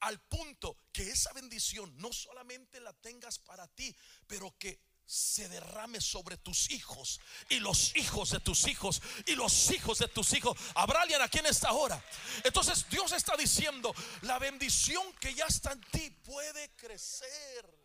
Al 0.02 0.20
punto 0.20 0.78
que 0.92 1.10
esa 1.10 1.32
bendición 1.32 1.96
no 1.98 2.12
solamente 2.12 2.82
la 2.82 2.92
tengas 2.94 3.40
para 3.40 3.68
ti, 3.70 3.96
pero 4.28 4.54
que 4.58 4.82
se 5.06 5.48
derrame 5.50 6.00
sobre 6.00 6.38
tus 6.38 6.72
hijos 6.72 7.20
y 7.50 7.60
los 7.60 7.96
hijos 7.96 8.32
de 8.32 8.40
tus 8.40 8.68
hijos 8.68 9.02
y 9.26 9.36
los 9.36 9.72
hijos 9.72 10.00
de 10.00 10.08
tus 10.08 10.34
hijos. 10.34 10.58
Habrá 10.76 11.02
alguien 11.02 11.22
aquí 11.22 11.40
en 11.40 11.46
esta 11.48 11.72
hora. 11.74 12.04
Entonces 12.44 12.88
Dios 12.90 13.12
está 13.12 13.36
diciendo, 13.36 13.94
la 14.22 14.40
bendición 14.40 15.12
que 15.20 15.34
ya 15.34 15.46
está 15.46 15.74
en 15.74 15.82
ti 15.92 16.10
puede 16.10 16.74
crecer. 16.76 17.84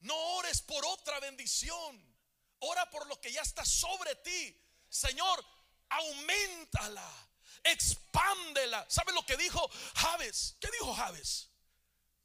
No 0.00 0.14
ores 0.36 0.62
por 0.62 0.84
otra 0.86 1.18
bendición. 1.20 2.16
Ora 2.60 2.88
por 2.90 3.06
lo 3.06 3.20
que 3.20 3.32
ya 3.32 3.42
está 3.42 3.64
sobre 3.64 4.14
ti. 4.16 4.56
Señor, 4.88 5.44
aumentala, 5.88 7.28
expándela. 7.64 8.86
¿Sabe 8.88 9.12
lo 9.12 9.24
que 9.26 9.36
dijo 9.36 9.68
Javes? 9.94 10.56
¿Qué 10.60 10.68
dijo 10.70 10.94
Javes? 10.94 11.50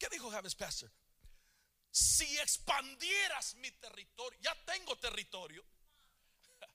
¿Qué 0.02 0.10
dijo 0.10 0.32
Javes 0.32 0.56
Pastor? 0.56 0.92
Si 1.92 2.40
expandieras 2.40 3.54
mi 3.56 3.70
territorio, 3.70 4.40
ya 4.42 4.56
tengo 4.66 4.98
territorio. 4.98 5.64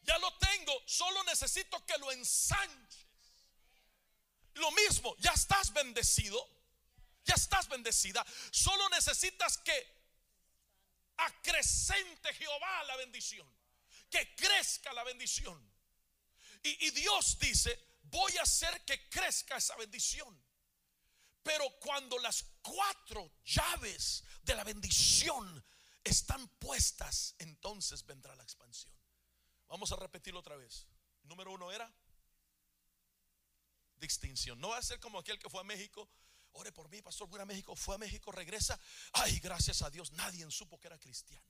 Ya 0.00 0.16
lo 0.16 0.32
tengo, 0.38 0.72
solo 0.86 1.22
necesito 1.24 1.84
que 1.84 1.98
lo 1.98 2.10
ensanches. 2.10 3.06
Lo 4.54 4.70
mismo, 4.70 5.14
ya 5.18 5.32
estás 5.32 5.70
bendecido. 5.74 6.40
Ya 7.26 7.34
estás 7.34 7.68
bendecida. 7.68 8.24
Solo 8.50 8.88
necesitas 8.88 9.58
que 9.58 9.76
acrecente 11.18 12.32
Jehová 12.32 12.84
la 12.84 12.96
bendición. 12.96 13.46
Que 14.08 14.34
crezca 14.34 14.94
la 14.94 15.04
bendición. 15.04 15.70
Y 16.62 16.90
Dios 16.92 17.38
dice, 17.38 17.98
voy 18.04 18.34
a 18.38 18.42
hacer 18.44 18.82
que 18.86 19.10
crezca 19.10 19.58
esa 19.58 19.76
bendición. 19.76 20.47
Pero 21.48 21.64
cuando 21.80 22.18
las 22.18 22.44
cuatro 22.60 23.32
llaves 23.42 24.22
de 24.42 24.54
la 24.54 24.64
bendición 24.64 25.64
están 26.04 26.46
puestas, 26.58 27.34
entonces 27.38 28.04
vendrá 28.04 28.36
la 28.36 28.42
expansión. 28.42 28.92
Vamos 29.66 29.90
a 29.90 29.96
repetirlo 29.96 30.40
otra 30.40 30.56
vez. 30.56 30.86
Número 31.22 31.50
uno 31.50 31.72
era 31.72 31.90
distinción. 33.96 34.60
No 34.60 34.68
va 34.68 34.76
a 34.76 34.82
ser 34.82 35.00
como 35.00 35.18
aquel 35.18 35.38
que 35.38 35.48
fue 35.48 35.62
a 35.62 35.64
México. 35.64 36.06
Ore 36.52 36.70
por 36.70 36.90
mí, 36.90 37.00
pastor. 37.00 37.26
Voy 37.28 37.40
a 37.40 37.46
México. 37.46 37.74
Fue 37.74 37.94
a 37.94 37.98
México, 37.98 38.30
regresa. 38.30 38.78
Ay, 39.14 39.40
gracias 39.40 39.80
a 39.80 39.88
Dios. 39.88 40.12
Nadie 40.12 40.46
supo 40.50 40.78
que 40.78 40.88
era 40.88 40.98
cristiano. 40.98 41.46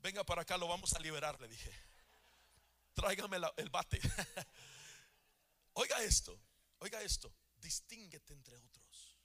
Venga 0.00 0.24
para 0.24 0.42
acá, 0.42 0.56
lo 0.56 0.66
vamos 0.66 0.94
a 0.94 0.98
liberar, 0.98 1.40
le 1.40 1.46
dije. 1.46 1.72
Tráigame 2.92 3.36
el 3.56 3.70
bate. 3.70 4.00
Oiga 5.74 6.02
esto, 6.02 6.36
oiga 6.80 7.00
esto 7.00 7.32
distínguete 7.62 8.34
entre 8.34 8.58
otros. 8.58 9.16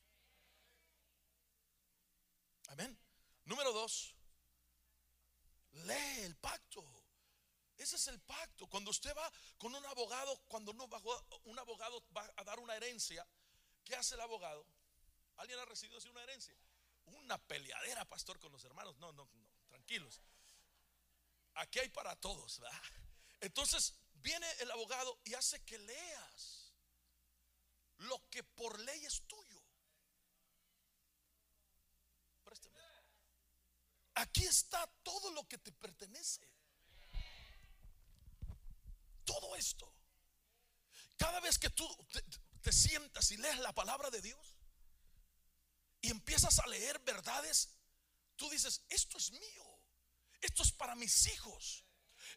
Amén. 2.67 2.97
Número 3.45 3.73
dos, 3.73 4.15
lee 5.71 6.21
el 6.23 6.35
pacto. 6.35 6.85
Ese 7.77 7.95
es 7.95 8.07
el 8.07 8.19
pacto. 8.21 8.67
Cuando 8.67 8.91
usted 8.91 9.15
va 9.15 9.31
con 9.57 9.73
un 9.73 9.85
abogado, 9.85 10.37
cuando 10.47 10.73
no 10.73 10.89
un 11.43 11.59
abogado 11.59 12.03
va 12.15 12.29
a 12.35 12.43
dar 12.43 12.59
una 12.59 12.75
herencia, 12.75 13.27
¿qué 13.83 13.95
hace 13.95 14.15
el 14.15 14.21
abogado? 14.21 14.65
¿Alguien 15.37 15.59
ha 15.59 15.65
recibido 15.65 15.97
así 15.97 16.09
una 16.09 16.23
herencia? 16.23 16.55
Una 17.05 17.37
peleadera, 17.37 18.03
pastor, 18.05 18.39
con 18.39 18.51
los 18.51 18.63
hermanos. 18.63 18.97
No, 18.97 19.13
no, 19.13 19.29
no, 19.33 19.49
tranquilos. 19.67 20.21
Aquí 21.53 21.79
hay 21.79 21.89
para 21.89 22.15
todos. 22.15 22.61
Entonces 23.39 23.93
viene 24.15 24.47
el 24.59 24.71
abogado 24.71 25.19
y 25.23 25.35
hace 25.35 25.63
que 25.63 25.77
leas 25.77 26.66
lo 27.97 28.29
que 28.29 28.43
por 28.43 28.79
ley 28.79 29.05
es 29.05 29.21
tuyo. 29.27 29.63
Aquí 34.15 34.45
está 34.45 34.85
todo 35.03 35.31
lo 35.31 35.47
que 35.47 35.59
te 35.59 35.71
pertenece. 35.71 36.41
Todo 39.23 39.55
esto. 39.55 39.93
Cada 41.17 41.39
vez 41.39 41.59
que 41.59 41.69
tú 41.69 41.87
te, 42.11 42.23
te 42.61 42.71
sientas 42.71 43.29
y 43.31 43.37
lees 43.37 43.59
la 43.59 43.73
palabra 43.73 44.09
de 44.09 44.21
Dios 44.21 44.55
y 46.01 46.09
empiezas 46.09 46.57
a 46.59 46.67
leer 46.67 46.97
verdades, 46.99 47.69
tú 48.35 48.49
dices, 48.49 48.81
esto 48.89 49.17
es 49.17 49.31
mío. 49.31 49.79
Esto 50.41 50.63
es 50.63 50.71
para 50.71 50.95
mis 50.95 51.27
hijos. 51.27 51.83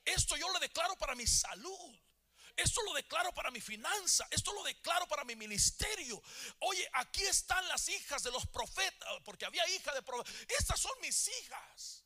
Esto 0.04 0.36
yo 0.36 0.50
lo 0.50 0.58
declaro 0.58 0.96
para 0.96 1.14
mi 1.14 1.26
salud. 1.26 1.98
Esto 2.56 2.82
lo 2.82 2.92
declaro 2.94 3.32
para 3.32 3.50
mi 3.50 3.60
finanza. 3.60 4.26
Esto 4.30 4.52
lo 4.52 4.62
declaro 4.62 5.06
para 5.06 5.24
mi 5.24 5.36
ministerio. 5.36 6.22
Oye, 6.60 6.88
aquí 6.94 7.22
están 7.22 7.66
las 7.68 7.88
hijas 7.88 8.22
de 8.22 8.30
los 8.30 8.46
profetas. 8.46 9.08
Porque 9.24 9.46
había 9.46 9.68
hija 9.68 9.94
de 9.94 10.02
profetas. 10.02 10.34
Estas 10.58 10.80
son 10.80 10.92
mis 11.00 11.28
hijas. 11.28 12.04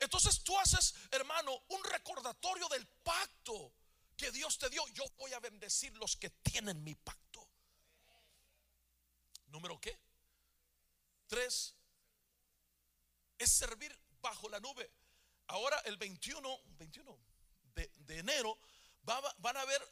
Entonces 0.00 0.42
tú 0.42 0.58
haces, 0.58 0.94
hermano, 1.10 1.64
un 1.68 1.84
recordatorio 1.84 2.68
del 2.68 2.86
pacto 2.86 3.72
que 4.16 4.30
Dios 4.30 4.58
te 4.58 4.68
dio. 4.68 4.86
Yo 4.88 5.04
voy 5.18 5.32
a 5.32 5.40
bendecir 5.40 5.94
los 5.96 6.16
que 6.16 6.30
tienen 6.30 6.82
mi 6.82 6.94
pacto. 6.94 7.48
Número 9.48 9.80
qué? 9.80 9.98
Tres. 11.26 11.74
Es 13.38 13.52
servir 13.52 13.98
bajo 14.20 14.48
la 14.48 14.60
nube. 14.60 14.90
Ahora 15.48 15.78
el 15.80 15.96
21, 15.96 16.60
21 16.78 17.18
de, 17.74 17.90
de 17.96 18.18
enero 18.18 18.58
van 19.06 19.56
a 19.56 19.60
haber 19.60 19.82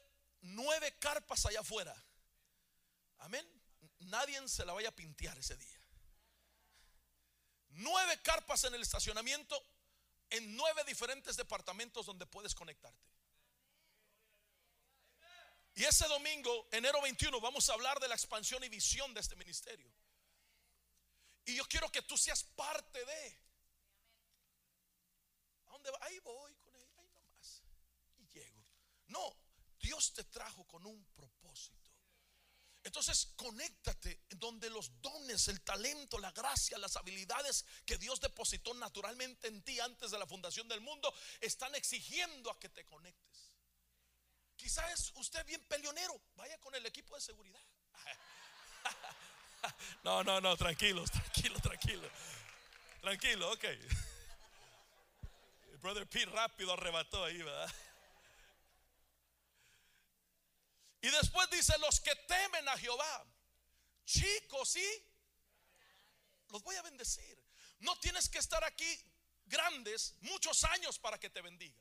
nueve 0.41 0.97
carpas 0.99 1.45
allá 1.45 1.61
afuera. 1.61 1.95
Amén. 3.19 3.45
Nadie 3.99 4.47
se 4.47 4.65
la 4.65 4.73
vaya 4.73 4.89
a 4.89 4.95
pintear 4.95 5.37
ese 5.37 5.55
día. 5.57 5.79
Nueve 7.69 8.21
carpas 8.21 8.63
en 8.65 8.75
el 8.75 8.81
estacionamiento 8.81 9.61
en 10.29 10.55
nueve 10.55 10.83
diferentes 10.85 11.37
departamentos 11.37 12.05
donde 12.05 12.25
puedes 12.25 12.53
conectarte. 12.53 13.15
Y 15.75 15.83
ese 15.83 16.07
domingo, 16.07 16.67
enero 16.71 17.01
21, 17.01 17.39
vamos 17.41 17.69
a 17.69 17.73
hablar 17.73 17.99
de 17.99 18.07
la 18.07 18.15
expansión 18.15 18.63
y 18.63 18.69
visión 18.69 19.13
de 19.13 19.19
este 19.19 19.35
ministerio. 19.35 19.91
Y 21.45 21.55
yo 21.55 21.65
quiero 21.65 21.91
que 21.91 22.01
tú 22.01 22.17
seas 22.17 22.43
parte 22.43 23.03
de. 23.03 23.39
¿A 25.67 25.71
dónde 25.71 25.91
va? 25.91 25.99
Ahí 26.01 26.19
voy. 26.19 26.64
No, 29.07 29.35
Dios 29.79 30.13
te 30.13 30.23
trajo 30.25 30.65
con 30.65 30.85
un 30.85 31.03
propósito. 31.15 31.85
Entonces, 32.85 33.33
conéctate 33.35 34.21
donde 34.29 34.69
los 34.69 35.01
dones, 35.01 35.47
el 35.47 35.59
talento, 35.61 36.19
la 36.19 36.31
gracia, 36.31 36.77
las 36.77 36.95
habilidades 36.95 37.65
que 37.83 37.97
Dios 37.97 38.21
depositó 38.21 38.75
naturalmente 38.75 39.47
en 39.47 39.63
ti 39.63 39.79
antes 39.79 40.11
de 40.11 40.19
la 40.19 40.27
fundación 40.27 40.67
del 40.67 40.81
mundo 40.81 41.11
están 41.41 41.73
exigiendo 41.73 42.51
a 42.51 42.59
que 42.59 42.69
te 42.69 42.85
conectes. 42.85 43.51
Quizás 44.55 44.91
es 44.91 45.11
usted 45.15 45.43
bien 45.47 45.63
peleonero, 45.63 46.21
vaya 46.35 46.59
con 46.59 46.75
el 46.75 46.85
equipo 46.85 47.15
de 47.15 47.21
seguridad. 47.21 47.61
No, 50.03 50.23
no, 50.23 50.39
no, 50.39 50.55
tranquilos, 50.55 51.09
tranquilo, 51.09 51.59
tranquilo. 51.59 52.07
Tranquilo, 53.01 53.51
ok. 53.51 53.63
Brother 55.81 56.07
Pete 56.07 56.27
rápido 56.27 56.73
arrebató 56.73 57.23
ahí, 57.23 57.41
¿verdad? 57.41 57.73
Y 61.05 61.11
después 61.11 61.47
dice, 61.51 61.77
los 61.77 61.99
que 61.99 62.15
temen 62.15 62.67
a 62.67 62.75
Jehová, 62.79 63.23
chicos, 64.05 64.69
sí, 64.69 65.07
los 66.49 66.63
voy 66.63 66.75
a 66.77 66.81
bendecir. 66.81 67.39
No 67.81 67.95
tienes 67.99 68.27
que 68.27 68.39
estar 68.39 68.63
aquí 68.63 68.99
grandes 69.45 70.15
muchos 70.21 70.63
años 70.63 70.97
para 70.97 71.19
que 71.19 71.29
te 71.29 71.43
bendiga. 71.43 71.79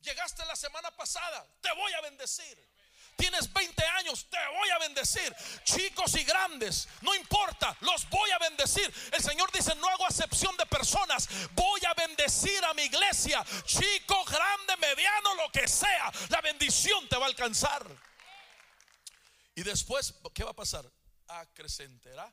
Llegaste 0.00 0.44
la 0.44 0.56
semana 0.56 0.94
pasada, 0.94 1.48
te 1.62 1.72
voy 1.72 1.90
a 1.94 2.02
bendecir. 2.02 2.68
Tienes 3.16 3.50
20 3.52 3.84
años, 3.84 4.26
te 4.28 4.38
voy 4.58 4.70
a 4.70 4.78
bendecir. 4.78 5.34
Chicos 5.64 6.14
y 6.14 6.24
grandes, 6.24 6.88
no 7.00 7.14
importa, 7.14 7.76
los 7.80 8.08
voy 8.10 8.30
a 8.30 8.38
bendecir. 8.38 8.92
El 9.12 9.22
Señor 9.22 9.50
dice, 9.52 9.74
no 9.76 9.88
hago 9.88 10.06
acepción 10.06 10.56
de 10.56 10.66
personas. 10.66 11.28
Voy 11.54 11.80
a 11.86 11.94
bendecir 11.94 12.62
a 12.64 12.74
mi 12.74 12.82
iglesia. 12.82 13.44
Chico, 13.64 14.24
grande, 14.24 14.76
mediano, 14.76 15.34
lo 15.36 15.50
que 15.50 15.66
sea. 15.66 16.12
La 16.28 16.40
bendición 16.42 17.08
te 17.08 17.16
va 17.16 17.24
a 17.24 17.28
alcanzar. 17.28 17.86
Y 19.54 19.62
después, 19.62 20.14
¿qué 20.34 20.44
va 20.44 20.50
a 20.50 20.56
pasar? 20.56 20.90
Acrecentará 21.28 22.32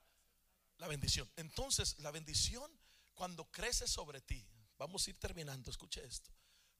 la 0.77 0.87
bendición. 0.87 1.31
Entonces, 1.37 1.97
la 1.99 2.11
bendición 2.11 2.69
cuando 3.13 3.45
crece 3.45 3.87
sobre 3.87 4.21
ti. 4.21 4.45
Vamos 4.77 5.07
a 5.07 5.11
ir 5.11 5.19
terminando, 5.19 5.71
escuche 5.71 6.03
esto. 6.03 6.29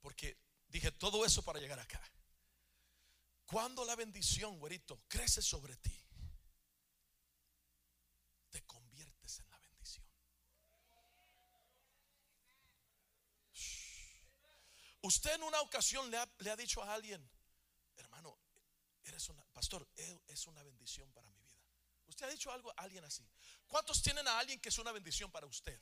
Porque 0.01 0.37
dije 0.67 0.91
todo 0.91 1.25
eso 1.25 1.41
para 1.43 1.59
llegar 1.59 1.79
acá. 1.79 2.01
Cuando 3.53 3.85
la 3.85 3.95
bendición, 3.95 4.57
güerito, 4.57 5.03
crece 5.07 5.39
sobre 5.39 5.75
ti, 5.75 5.95
te 8.49 8.63
conviertes 8.63 9.41
en 9.41 9.49
la 9.51 9.59
bendición. 9.59 10.07
Usted 15.01 15.35
en 15.35 15.43
una 15.43 15.61
ocasión 15.61 16.09
le 16.09 16.17
ha, 16.17 16.55
dicho 16.55 16.81
a 16.81 16.95
alguien, 16.95 17.29
hermano, 17.97 18.39
eres 19.03 19.29
una, 19.29 19.45
pastor, 19.53 19.87
es 19.97 20.47
una 20.47 20.63
bendición 20.63 21.11
para 21.11 21.29
mi 21.29 21.37
vida. 21.37 21.61
Usted 22.07 22.25
ha 22.25 22.29
dicho 22.29 22.51
algo 22.51 22.71
a 22.71 22.81
alguien 22.81 23.03
así. 23.03 23.23
¿Cuántos 23.67 24.01
tienen 24.01 24.27
a 24.27 24.39
alguien 24.39 24.59
que 24.59 24.69
es 24.69 24.79
una 24.79 24.91
bendición 24.91 25.29
para 25.29 25.45
usted? 25.45 25.79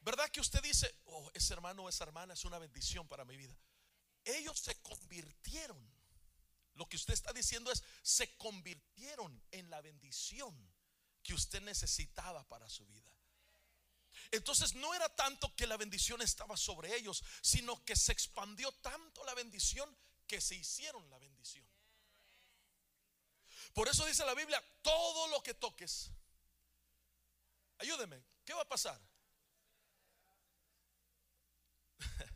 ¿Verdad 0.00 0.30
que 0.30 0.42
usted 0.42 0.62
dice, 0.62 0.94
oh, 1.06 1.30
ese 1.32 1.54
hermano 1.54 1.84
o 1.84 1.88
esa 1.88 2.04
hermana 2.04 2.34
es 2.34 2.44
una 2.44 2.58
bendición 2.58 3.08
para 3.08 3.24
mi 3.24 3.38
vida? 3.38 3.56
Ellos 4.26 4.60
se 4.60 4.78
convirtieron 4.82 5.95
lo 6.76 6.88
que 6.88 6.96
usted 6.96 7.14
está 7.14 7.32
diciendo 7.32 7.72
es, 7.72 7.82
se 8.02 8.36
convirtieron 8.36 9.42
en 9.50 9.68
la 9.70 9.80
bendición 9.80 10.54
que 11.22 11.34
usted 11.34 11.60
necesitaba 11.62 12.46
para 12.48 12.68
su 12.68 12.86
vida. 12.86 13.10
Entonces 14.30 14.74
no 14.74 14.94
era 14.94 15.08
tanto 15.14 15.54
que 15.56 15.66
la 15.66 15.76
bendición 15.76 16.22
estaba 16.22 16.56
sobre 16.56 16.94
ellos, 16.96 17.22
sino 17.40 17.84
que 17.84 17.96
se 17.96 18.12
expandió 18.12 18.72
tanto 18.72 19.24
la 19.24 19.34
bendición 19.34 19.96
que 20.26 20.40
se 20.40 20.54
hicieron 20.54 21.08
la 21.10 21.18
bendición. 21.18 21.66
Por 23.72 23.88
eso 23.88 24.06
dice 24.06 24.24
la 24.24 24.34
Biblia, 24.34 24.62
todo 24.82 25.28
lo 25.28 25.42
que 25.42 25.54
toques, 25.54 26.10
ayúdeme, 27.78 28.22
¿qué 28.44 28.54
va 28.54 28.62
a 28.62 28.68
pasar? 28.68 29.00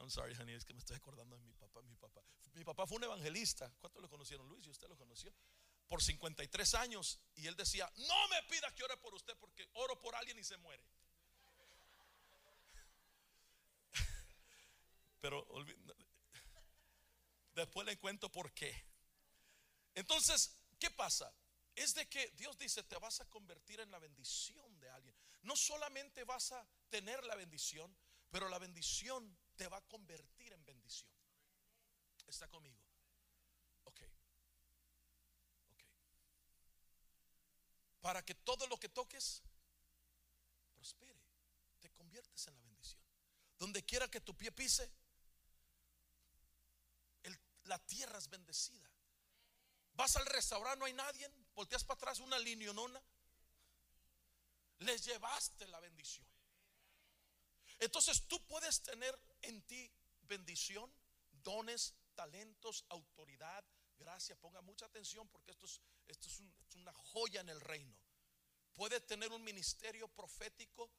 I'm 0.00 0.10
sorry, 0.10 0.34
honey, 0.34 0.54
es 0.54 0.64
que 0.64 0.72
me 0.72 0.80
estoy 0.80 0.96
acordando 0.96 1.36
de 1.36 1.42
mi 1.42 1.52
papá, 1.52 1.82
mi 1.82 1.94
papá. 1.94 2.22
Mi 2.54 2.64
papá 2.64 2.86
fue 2.86 2.96
un 2.96 3.04
evangelista. 3.04 3.70
¿Cuántos 3.80 4.00
lo 4.00 4.08
conocieron, 4.08 4.48
Luis? 4.48 4.66
¿Y 4.66 4.70
usted 4.70 4.88
lo 4.88 4.96
conoció? 4.96 5.32
Por 5.86 6.02
53 6.02 6.74
años. 6.74 7.20
Y 7.36 7.46
él 7.46 7.54
decía, 7.54 7.90
no 7.96 8.28
me 8.28 8.42
pida 8.44 8.74
que 8.74 8.82
ore 8.82 8.96
por 8.96 9.14
usted 9.14 9.36
porque 9.38 9.68
oro 9.74 10.00
por 10.00 10.14
alguien 10.14 10.38
y 10.38 10.44
se 10.44 10.56
muere. 10.56 10.82
Pero 15.20 15.46
después 17.52 17.86
le 17.86 17.98
cuento 17.98 18.32
por 18.32 18.52
qué. 18.54 18.74
Entonces, 19.94 20.56
¿qué 20.78 20.90
pasa? 20.90 21.30
Es 21.74 21.94
de 21.94 22.08
que 22.08 22.30
Dios 22.30 22.56
dice, 22.56 22.82
te 22.84 22.96
vas 22.96 23.20
a 23.20 23.28
convertir 23.28 23.80
en 23.80 23.90
la 23.90 23.98
bendición 23.98 24.80
de 24.80 24.88
alguien. 24.88 25.14
No 25.42 25.56
solamente 25.56 26.24
vas 26.24 26.52
a 26.52 26.66
tener 26.88 27.22
la 27.24 27.34
bendición, 27.36 27.94
pero 28.30 28.48
la 28.48 28.58
bendición 28.58 29.38
te 29.60 29.68
va 29.68 29.76
a 29.76 29.82
convertir 29.82 30.54
en 30.54 30.64
bendición. 30.64 31.10
¿Está 32.26 32.48
conmigo? 32.48 32.80
Ok. 33.84 34.00
Ok. 35.68 35.82
Para 38.00 38.24
que 38.24 38.34
todo 38.36 38.66
lo 38.68 38.78
que 38.78 38.88
toques 38.88 39.42
prospere, 40.72 41.20
te 41.78 41.90
conviertes 41.90 42.46
en 42.46 42.54
la 42.54 42.62
bendición. 42.62 43.02
Donde 43.58 43.84
quiera 43.84 44.08
que 44.08 44.22
tu 44.22 44.34
pie 44.34 44.50
pise, 44.50 44.90
la 47.64 47.78
tierra 47.80 48.16
es 48.16 48.30
bendecida. 48.30 48.90
Vas 49.92 50.16
al 50.16 50.24
restaurante, 50.24 50.78
no 50.78 50.86
hay 50.86 50.94
nadie, 50.94 51.30
volteas 51.54 51.84
para 51.84 51.98
atrás 51.98 52.20
una 52.20 52.38
linionona, 52.38 53.02
les 54.78 55.04
llevaste 55.04 55.66
la 55.66 55.80
bendición. 55.80 56.26
Entonces 57.80 58.26
tú 58.28 58.38
puedes 58.46 58.82
tener 58.82 59.18
en 59.42 59.62
ti 59.62 59.90
bendición, 60.22 60.92
dones, 61.42 61.94
talentos, 62.14 62.84
autoridad, 62.90 63.64
gracia. 63.98 64.36
Ponga 64.36 64.60
mucha 64.60 64.86
atención 64.86 65.26
porque 65.28 65.52
esto 65.52 65.64
es, 65.66 65.80
esto 66.06 66.28
es, 66.28 66.40
una 66.74 66.92
joya 66.92 67.40
en 67.40 67.48
el 67.48 67.60
reino. 67.60 67.96
Puedes 68.74 69.04
tener 69.06 69.32
un 69.32 69.42
ministerio 69.42 70.08
profético, 70.08 70.90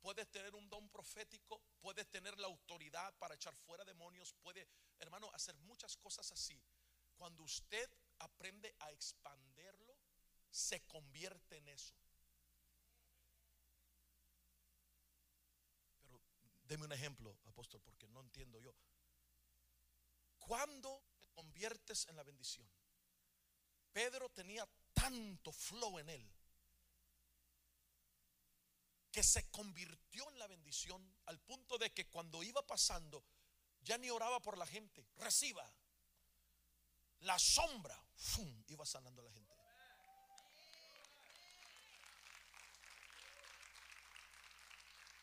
puedes 0.00 0.28
tener 0.30 0.54
un 0.54 0.68
don 0.68 0.88
profético, 0.90 1.62
puedes 1.80 2.08
tener 2.10 2.38
la 2.38 2.48
autoridad 2.48 3.14
para 3.18 3.34
echar 3.34 3.56
fuera 3.56 3.84
demonios, 3.84 4.34
puede, 4.42 4.68
hermano, 4.98 5.30
hacer 5.34 5.56
muchas 5.58 5.96
cosas 5.96 6.30
así. 6.32 6.60
Cuando 7.16 7.42
usted 7.44 7.88
aprende 8.18 8.74
a 8.80 8.90
expanderlo, 8.92 9.96
se 10.50 10.84
convierte 10.86 11.56
en 11.56 11.68
eso. 11.68 11.94
Deme 16.68 16.84
un 16.84 16.92
ejemplo, 16.92 17.34
apóstol, 17.46 17.80
porque 17.80 18.06
no 18.08 18.20
entiendo 18.20 18.60
yo. 18.60 18.74
¿Cuándo 20.38 21.02
te 21.18 21.26
conviertes 21.30 22.06
en 22.08 22.16
la 22.16 22.22
bendición? 22.22 22.68
Pedro 23.90 24.28
tenía 24.28 24.68
tanto 24.92 25.50
flow 25.50 25.98
en 25.98 26.10
él 26.10 26.30
que 29.10 29.22
se 29.22 29.50
convirtió 29.50 30.28
en 30.28 30.38
la 30.38 30.46
bendición 30.46 31.16
al 31.24 31.40
punto 31.40 31.78
de 31.78 31.90
que 31.92 32.06
cuando 32.08 32.42
iba 32.42 32.64
pasando 32.66 33.24
ya 33.80 33.96
ni 33.96 34.10
oraba 34.10 34.38
por 34.40 34.58
la 34.58 34.66
gente, 34.66 35.08
reciba 35.16 35.68
la 37.20 37.38
sombra, 37.38 37.98
iba 38.66 38.84
sanando 38.84 39.22
a 39.22 39.24
la 39.24 39.32
gente. 39.32 39.47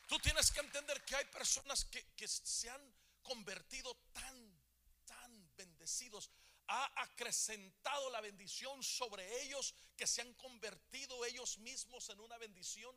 Tú 0.07 0.19
tienes 0.19 0.51
que 0.51 0.59
entender 0.59 1.03
que 1.03 1.15
hay 1.15 1.25
personas 1.25 1.85
que, 1.85 2.27
se 2.27 2.69
han 2.69 2.95
convertido 3.23 3.95
tan, 4.13 4.61
tan 5.05 5.55
bendecidos. 5.55 6.29
Ha 6.67 7.03
acrecentado 7.03 8.09
la 8.11 8.21
bendición 8.21 8.83
sobre 8.83 9.43
ellos 9.43 9.73
que 9.95 10.05
se 10.05 10.21
han 10.21 10.33
convertido 10.35 11.25
ellos 11.25 11.57
mismos 11.59 12.09
en 12.09 12.19
una 12.19 12.37
bendición. 12.37 12.95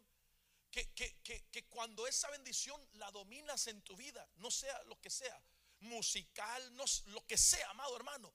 Que, 0.71 0.93
que, 0.93 1.67
cuando 1.71 2.07
esa 2.07 2.31
bendición 2.31 2.81
la 2.95 3.11
dominas 3.11 3.67
en 3.69 3.81
tu 3.83 3.97
vida, 3.97 4.29
no 4.37 4.51
sea 4.51 4.83
lo 4.85 5.01
que 5.01 5.11
sea, 5.11 5.43
musical, 5.81 6.75
no, 6.77 6.85
lo 7.07 7.27
que 7.27 7.39
sea, 7.39 7.71
amado 7.71 7.97
hermano, 7.97 8.33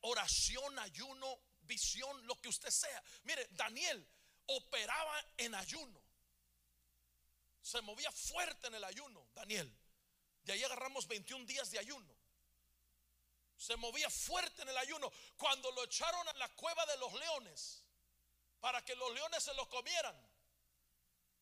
oración, 0.00 0.76
ayuno, 0.80 1.38
visión, 1.62 2.26
lo 2.26 2.40
que 2.40 2.48
usted 2.48 2.70
sea. 2.70 3.02
Mire, 3.22 3.46
Daniel 3.52 4.06
operaba 4.46 5.24
en 5.36 5.54
ayuno 5.54 6.05
se 7.66 7.82
movía 7.82 8.12
fuerte 8.12 8.68
en 8.68 8.76
el 8.76 8.84
ayuno, 8.84 9.26
Daniel. 9.34 9.68
De 10.44 10.52
ahí 10.52 10.62
agarramos 10.62 11.08
21 11.08 11.44
días 11.46 11.68
de 11.72 11.80
ayuno. 11.80 12.16
Se 13.56 13.74
movía 13.74 14.08
fuerte 14.08 14.62
en 14.62 14.68
el 14.68 14.78
ayuno. 14.78 15.12
Cuando 15.36 15.72
lo 15.72 15.82
echaron 15.82 16.28
a 16.28 16.32
la 16.34 16.48
cueva 16.50 16.86
de 16.86 16.96
los 16.98 17.12
leones, 17.14 17.82
para 18.60 18.84
que 18.84 18.94
los 18.94 19.12
leones 19.12 19.42
se 19.42 19.52
lo 19.54 19.68
comieran, 19.68 20.16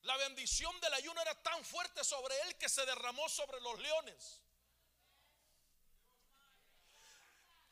la 0.00 0.16
bendición 0.16 0.80
del 0.80 0.94
ayuno 0.94 1.20
era 1.20 1.34
tan 1.42 1.62
fuerte 1.62 2.02
sobre 2.02 2.34
él 2.42 2.56
que 2.56 2.70
se 2.70 2.86
derramó 2.86 3.28
sobre 3.28 3.60
los 3.60 3.78
leones. 3.78 4.40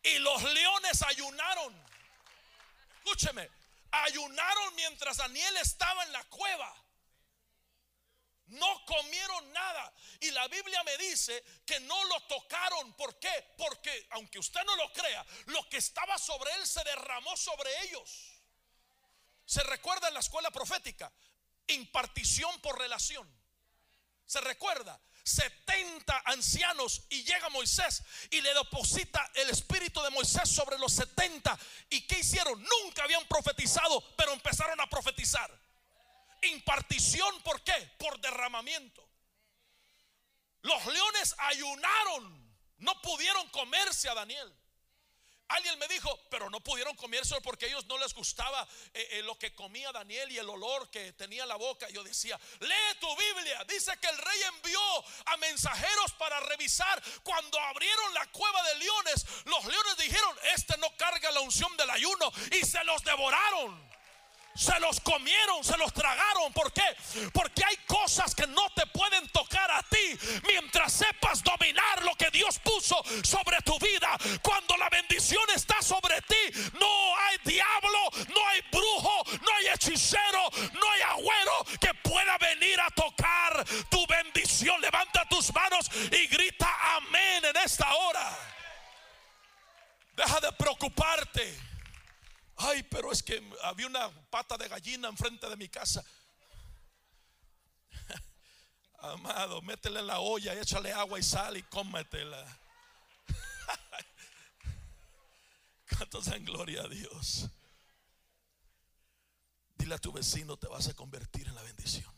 Y 0.03 0.19
los 0.19 0.43
leones 0.43 1.01
ayunaron. 1.01 1.87
Escúcheme, 2.99 3.49
ayunaron 3.93 4.75
mientras 4.75 5.17
Daniel 5.17 5.57
estaba 5.57 6.03
en 6.05 6.13
la 6.13 6.25
cueva. 6.25 6.82
No 8.47 8.85
comieron 8.85 9.53
nada. 9.53 9.93
Y 10.21 10.31
la 10.31 10.47
Biblia 10.49 10.83
me 10.85 10.97
dice 10.99 11.43
que 11.65 11.81
no 11.81 12.05
lo 12.05 12.21
tocaron. 12.23 12.93
¿Por 12.95 13.19
qué? 13.19 13.55
Porque, 13.57 14.07
aunque 14.11 14.39
usted 14.39 14.63
no 14.65 14.77
lo 14.77 14.93
crea, 14.93 15.25
lo 15.47 15.69
que 15.69 15.79
estaba 15.79 16.19
sobre 16.19 16.53
él 16.55 16.67
se 16.67 16.83
derramó 16.85 17.37
sobre 17.37 17.71
ellos. 17.85 18.33
Se 19.45 19.63
recuerda 19.63 20.09
en 20.09 20.15
la 20.15 20.21
escuela 20.21 20.51
profética, 20.51 21.13
impartición 21.67 22.61
por 22.61 22.79
relación. 22.79 23.29
Se 24.27 24.41
recuerda, 24.41 25.01
70 25.25 26.23
ancianos 26.27 27.03
y 27.11 27.23
llega 27.23 27.49
Moisés 27.51 28.03
y 28.31 28.41
le 28.41 28.55
deposita 28.55 29.31
el 29.35 29.51
espíritu 29.51 30.03
de 30.03 30.11
Moisés 30.11 30.49
sobre 30.49 30.79
los 30.79 30.93
70. 30.93 31.59
¿Y 31.91 32.07
qué 32.07 32.21
hicieron? 32.21 32.63
Nunca 32.63 33.05
habían 33.05 33.27
profetizado, 33.29 34.03
pero 34.17 34.33
empezaron 34.33 34.81
a 34.81 34.89
profetizar. 34.89 35.51
Impartición, 36.43 37.43
¿por 37.43 37.63
qué? 37.63 37.75
Por 37.99 38.21
derramamiento. 38.21 39.09
Los 40.63 40.87
leones 40.87 41.35
ayunaron, 41.39 42.57
no 42.79 43.01
pudieron 43.03 43.49
comerse 43.49 44.09
a 44.09 44.15
Daniel. 44.15 44.53
Alguien 45.53 45.79
me 45.79 45.87
dijo, 45.87 46.19
pero 46.31 46.49
no 46.49 46.61
pudieron 46.61 46.97
comerse 46.97 47.39
porque 47.43 47.67
a 47.67 47.69
ellos 47.69 47.85
no 47.87 47.99
les 47.99 48.15
gustaba 48.15 48.67
eh, 48.95 49.07
eh, 49.11 49.23
lo 49.23 49.39
que 49.39 49.55
comía 49.55 49.93
Daniel 49.93 50.31
y 50.33 50.39
el 50.39 50.49
olor 50.49 50.91
que 50.91 51.13
tenía 51.13 51.45
la 51.45 51.57
boca. 51.57 51.91
Yo 51.91 52.03
decía, 52.03 52.41
lee 52.61 52.99
tu 53.01 53.17
Biblia. 53.17 53.63
Dice 53.69 53.93
que 54.01 54.09
el 54.09 54.17
rey 54.17 54.43
envió 54.55 54.81
a 55.27 55.37
mensajeros 55.37 56.13
para 56.13 56.41
revisar. 56.41 57.03
Cuando 57.23 57.61
abrieron 57.61 58.15
la 58.15 58.27
cueva 58.29 58.63
de 58.63 58.77
leones, 58.77 59.27
los 59.45 59.65
leones 59.67 59.97
dijeron, 59.99 60.39
este 60.55 60.79
no 60.79 60.97
carga 60.97 61.31
la 61.31 61.41
unción 61.41 61.77
del 61.77 61.91
ayuno 61.91 62.33
y 62.53 62.65
se 62.65 62.83
los 62.85 63.05
devoraron. 63.05 63.92
Se 64.55 64.79
los 64.81 65.01
comieron, 65.01 65.65
se 65.65 65.77
los 65.79 65.93
tragaron. 65.93 66.53
¿Por 66.53 66.73
qué? 66.73 66.85
Porque 67.33 67.63
hay 67.65 67.77
cosas 67.87 68.35
que 68.35 68.47
no 68.47 68.69
te 68.75 68.87
pueden 68.87 69.27
tocar 69.29 69.71
a 69.71 69.83
ti 69.85 70.19
mientras 70.47 70.93
sepas 70.93 71.43
dominar 71.43 72.05
lo 72.05 72.15
que 72.17 72.31
Dios 72.31 72.59
puso 72.59 73.03
sobre 73.23 73.59
tu 73.63 73.79
vida. 73.79 74.11
Cuando 74.43 74.77
la 74.77 74.91
bendición 74.91 75.43
está 75.55 75.81
sobre 75.81 76.21
ti, 76.23 76.71
no 76.79 77.17
hay 77.19 77.39
diablo, 77.45 77.99
no 78.29 78.49
hay 78.49 78.61
brujo, 78.71 79.25
no 79.41 79.57
hay 79.57 79.69
hechicero, 79.75 80.51
no 80.75 80.91
hay 80.91 81.01
agüero 81.03 81.65
que 81.81 81.95
pueda 81.95 82.37
venir 82.39 82.79
a 82.81 82.91
tocar 82.91 83.65
tu 83.89 84.07
bendición. 84.07 84.81
Levanta 84.81 85.25
tus 85.31 85.53
manos 85.55 85.91
y 86.11 86.27
grita 86.27 86.69
amén 86.97 87.45
en 87.45 87.57
esta 87.57 87.95
hora. 87.95 88.39
Deja 90.15 90.41
de 90.41 90.53
preocuparte. 90.53 91.72
Ay, 92.57 92.83
pero 92.85 93.13
es 93.13 93.23
que 93.23 93.43
había 93.63 93.87
una 93.87 94.11
pata 94.31 94.57
de 94.57 94.69
gallina 94.69 95.09
enfrente 95.09 95.49
de 95.49 95.57
mi 95.57 95.69
casa. 95.69 96.05
Amado, 98.99 99.63
métele 99.63 100.01
en 100.01 100.07
la 100.07 100.21
olla, 100.21 100.55
échale 100.55 100.93
agua 100.93 101.19
y 101.19 101.23
sal 101.23 101.57
y 101.57 101.63
cómetela. 101.65 102.45
¿Cuántos 105.97 106.29
en 106.29 106.45
gloria 106.45 106.83
a 106.83 106.89
Dios? 106.89 107.49
Dile 109.77 109.95
a 109.95 109.99
tu 109.99 110.13
vecino, 110.13 110.57
te 110.57 110.69
vas 110.69 110.89
a 110.89 110.95
convertir 110.95 111.49
en 111.49 111.55
la 111.55 111.63
bendición. 111.63 112.13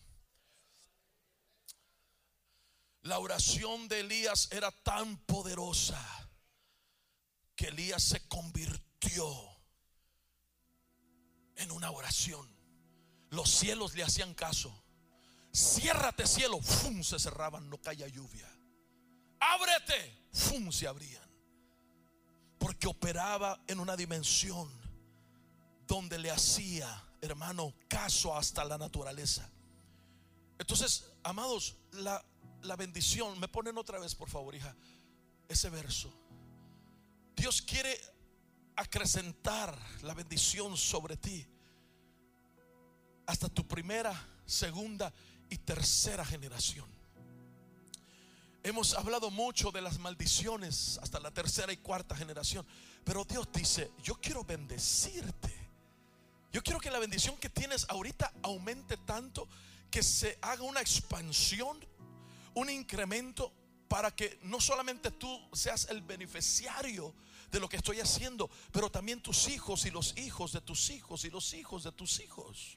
La 3.02 3.18
oración 3.18 3.86
de 3.88 4.00
Elías 4.00 4.48
era 4.50 4.70
tan 4.70 5.18
poderosa 5.26 6.02
que 7.54 7.68
Elías 7.68 8.02
se 8.02 8.26
convirtió 8.28 9.53
en 11.56 11.70
una 11.70 11.90
oración. 11.90 12.48
Los 13.30 13.50
cielos 13.50 13.94
le 13.94 14.02
hacían 14.02 14.34
caso. 14.34 14.74
Ciérrate 15.52 16.26
cielo, 16.26 16.60
¡fum! 16.60 17.02
se 17.02 17.18
cerraban, 17.18 17.68
no 17.70 17.78
caía 17.78 18.08
lluvia. 18.08 18.48
Ábrete, 19.40 20.28
¡fum! 20.32 20.72
se 20.72 20.86
abrían. 20.86 21.22
Porque 22.58 22.86
operaba 22.86 23.62
en 23.66 23.78
una 23.78 23.96
dimensión 23.96 24.68
donde 25.86 26.18
le 26.18 26.30
hacía, 26.30 26.88
hermano, 27.20 27.74
caso 27.88 28.36
hasta 28.36 28.64
la 28.64 28.78
naturaleza. 28.78 29.48
Entonces, 30.58 31.12
amados, 31.22 31.76
la, 31.92 32.24
la 32.62 32.76
bendición, 32.76 33.38
me 33.38 33.48
ponen 33.48 33.76
otra 33.78 33.98
vez, 33.98 34.14
por 34.14 34.30
favor, 34.30 34.54
hija, 34.54 34.74
ese 35.48 35.68
verso. 35.70 36.12
Dios 37.36 37.62
quiere 37.62 37.98
acrecentar 38.76 39.76
la 40.02 40.14
bendición 40.14 40.76
sobre 40.76 41.16
ti 41.16 41.46
hasta 43.26 43.48
tu 43.48 43.66
primera, 43.66 44.12
segunda 44.44 45.12
y 45.48 45.58
tercera 45.58 46.24
generación. 46.24 46.86
Hemos 48.62 48.94
hablado 48.94 49.30
mucho 49.30 49.70
de 49.70 49.82
las 49.82 49.98
maldiciones 49.98 50.98
hasta 51.02 51.20
la 51.20 51.30
tercera 51.30 51.72
y 51.72 51.76
cuarta 51.76 52.16
generación, 52.16 52.66
pero 53.04 53.24
Dios 53.24 53.48
dice, 53.52 53.90
yo 54.02 54.14
quiero 54.14 54.42
bendecirte. 54.42 55.54
Yo 56.50 56.62
quiero 56.62 56.80
que 56.80 56.90
la 56.90 56.98
bendición 56.98 57.36
que 57.36 57.50
tienes 57.50 57.84
ahorita 57.88 58.32
aumente 58.42 58.96
tanto 58.96 59.48
que 59.90 60.02
se 60.02 60.38
haga 60.40 60.62
una 60.62 60.80
expansión, 60.80 61.78
un 62.54 62.70
incremento 62.70 63.52
para 63.88 64.14
que 64.14 64.38
no 64.42 64.60
solamente 64.60 65.10
tú 65.10 65.48
seas 65.52 65.88
el 65.90 66.00
beneficiario 66.00 67.14
de 67.54 67.60
lo 67.60 67.68
que 67.68 67.76
estoy 67.76 68.00
haciendo, 68.00 68.50
pero 68.72 68.90
también 68.90 69.22
tus 69.22 69.48
hijos 69.48 69.86
y 69.86 69.90
los 69.90 70.18
hijos 70.18 70.52
de 70.52 70.60
tus 70.60 70.90
hijos 70.90 71.24
y 71.24 71.30
los 71.30 71.54
hijos 71.54 71.84
de 71.84 71.92
tus 71.92 72.18
hijos. 72.18 72.76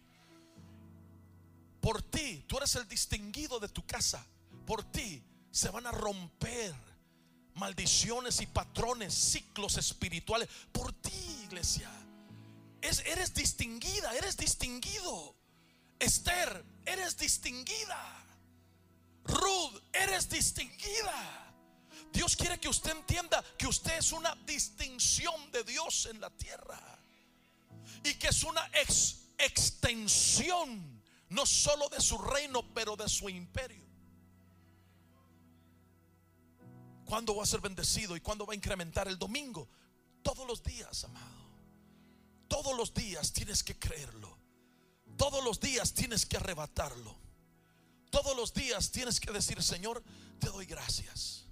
Por 1.81 2.03
ti, 2.03 2.45
tú 2.47 2.57
eres 2.57 2.75
el 2.75 2.87
distinguido 2.87 3.59
de 3.59 3.69
tu 3.69 3.83
casa. 3.87 4.23
Por 4.67 4.83
ti 4.83 5.23
se 5.49 5.69
van 5.69 5.87
a 5.87 5.91
romper 5.91 6.75
maldiciones 7.55 8.39
y 8.39 8.45
patrones, 8.45 9.15
ciclos 9.15 9.77
espirituales. 9.77 10.47
Por 10.71 10.93
ti, 10.93 11.11
iglesia. 11.45 11.89
eres 12.81 13.33
distinguida, 13.33 14.15
eres 14.15 14.37
distinguido. 14.37 15.35
Esther, 15.97 16.63
eres 16.85 17.17
distinguida. 17.17 18.25
Ruth, 19.23 19.81
eres 19.91 20.29
distinguida. 20.29 21.46
Dios 22.11 22.35
quiere 22.35 22.59
que 22.59 22.69
usted 22.69 22.91
entienda 22.91 23.43
que 23.57 23.67
usted 23.67 23.97
es 23.97 24.11
una 24.11 24.35
distinción 24.45 25.51
de 25.51 25.63
Dios 25.63 26.07
en 26.07 26.19
la 26.19 26.29
tierra. 26.29 26.79
Y 28.03 28.15
que 28.15 28.27
es 28.27 28.43
una 28.43 28.69
extensión 29.37 31.01
no 31.29 31.45
solo 31.45 31.89
de 31.89 32.01
su 32.01 32.17
reino, 32.17 32.63
pero 32.73 32.95
de 32.95 33.07
su 33.09 33.29
imperio. 33.29 33.85
¿Cuándo 37.05 37.35
va 37.35 37.43
a 37.43 37.45
ser 37.45 37.61
bendecido 37.61 38.17
y 38.17 38.21
cuándo 38.21 38.45
va 38.45 38.53
a 38.53 38.55
incrementar 38.55 39.07
el 39.07 39.17
domingo? 39.17 39.69
Todos 40.21 40.45
los 40.45 40.61
días, 40.61 41.05
amado. 41.05 41.37
Todos 42.47 42.75
los 42.75 42.93
días 42.93 43.31
tienes 43.31 43.63
que 43.63 43.77
creerlo. 43.77 44.37
Todos 45.17 45.43
los 45.43 45.59
días 45.59 45.93
tienes 45.93 46.25
que 46.25 46.37
arrebatarlo. 46.37 47.15
Todos 48.09 48.35
los 48.35 48.53
días 48.53 48.91
tienes 48.91 49.19
que 49.19 49.31
decir, 49.31 49.61
Señor, 49.63 50.03
te 50.39 50.47
doy 50.47 50.65
gracias. 50.65 51.46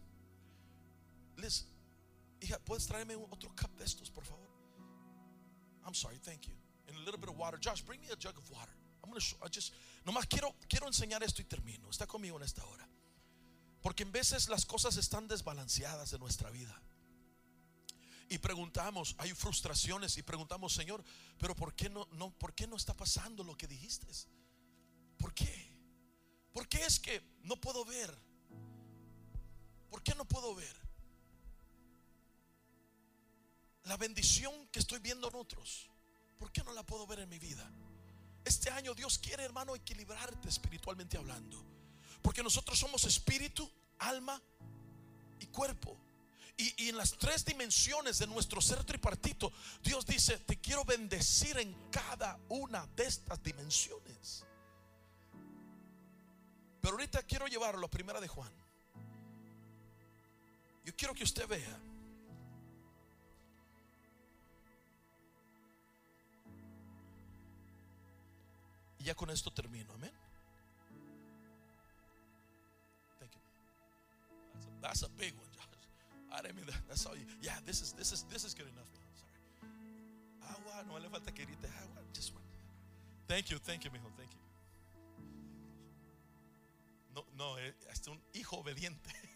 Hija, 2.42 2.60
¿puedes 2.60 2.86
traerme 2.86 3.16
otro 3.16 3.50
cup 3.56 3.76
de 3.78 3.86
estos, 3.86 4.10
por 4.10 4.24
favor? 4.24 4.48
I'm 5.86 5.94
sorry, 5.94 6.18
thank 6.20 6.48
you. 6.48 6.54
And 6.88 6.98
a 6.98 7.00
little 7.00 7.20
bit 7.20 7.30
of 7.30 7.38
water. 7.38 7.58
Josh, 7.60 7.82
bring 7.82 8.02
me 8.02 8.08
a 8.10 8.16
jug 8.16 8.38
of 8.38 8.50
water. 8.52 8.74
I'm 9.04 9.10
gonna 9.10 9.20
show, 9.20 9.38
I 9.44 9.50
just, 9.50 9.74
nomás 10.06 10.28
quiero, 10.28 10.56
quiero 10.68 10.88
enseñar 10.88 11.24
esto 11.24 11.42
y 11.42 11.46
termino. 11.46 11.90
Está 11.90 12.08
conmigo 12.08 12.38
en 12.38 12.44
esta 12.44 12.66
hora. 12.66 12.88
Porque 13.82 14.04
en 14.04 14.12
veces 14.12 14.50
las 14.50 14.66
cosas 14.66 14.98
están 14.98 15.28
desbalanceadas 15.28 16.12
en 16.14 16.20
nuestra 16.20 16.50
vida. 16.50 16.82
Y 18.30 18.40
preguntamos, 18.40 19.16
hay 19.20 19.32
frustraciones 19.34 20.18
y 20.18 20.24
preguntamos, 20.24 20.74
Señor, 20.74 21.04
pero 21.38 21.56
¿por 21.56 21.76
qué 21.76 21.90
no, 21.90 22.08
no, 22.14 22.32
¿por 22.32 22.56
qué 22.56 22.66
no 22.66 22.76
está 22.76 22.96
pasando 22.96 23.44
lo 23.44 23.56
que 23.56 23.68
dijiste? 23.68 24.08
¿Por 25.20 25.34
qué? 25.36 25.72
¿Por 26.52 26.68
qué 26.68 26.84
es 26.84 27.00
que 27.00 27.22
no 27.44 27.56
puedo 27.58 27.86
ver? 27.86 28.18
¿Por 29.92 30.02
qué 30.02 30.16
no 30.16 30.26
puedo 30.26 30.56
ver? 30.56 30.85
La 33.86 33.98
bendición 33.98 34.68
que 34.72 34.80
estoy 34.80 35.00
viendo 35.00 35.28
en 35.30 35.36
otros, 35.36 35.88
¿por 36.40 36.52
qué 36.52 36.64
no 36.64 36.74
la 36.74 36.84
puedo 36.84 37.06
ver 37.06 37.20
en 37.20 37.30
mi 37.30 37.38
vida? 37.38 37.70
Este 38.44 38.70
año 38.72 38.96
Dios 38.96 39.20
quiere, 39.20 39.44
hermano, 39.44 39.76
equilibrarte 39.76 40.50
espiritualmente 40.50 41.18
hablando. 41.18 41.64
Porque 42.22 42.42
nosotros 42.42 42.80
somos 42.80 43.04
espíritu, 43.06 43.70
alma 44.00 44.42
y 45.40 45.46
cuerpo. 45.48 45.96
Y, 46.58 46.90
en 46.90 46.98
las 46.98 47.12
tres 47.18 47.46
dimensiones 47.46 48.18
de 48.18 48.28
nuestro 48.28 48.62
ser 48.62 48.84
tripartito, 48.84 49.52
Dios 49.84 50.06
dice, 50.06 50.40
te 50.40 50.60
quiero 50.60 50.84
bendecir 50.84 51.58
en 51.60 51.76
cada 51.92 52.40
una 52.50 52.88
de 52.96 53.06
estas 53.06 53.44
dimensiones. 53.44 54.46
Pero 56.82 56.94
ahorita 56.94 57.22
quiero 57.24 57.48
llevarlo 57.48 57.86
a 57.86 57.90
primera 57.90 58.20
de 58.20 58.28
Juan. 58.28 58.52
Yo 60.84 60.96
quiero 60.96 61.14
que 61.14 61.24
usted 61.24 61.48
vea 61.48 61.80
Ya 69.06 69.14
con 69.14 69.30
esto 69.30 69.52
termino, 69.52 69.94
amén. 69.94 70.12
Thank 73.20 73.34
you. 73.36 73.42
That's 74.82 75.04
a, 75.04 75.10
big 75.10 75.36
one, 75.36 75.48
Josh. 75.54 75.68
I 76.32 76.42
didn't 76.42 76.56
mean 76.56 76.66
that. 76.66 76.82
That's 76.88 77.06
all 77.06 77.16
you. 77.16 77.26
Yeah, 77.40 77.60
this 77.68 77.82
is 77.84 77.94
this 77.94 78.12
is 78.12 78.26
this 78.32 78.44
is 78.44 78.56
good 78.56 78.68
enough. 78.68 78.90
Sorry. 79.14 79.38
Agua, 80.42 80.84
no 80.88 80.98
le 80.98 81.08
falta 81.08 81.30
agua. 81.30 82.02
Just 82.14 82.34
one. 82.34 82.42
Thank 83.28 83.52
you, 83.52 83.60
thank 83.60 83.86
you, 83.86 83.92
mijo. 83.92 84.10
Thank 84.18 84.32
you. 84.34 84.40
No, 87.14 87.26
no, 87.38 87.60
eh, 87.60 87.76
hasta 87.92 88.10
un 88.10 88.20
hijo 88.34 88.58
obediente. 88.58 89.12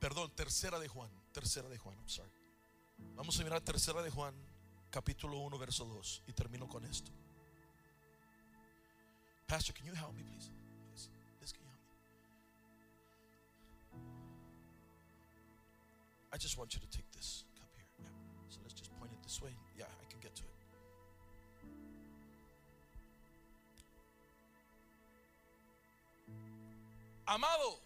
Perdón, 0.00 0.32
tercera 0.34 0.80
de 0.80 0.88
Juan. 0.88 1.10
Tercera 1.32 1.68
de 1.68 1.78
Juan, 1.78 1.96
I'm 1.96 2.08
sorry. 2.08 2.32
Vamos 3.14 3.38
a 3.38 3.44
mirar 3.44 3.60
tercera 3.60 4.02
de 4.02 4.10
Juan, 4.10 4.34
capítulo 4.96 5.36
1, 5.40 5.58
verso 5.58 5.84
2. 5.84 6.22
Y 6.26 6.32
termino 6.32 6.66
con 6.66 6.82
esto. 6.86 7.10
Pastor, 9.46 9.74
can 9.74 9.84
you 9.84 9.92
help 9.94 10.14
me, 10.14 10.22
please? 10.22 10.48
Yes, 11.38 11.52
can 11.52 11.62
you 11.62 11.68
help 11.68 11.82
me? 11.82 11.98
I 16.32 16.38
just 16.38 16.56
want 16.56 16.72
you 16.72 16.80
to 16.80 16.86
take 16.88 17.04
this 17.12 17.44
cup 17.60 17.68
here. 17.76 17.84
Yeah. 17.98 18.08
So 18.48 18.60
let's 18.62 18.72
just 18.72 18.90
point 18.98 19.12
it 19.12 19.22
this 19.22 19.42
way. 19.42 19.54
Yeah, 19.76 19.84
I 19.84 20.06
can 20.08 20.18
get 20.20 20.34
to 20.34 20.42
it. 20.42 20.56
Amado, 27.28 27.80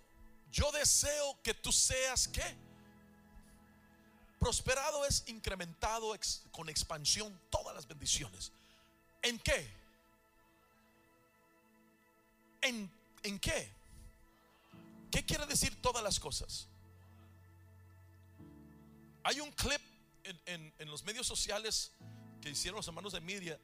yo 0.53 0.71
deseo 0.71 1.43
que 1.43 1.55
tú 1.55 1.73
seas 1.73 2.29
qué? 2.29 2.70
Prosperado 4.41 5.05
es 5.05 5.23
incrementado 5.27 6.15
con 6.51 6.71
expansión 6.71 7.39
todas 7.51 7.75
las 7.75 7.87
bendiciones. 7.87 8.51
¿En 9.21 9.39
qué? 9.39 9.71
¿En, 12.63 13.39
qué? 13.39 13.71
¿Qué 15.11 15.27
quiere 15.27 15.45
decir 15.45 15.83
todas 15.83 16.03
las 16.03 16.19
cosas? 16.19 16.67
Hay 19.25 19.41
un 19.41 19.53
clip 19.53 19.83
en, 20.47 20.73
los 20.91 21.05
medios 21.05 21.27
sociales 21.27 21.93
que 22.41 22.49
hicieron 22.49 22.79
los 22.79 22.89
hermanos 22.89 23.13
de 23.13 23.21
media 23.21 23.61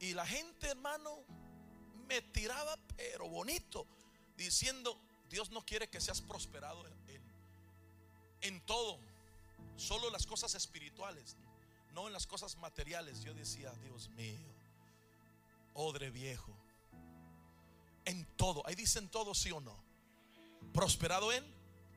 y 0.00 0.12
la 0.12 0.26
gente, 0.26 0.68
hermano, 0.68 1.24
me 2.06 2.20
tiraba, 2.20 2.76
pero 2.94 3.26
bonito, 3.26 3.86
diciendo, 4.36 5.00
Dios 5.30 5.48
no 5.48 5.64
quiere 5.64 5.88
que 5.88 5.98
seas 5.98 6.20
prosperado 6.20 6.84
en 8.42 8.60
todo, 8.66 9.00
solo 9.76 10.10
las 10.10 10.26
cosas 10.26 10.54
espirituales, 10.54 11.36
no 11.94 12.06
en 12.06 12.12
las 12.12 12.26
cosas 12.26 12.56
materiales. 12.56 13.22
Yo 13.22 13.34
decía, 13.34 13.72
Dios 13.82 14.08
mío, 14.10 14.38
odre 15.74 16.10
viejo, 16.10 16.52
en 18.04 18.24
todo, 18.36 18.66
ahí 18.66 18.74
dicen 18.74 19.08
todo, 19.08 19.34
sí 19.34 19.50
o 19.50 19.60
no, 19.60 19.76
prosperado 20.72 21.32
en 21.32 21.44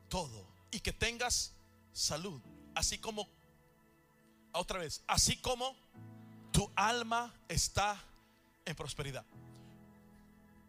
todo 0.08 0.46
y 0.70 0.80
que 0.80 0.92
tengas 0.92 1.52
salud, 1.92 2.40
así 2.74 2.98
como, 2.98 3.28
otra 4.52 4.78
vez, 4.78 5.02
así 5.06 5.36
como 5.36 5.74
tu 6.52 6.70
alma 6.76 7.34
está 7.48 8.02
en 8.64 8.76
prosperidad. 8.76 9.24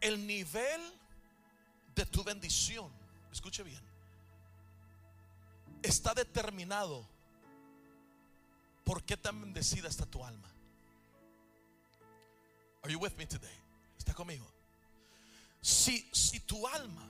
El 0.02 0.26
nivel 0.26 0.82
de 1.96 2.06
tu 2.06 2.24
bendición, 2.24 2.92
escuche 3.32 3.64
bien, 3.64 3.82
está 5.86 6.14
determinado 6.14 7.08
por 8.84 9.04
qué 9.04 9.18
tan 9.18 9.42
bendecida 9.42 9.88
está 9.88 10.06
tu 10.06 10.24
alma. 10.24 10.50
Are 12.84 12.92
you 12.92 13.00
with 13.00 13.14
me 13.18 13.26
today? 13.26 13.58
¿Está 13.98 14.14
conmigo? 14.14 14.46
Si, 15.62 16.08
si 16.14 16.40
tu 16.42 16.68
alma, 16.68 17.10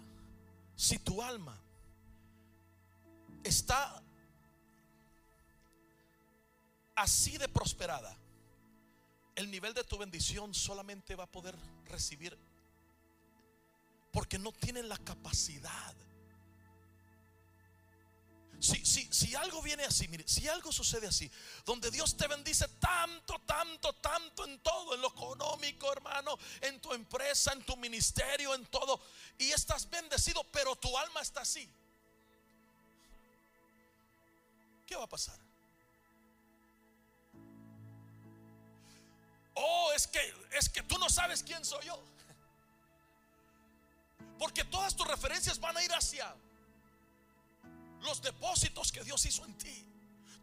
si 0.76 0.98
tu 1.00 1.22
alma 1.22 1.58
está 3.44 4.02
así 6.96 7.38
de 7.38 7.50
prosperada, 7.50 8.16
el 9.36 9.52
nivel 9.52 9.74
de 9.74 9.84
tu 9.84 9.98
bendición 9.98 10.54
solamente 10.54 11.16
va 11.16 11.26
a 11.26 11.32
poder 11.32 11.56
recibir 11.90 12.38
porque 14.14 14.40
no 14.40 14.54
tienen 14.54 14.88
la 14.88 14.98
capacidad. 14.98 15.94
Si, 18.60 18.86
si, 18.86 19.12
si 19.12 19.36
algo 19.36 19.62
viene 19.62 19.84
así, 19.84 20.08
mire, 20.08 20.28
si 20.28 20.48
algo 20.48 20.72
sucede 20.72 21.08
así, 21.08 21.30
donde 21.66 21.92
Dios 21.92 22.16
te 22.18 22.28
bendice 22.28 22.68
tanto, 22.80 23.40
tanto, 23.46 23.94
tanto 23.94 24.46
en 24.46 24.60
todo, 24.60 24.96
en 24.96 25.02
lo 25.02 25.10
económico, 25.10 25.92
hermano, 25.92 26.38
en 26.62 26.80
tu 26.80 26.94
empresa, 26.94 27.54
en 27.54 27.64
tu 27.64 27.76
ministerio, 27.78 28.56
en 28.56 28.66
todo, 28.68 29.00
y 29.38 29.52
estás 29.52 29.90
bendecido, 29.90 30.44
pero 30.46 30.76
tu 30.76 30.98
alma 30.98 31.22
está 31.22 31.42
así, 31.42 31.70
¿qué 34.88 34.96
va 34.96 35.04
a 35.04 35.10
pasar? 35.10 35.40
Oh, 39.56 39.92
es 39.96 40.08
que 40.08 40.34
es 40.52 40.70
que 40.70 40.84
tú 40.84 40.98
no 40.98 41.10
sabes 41.10 41.42
quién 41.42 41.64
soy 41.64 41.86
yo. 41.86 42.04
Porque 44.38 44.66
todas 44.66 44.96
tus 44.96 45.08
referencias 45.08 45.60
van 45.60 45.78
a 45.78 45.84
ir 45.84 45.94
hacia 45.94 46.36
los 48.06 48.22
depósitos 48.22 48.92
que 48.92 49.04
Dios 49.04 49.26
hizo 49.26 49.44
en 49.46 49.58
ti. 49.58 49.86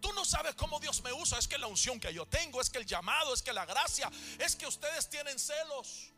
Tú 0.01 0.13
no 0.15 0.25
sabes 0.25 0.55
cómo 0.57 0.81
Dios 0.81 1.03
me 1.03 1.13
usa. 1.13 1.39
Es 1.39 1.47
que 1.47 1.57
la 1.59 1.69
unción 1.69 2.01
que 2.01 2.13
yo 2.13 2.27
tengo, 2.27 2.61
es 2.61 2.69
que 2.69 2.79
el 2.79 2.87
llamado, 2.87 3.33
es 3.33 3.41
que 3.41 3.53
la 3.53 3.65
gracia, 3.65 4.11
es 4.39 4.57
que 4.57 4.67
ustedes 4.67 5.09
tienen 5.09 5.39
celos. 5.39 6.11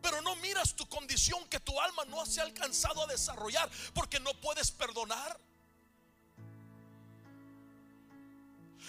Pero 0.00 0.22
no 0.22 0.36
miras 0.36 0.76
tu 0.76 0.88
condición 0.88 1.44
que 1.48 1.58
tu 1.58 1.78
alma 1.80 2.04
no 2.04 2.24
se 2.24 2.40
ha 2.40 2.44
alcanzado 2.44 3.02
a 3.02 3.06
desarrollar 3.06 3.68
porque 3.92 4.20
no 4.20 4.32
puedes 4.34 4.70
perdonar. 4.70 5.38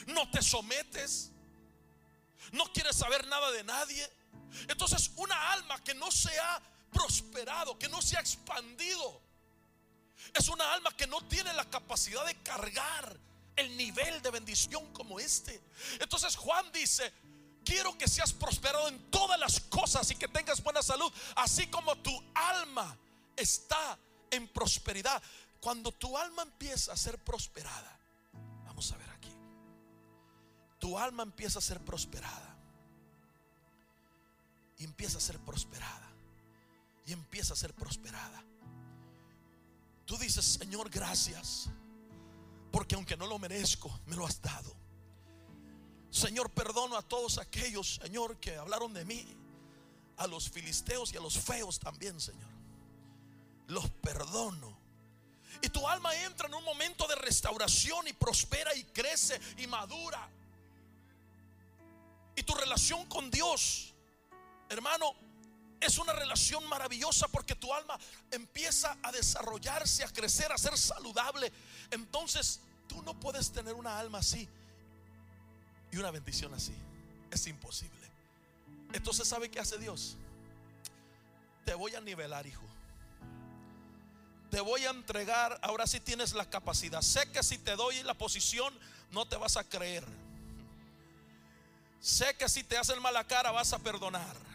No 0.05 0.29
te 0.29 0.43
sometes. 0.43 1.31
No 2.51 2.71
quieres 2.71 2.95
saber 2.95 3.25
nada 3.25 3.49
de 3.51 3.63
nadie. 3.63 4.07
Entonces 4.67 5.11
una 5.15 5.53
alma 5.53 5.83
que 5.83 5.95
no 5.95 6.11
se 6.11 6.37
ha 6.39 6.61
prosperado, 6.91 7.77
que 7.79 7.89
no 7.89 8.01
se 8.01 8.15
ha 8.15 8.19
expandido, 8.19 9.26
es 10.33 10.49
una 10.49 10.73
alma 10.73 10.91
que 10.95 11.07
no 11.07 11.21
tiene 11.21 11.53
la 11.53 11.65
capacidad 11.65 12.25
de 12.25 12.35
cargar 12.41 13.17
el 13.55 13.75
nivel 13.75 14.21
de 14.21 14.31
bendición 14.31 14.91
como 14.93 15.19
este. 15.19 15.61
Entonces 15.99 16.35
Juan 16.35 16.71
dice, 16.71 17.11
quiero 17.65 17.97
que 17.97 18.07
seas 18.07 18.31
prosperado 18.33 18.87
en 18.87 19.11
todas 19.11 19.39
las 19.39 19.59
cosas 19.61 20.09
y 20.11 20.15
que 20.15 20.27
tengas 20.27 20.63
buena 20.63 20.81
salud, 20.81 21.11
así 21.35 21.67
como 21.67 21.95
tu 21.97 22.23
alma 22.35 22.95
está 23.35 23.97
en 24.31 24.47
prosperidad. 24.47 25.21
Cuando 25.59 25.91
tu 25.91 26.17
alma 26.17 26.43
empieza 26.43 26.93
a 26.93 26.97
ser 26.97 27.17
prosperada, 27.17 27.99
vamos 28.65 28.91
a 28.91 28.97
ver 28.97 29.09
aquí, 29.09 29.33
tu 30.79 30.97
alma 30.97 31.23
empieza 31.23 31.59
a 31.59 31.61
ser 31.61 31.79
prosperada 31.79 32.55
y 34.77 34.83
empieza 34.83 35.17
a 35.17 35.21
ser 35.21 35.39
prosperada 35.39 36.07
y 37.07 37.13
empieza 37.13 37.53
a 37.53 37.57
ser 37.57 37.73
prosperada. 37.73 38.43
Tú 40.07 40.17
dices, 40.17 40.45
Señor, 40.45 40.89
gracias, 40.89 41.67
porque 42.71 42.95
aunque 42.95 43.17
no 43.17 43.27
lo 43.27 43.37
merezco, 43.37 43.99
me 44.05 44.15
lo 44.15 44.25
has 44.25 44.41
dado. 44.41 44.73
Señor, 46.09 46.49
perdono 46.49 46.95
a 46.95 47.01
todos 47.01 47.37
aquellos, 47.37 47.99
Señor, 48.01 48.37
que 48.37 48.55
hablaron 48.55 48.93
de 48.93 49.03
mí, 49.03 49.27
a 50.15 50.25
los 50.25 50.49
filisteos 50.49 51.11
y 51.11 51.17
a 51.17 51.19
los 51.19 51.37
feos 51.37 51.77
también, 51.77 52.21
Señor. 52.21 52.49
Los 53.67 53.89
perdono. 53.89 54.77
Y 55.61 55.67
tu 55.67 55.85
alma 55.85 56.15
entra 56.15 56.47
en 56.47 56.53
un 56.53 56.63
momento 56.63 57.05
de 57.05 57.15
restauración 57.15 58.07
y 58.07 58.13
prospera 58.13 58.73
y 58.75 58.85
crece 58.85 59.37
y 59.57 59.67
madura. 59.67 60.29
Y 62.33 62.43
tu 62.43 62.55
relación 62.55 63.05
con 63.07 63.29
Dios, 63.29 63.93
hermano, 64.69 65.13
es 65.79 65.97
una 65.97 66.13
relación 66.13 66.67
maravillosa 66.67 67.27
porque 67.27 67.55
tu 67.55 67.73
alma 67.73 67.99
empieza 68.31 68.97
a 69.03 69.11
desarrollarse, 69.11 70.03
a 70.03 70.09
crecer, 70.09 70.51
a 70.51 70.57
ser 70.57 70.77
saludable. 70.77 71.51
Entonces, 71.91 72.61
tú 72.87 73.01
no 73.03 73.19
puedes 73.19 73.51
tener 73.51 73.73
una 73.73 73.99
alma 73.99 74.19
así 74.19 74.47
y 75.91 75.97
una 75.97 76.11
bendición 76.11 76.53
así. 76.53 76.73
Es 77.31 77.45
imposible. 77.47 78.09
Entonces, 78.93 79.27
¿sabe 79.27 79.51
qué 79.51 79.59
hace 79.59 79.77
Dios? 79.77 80.17
Te 81.65 81.73
voy 81.73 81.93
a 81.95 82.01
nivelar, 82.01 82.47
hijo. 82.47 82.63
Te 84.49 84.61
voy 84.61 84.85
a 84.85 84.91
entregar, 84.91 85.59
ahora 85.61 85.85
sí 85.85 85.99
tienes 85.99 86.33
la 86.33 86.49
capacidad. 86.49 87.01
Sé 87.01 87.29
que 87.31 87.43
si 87.43 87.57
te 87.57 87.75
doy 87.75 88.01
la 88.03 88.13
posición, 88.13 88.73
no 89.11 89.27
te 89.27 89.35
vas 89.35 89.57
a 89.57 89.63
creer. 89.63 90.05
Sé 91.99 92.35
que 92.35 92.47
si 92.47 92.63
te 92.63 92.77
hacen 92.77 93.01
mala 93.01 93.25
cara, 93.25 93.51
vas 93.51 93.73
a 93.73 93.79
perdonar. 93.79 94.46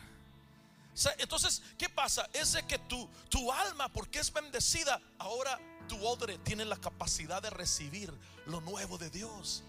Entonces, 1.18 1.62
¿qué 1.78 1.88
pasa? 1.88 2.28
Es 2.32 2.52
de 2.52 2.66
que 2.66 2.78
tu, 2.78 3.08
tu 3.28 3.50
alma, 3.50 3.88
porque 3.88 4.18
es 4.18 4.32
bendecida, 4.32 5.00
ahora 5.18 5.58
tu 5.88 6.04
odre 6.06 6.38
tiene 6.38 6.64
la 6.64 6.76
capacidad 6.76 7.42
de 7.42 7.50
recibir 7.50 8.12
lo 8.46 8.60
nuevo 8.60 8.98
de 8.98 9.10
Dios. 9.10 9.62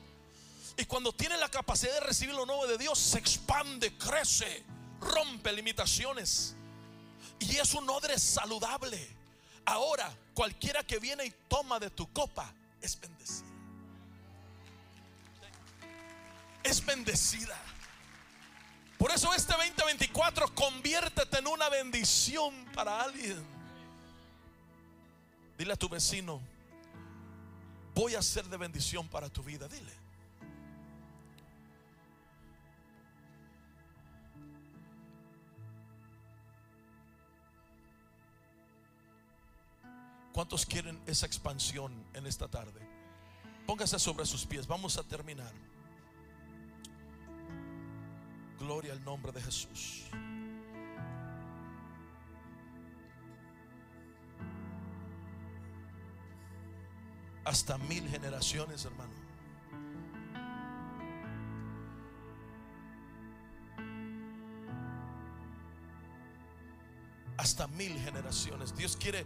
Y 0.78 0.86
cuando 0.86 1.14
tiene 1.14 1.38
la 1.38 1.50
capacidad 1.50 1.94
de 1.94 2.00
recibir 2.02 2.36
lo 2.36 2.46
nuevo 2.46 2.68
de 2.68 2.78
Dios, 2.78 2.98
se 2.98 3.20
expande, 3.20 3.96
crece, 3.98 4.64
rompe 5.00 5.54
limitaciones. 5.54 6.56
Y 7.40 7.58
es 7.58 7.74
un 7.74 7.90
odre 7.90 8.18
saludable. 8.18 9.08
Ahora, 9.66 10.14
cualquiera 10.34 10.84
que 10.84 11.00
viene 11.00 11.26
y 11.26 11.34
toma 11.48 11.80
de 11.80 11.90
tu 11.90 12.12
copa 12.12 12.54
es 12.82 13.00
bendecida. 13.00 13.48
Es 16.64 16.86
bendecida. 16.86 17.58
Por 19.04 19.12
eso 19.12 19.34
este 19.34 19.52
2024 19.52 20.56
conviértete 20.56 21.40
en 21.40 21.48
una 21.48 21.68
bendición 21.68 22.54
para 22.74 23.02
alguien. 23.02 23.44
Dile 25.58 25.74
a 25.74 25.76
tu 25.76 25.90
vecino, 25.90 26.40
voy 27.94 28.16
a 28.16 28.22
ser 28.22 28.46
de 28.46 28.56
bendición 28.56 29.06
para 29.10 29.28
tu 29.28 29.44
vida. 29.44 29.68
Dile. 29.68 29.92
¿Cuántos 40.32 40.66
quieren 40.66 40.98
esa 41.06 41.26
expansión 41.26 41.92
en 42.14 42.26
esta 42.26 42.48
tarde? 42.48 42.80
Póngase 43.68 44.00
sobre 44.00 44.26
sus 44.26 44.46
pies. 44.46 44.66
Vamos 44.66 44.98
a 44.98 45.04
terminar. 45.04 45.52
Gloria 48.60 48.94
al 48.94 49.04
nombre 49.04 49.32
de 49.32 49.42
Jesús. 49.42 50.06
Hasta 57.44 57.78
mil 57.78 58.08
generaciones, 58.08 58.86
hermano. 58.86 59.12
Hasta 67.38 67.68
mil 67.68 68.00
generaciones. 68.00 68.76
Dios 68.76 68.96
quiere 68.96 69.26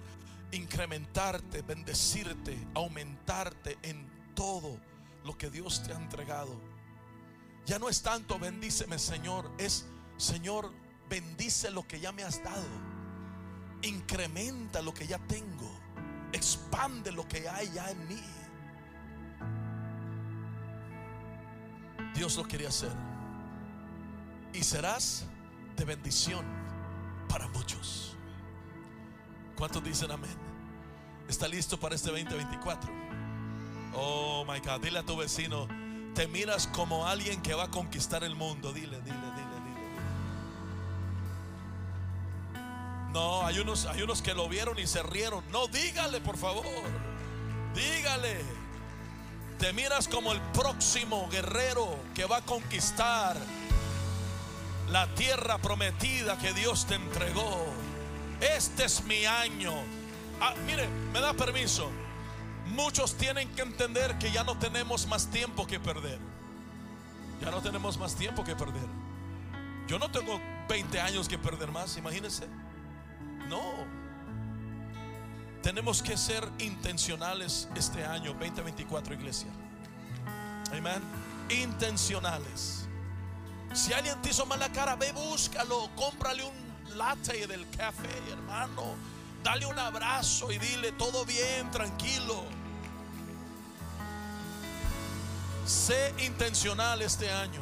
incrementarte, 0.51 1.61
bendecirte, 1.61 2.57
aumentarte 2.73 3.77
en 3.83 4.07
todo 4.33 4.79
lo 5.23 5.37
que 5.37 5.49
Dios 5.49 5.83
te 5.83 5.93
ha 5.93 5.97
entregado. 5.97 6.76
Ya 7.67 7.77
no 7.77 7.89
es 7.89 8.01
tanto 8.01 8.39
bendíceme 8.39 8.97
Señor, 8.97 9.51
es 9.57 9.85
Señor, 10.15 10.71
bendice 11.09 11.69
lo 11.69 11.85
que 11.85 11.99
ya 11.99 12.13
me 12.13 12.23
has 12.23 12.41
dado. 12.41 12.65
Incrementa 13.83 14.81
lo 14.81 14.93
que 14.93 15.05
ya 15.05 15.19
tengo. 15.19 15.69
Expande 16.31 17.11
lo 17.11 17.27
que 17.27 17.47
hay 17.47 17.69
ya 17.73 17.91
en 17.91 18.07
mí. 18.07 18.23
Dios 22.15 22.37
lo 22.37 22.45
quería 22.45 22.69
hacer. 22.69 22.91
Y 24.53 24.63
serás 24.63 25.25
de 25.75 25.83
bendición 25.83 26.45
para 27.27 27.49
muchos. 27.49 28.15
¿Cuántos 29.57 29.83
dicen 29.83 30.09
amén? 30.09 30.37
¿Está 31.27 31.49
listo 31.49 31.77
para 31.77 31.95
este 31.95 32.09
2024? 32.11 32.89
Oh 33.93 34.45
my 34.45 34.59
God, 34.59 34.79
dile 34.81 34.99
a 34.99 35.03
tu 35.03 35.17
vecino, 35.17 35.67
te 36.13 36.27
miras 36.27 36.67
como 36.67 37.07
alguien 37.07 37.41
que 37.41 37.53
va 37.53 37.65
a 37.65 37.71
conquistar 37.71 38.23
el 38.23 38.35
mundo. 38.35 38.73
Dile, 38.73 38.99
dile, 39.01 39.15
dile, 39.15 39.31
dile. 39.35 39.77
No, 43.11 43.45
hay 43.45 43.59
unos, 43.59 43.85
hay 43.85 44.01
unos 44.01 44.21
que 44.21 44.33
lo 44.33 44.49
vieron 44.49 44.77
y 44.79 44.87
se 44.87 45.03
rieron. 45.03 45.43
No, 45.51 45.67
dígale, 45.67 46.21
por 46.21 46.37
favor. 46.37 46.65
Dígale. 47.73 48.41
Te 49.59 49.73
miras 49.73 50.07
como 50.07 50.33
el 50.33 50.41
próximo 50.53 51.27
guerrero 51.29 51.97
que 52.13 52.25
va 52.25 52.37
a 52.37 52.41
conquistar 52.41 53.37
la 54.89 55.07
tierra 55.15 55.57
prometida 55.57 56.37
que 56.37 56.53
Dios 56.53 56.85
te 56.85 56.95
entregó. 56.95 57.65
Este 58.39 58.85
es 58.85 59.03
mi 59.05 59.25
año. 59.25 59.73
Ah, 60.39 60.53
mire, 60.65 60.87
me 61.11 61.19
da 61.19 61.33
permiso. 61.33 61.89
Muchos 62.77 63.15
tienen 63.15 63.49
que 63.55 63.63
entender 63.63 64.19
que 64.19 64.31
ya 64.31 64.43
no 64.43 64.55
tenemos 64.59 65.07
más 65.07 65.25
tiempo 65.31 65.65
que 65.65 65.79
perder. 65.79 66.19
Ya 67.41 67.49
no 67.49 67.59
tenemos 67.59 67.97
más 67.97 68.13
tiempo 68.13 68.43
que 68.43 68.55
perder. 68.55 68.87
Yo 69.87 69.97
no 69.97 70.11
tengo 70.11 70.39
20 70.69 71.01
años 71.01 71.27
que 71.27 71.39
perder 71.39 71.71
más, 71.71 71.97
imagínense. 71.97 72.47
No. 73.49 73.63
Tenemos 75.63 76.03
que 76.03 76.15
ser 76.17 76.47
intencionales 76.59 77.67
este 77.75 78.05
año 78.05 78.33
2024, 78.33 79.15
iglesia. 79.15 79.49
Amén. 80.71 81.01
Intencionales. 81.49 82.87
Si 83.73 83.91
alguien 83.91 84.21
te 84.21 84.29
hizo 84.29 84.45
mala 84.45 84.71
cara, 84.71 84.95
ve, 84.95 85.11
búscalo, 85.13 85.89
cómprale 85.95 86.43
un 86.43 86.95
latte 86.95 87.47
del 87.47 87.67
café, 87.71 88.21
hermano. 88.31 88.95
Dale 89.43 89.65
un 89.65 89.79
abrazo 89.79 90.51
y 90.51 90.59
dile 90.59 90.91
todo 90.91 91.25
bien, 91.25 91.71
tranquilo. 91.71 92.43
Sé 95.67 96.13
intencional 96.19 97.01
este 97.01 97.29
año. 97.29 97.61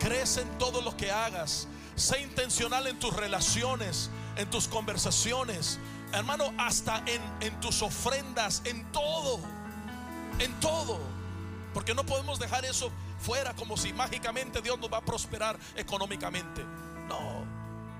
Crece 0.00 0.42
en 0.42 0.58
todo 0.58 0.82
lo 0.82 0.96
que 0.96 1.12
hagas. 1.12 1.68
Sé 1.94 2.20
intencional 2.20 2.88
en 2.88 2.98
tus 2.98 3.14
relaciones, 3.14 4.10
en 4.36 4.50
tus 4.50 4.66
conversaciones. 4.66 5.78
Hermano, 6.12 6.52
hasta 6.58 6.98
en, 7.06 7.22
en 7.40 7.58
tus 7.60 7.82
ofrendas, 7.82 8.62
en 8.64 8.84
todo. 8.90 9.38
En 10.40 10.52
todo. 10.58 10.98
Porque 11.72 11.94
no 11.94 12.04
podemos 12.04 12.40
dejar 12.40 12.64
eso 12.64 12.90
fuera 13.20 13.54
como 13.54 13.76
si 13.76 13.92
mágicamente 13.92 14.60
Dios 14.60 14.78
nos 14.80 14.92
va 14.92 14.98
a 14.98 15.04
prosperar 15.04 15.56
económicamente. 15.76 16.64
No. 17.08 17.46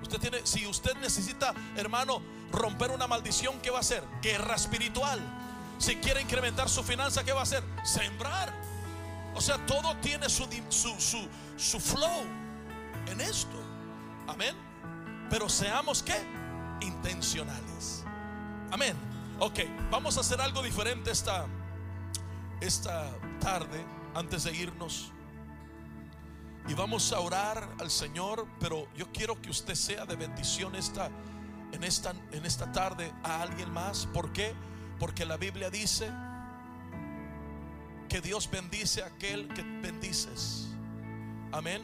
Usted 0.01 0.19
tiene, 0.19 0.45
si 0.45 0.67
usted 0.67 0.93
necesita, 0.97 1.53
hermano, 1.77 2.21
romper 2.51 2.91
una 2.91 3.07
maldición, 3.07 3.59
¿qué 3.61 3.69
va 3.69 3.77
a 3.77 3.81
hacer? 3.81 4.03
Guerra 4.21 4.55
espiritual. 4.55 5.21
Si 5.79 5.95
quiere 5.95 6.21
incrementar 6.21 6.67
su 6.67 6.83
finanza, 6.83 7.23
¿qué 7.23 7.31
va 7.31 7.39
a 7.39 7.43
hacer? 7.43 7.63
Sembrar. 7.85 8.66
O 9.37 9.41
sea, 9.41 9.63
todo 9.67 9.95
tiene 9.97 10.27
su, 10.29 10.47
su, 10.69 11.29
su, 11.57 11.79
flow 11.79 12.25
en 13.05 13.21
esto. 13.21 13.55
Amén. 14.27 14.55
Pero 15.29 15.47
seamos 15.47 16.01
que 16.01 16.15
intencionales. 16.81 18.03
Amén. 18.71 18.97
Ok, 19.39 19.59
vamos 19.91 20.17
a 20.17 20.21
hacer 20.21 20.41
algo 20.41 20.63
diferente 20.63 21.11
esta, 21.11 21.45
esta 22.61 23.11
tarde 23.39 23.85
antes 24.15 24.43
de 24.43 24.55
irnos. 24.55 25.11
Y 26.67 26.73
vamos 26.73 27.13
a 27.13 27.19
orar 27.19 27.69
al 27.79 27.91
Señor, 27.91 28.47
pero 28.59 28.87
yo 28.95 29.11
quiero 29.11 29.39
que 29.39 29.51
usted 29.51 29.75
sea 29.75 30.07
de 30.07 30.15
bendición 30.15 30.75
esta, 30.75 31.11
en, 31.73 31.83
esta, 31.83 32.15
en 32.31 32.43
esta 32.43 32.71
tarde 32.71 33.13
a 33.23 33.43
alguien 33.43 33.71
más. 33.71 34.07
¿Por 34.07 34.33
qué? 34.33 34.55
Porque 34.97 35.27
la 35.27 35.37
Biblia 35.37 35.69
dice 35.69 36.11
que 38.07 38.21
Dios 38.21 38.49
bendice 38.49 39.03
a 39.03 39.07
aquel 39.07 39.47
que 39.49 39.61
bendices. 39.61 40.67
Amén. 41.51 41.81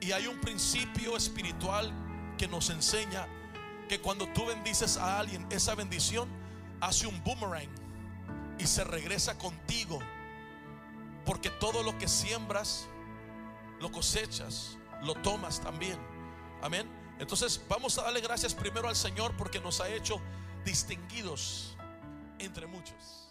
Y 0.00 0.12
hay 0.12 0.26
un 0.26 0.40
principio 0.40 1.16
espiritual 1.16 1.92
que 2.36 2.48
nos 2.48 2.70
enseña 2.70 3.26
que 3.88 4.00
cuando 4.00 4.26
tú 4.28 4.46
bendices 4.46 4.96
a 4.96 5.18
alguien, 5.18 5.46
esa 5.50 5.74
bendición 5.74 6.28
hace 6.80 7.06
un 7.06 7.22
boomerang 7.22 7.68
y 8.58 8.66
se 8.66 8.84
regresa 8.84 9.38
contigo. 9.38 10.00
Porque 11.24 11.50
todo 11.50 11.82
lo 11.82 11.96
que 11.98 12.08
siembras, 12.08 12.86
lo 13.80 13.92
cosechas, 13.92 14.76
lo 15.02 15.14
tomas 15.14 15.60
también. 15.60 15.98
Amén. 16.62 16.88
Entonces 17.18 17.60
vamos 17.68 17.98
a 17.98 18.02
darle 18.02 18.20
gracias 18.20 18.54
primero 18.54 18.88
al 18.88 18.96
Señor 18.96 19.36
porque 19.36 19.60
nos 19.60 19.80
ha 19.80 19.88
hecho 19.88 20.20
distinguidos 20.64 21.76
entre 22.38 22.66
muchos. 22.66 23.21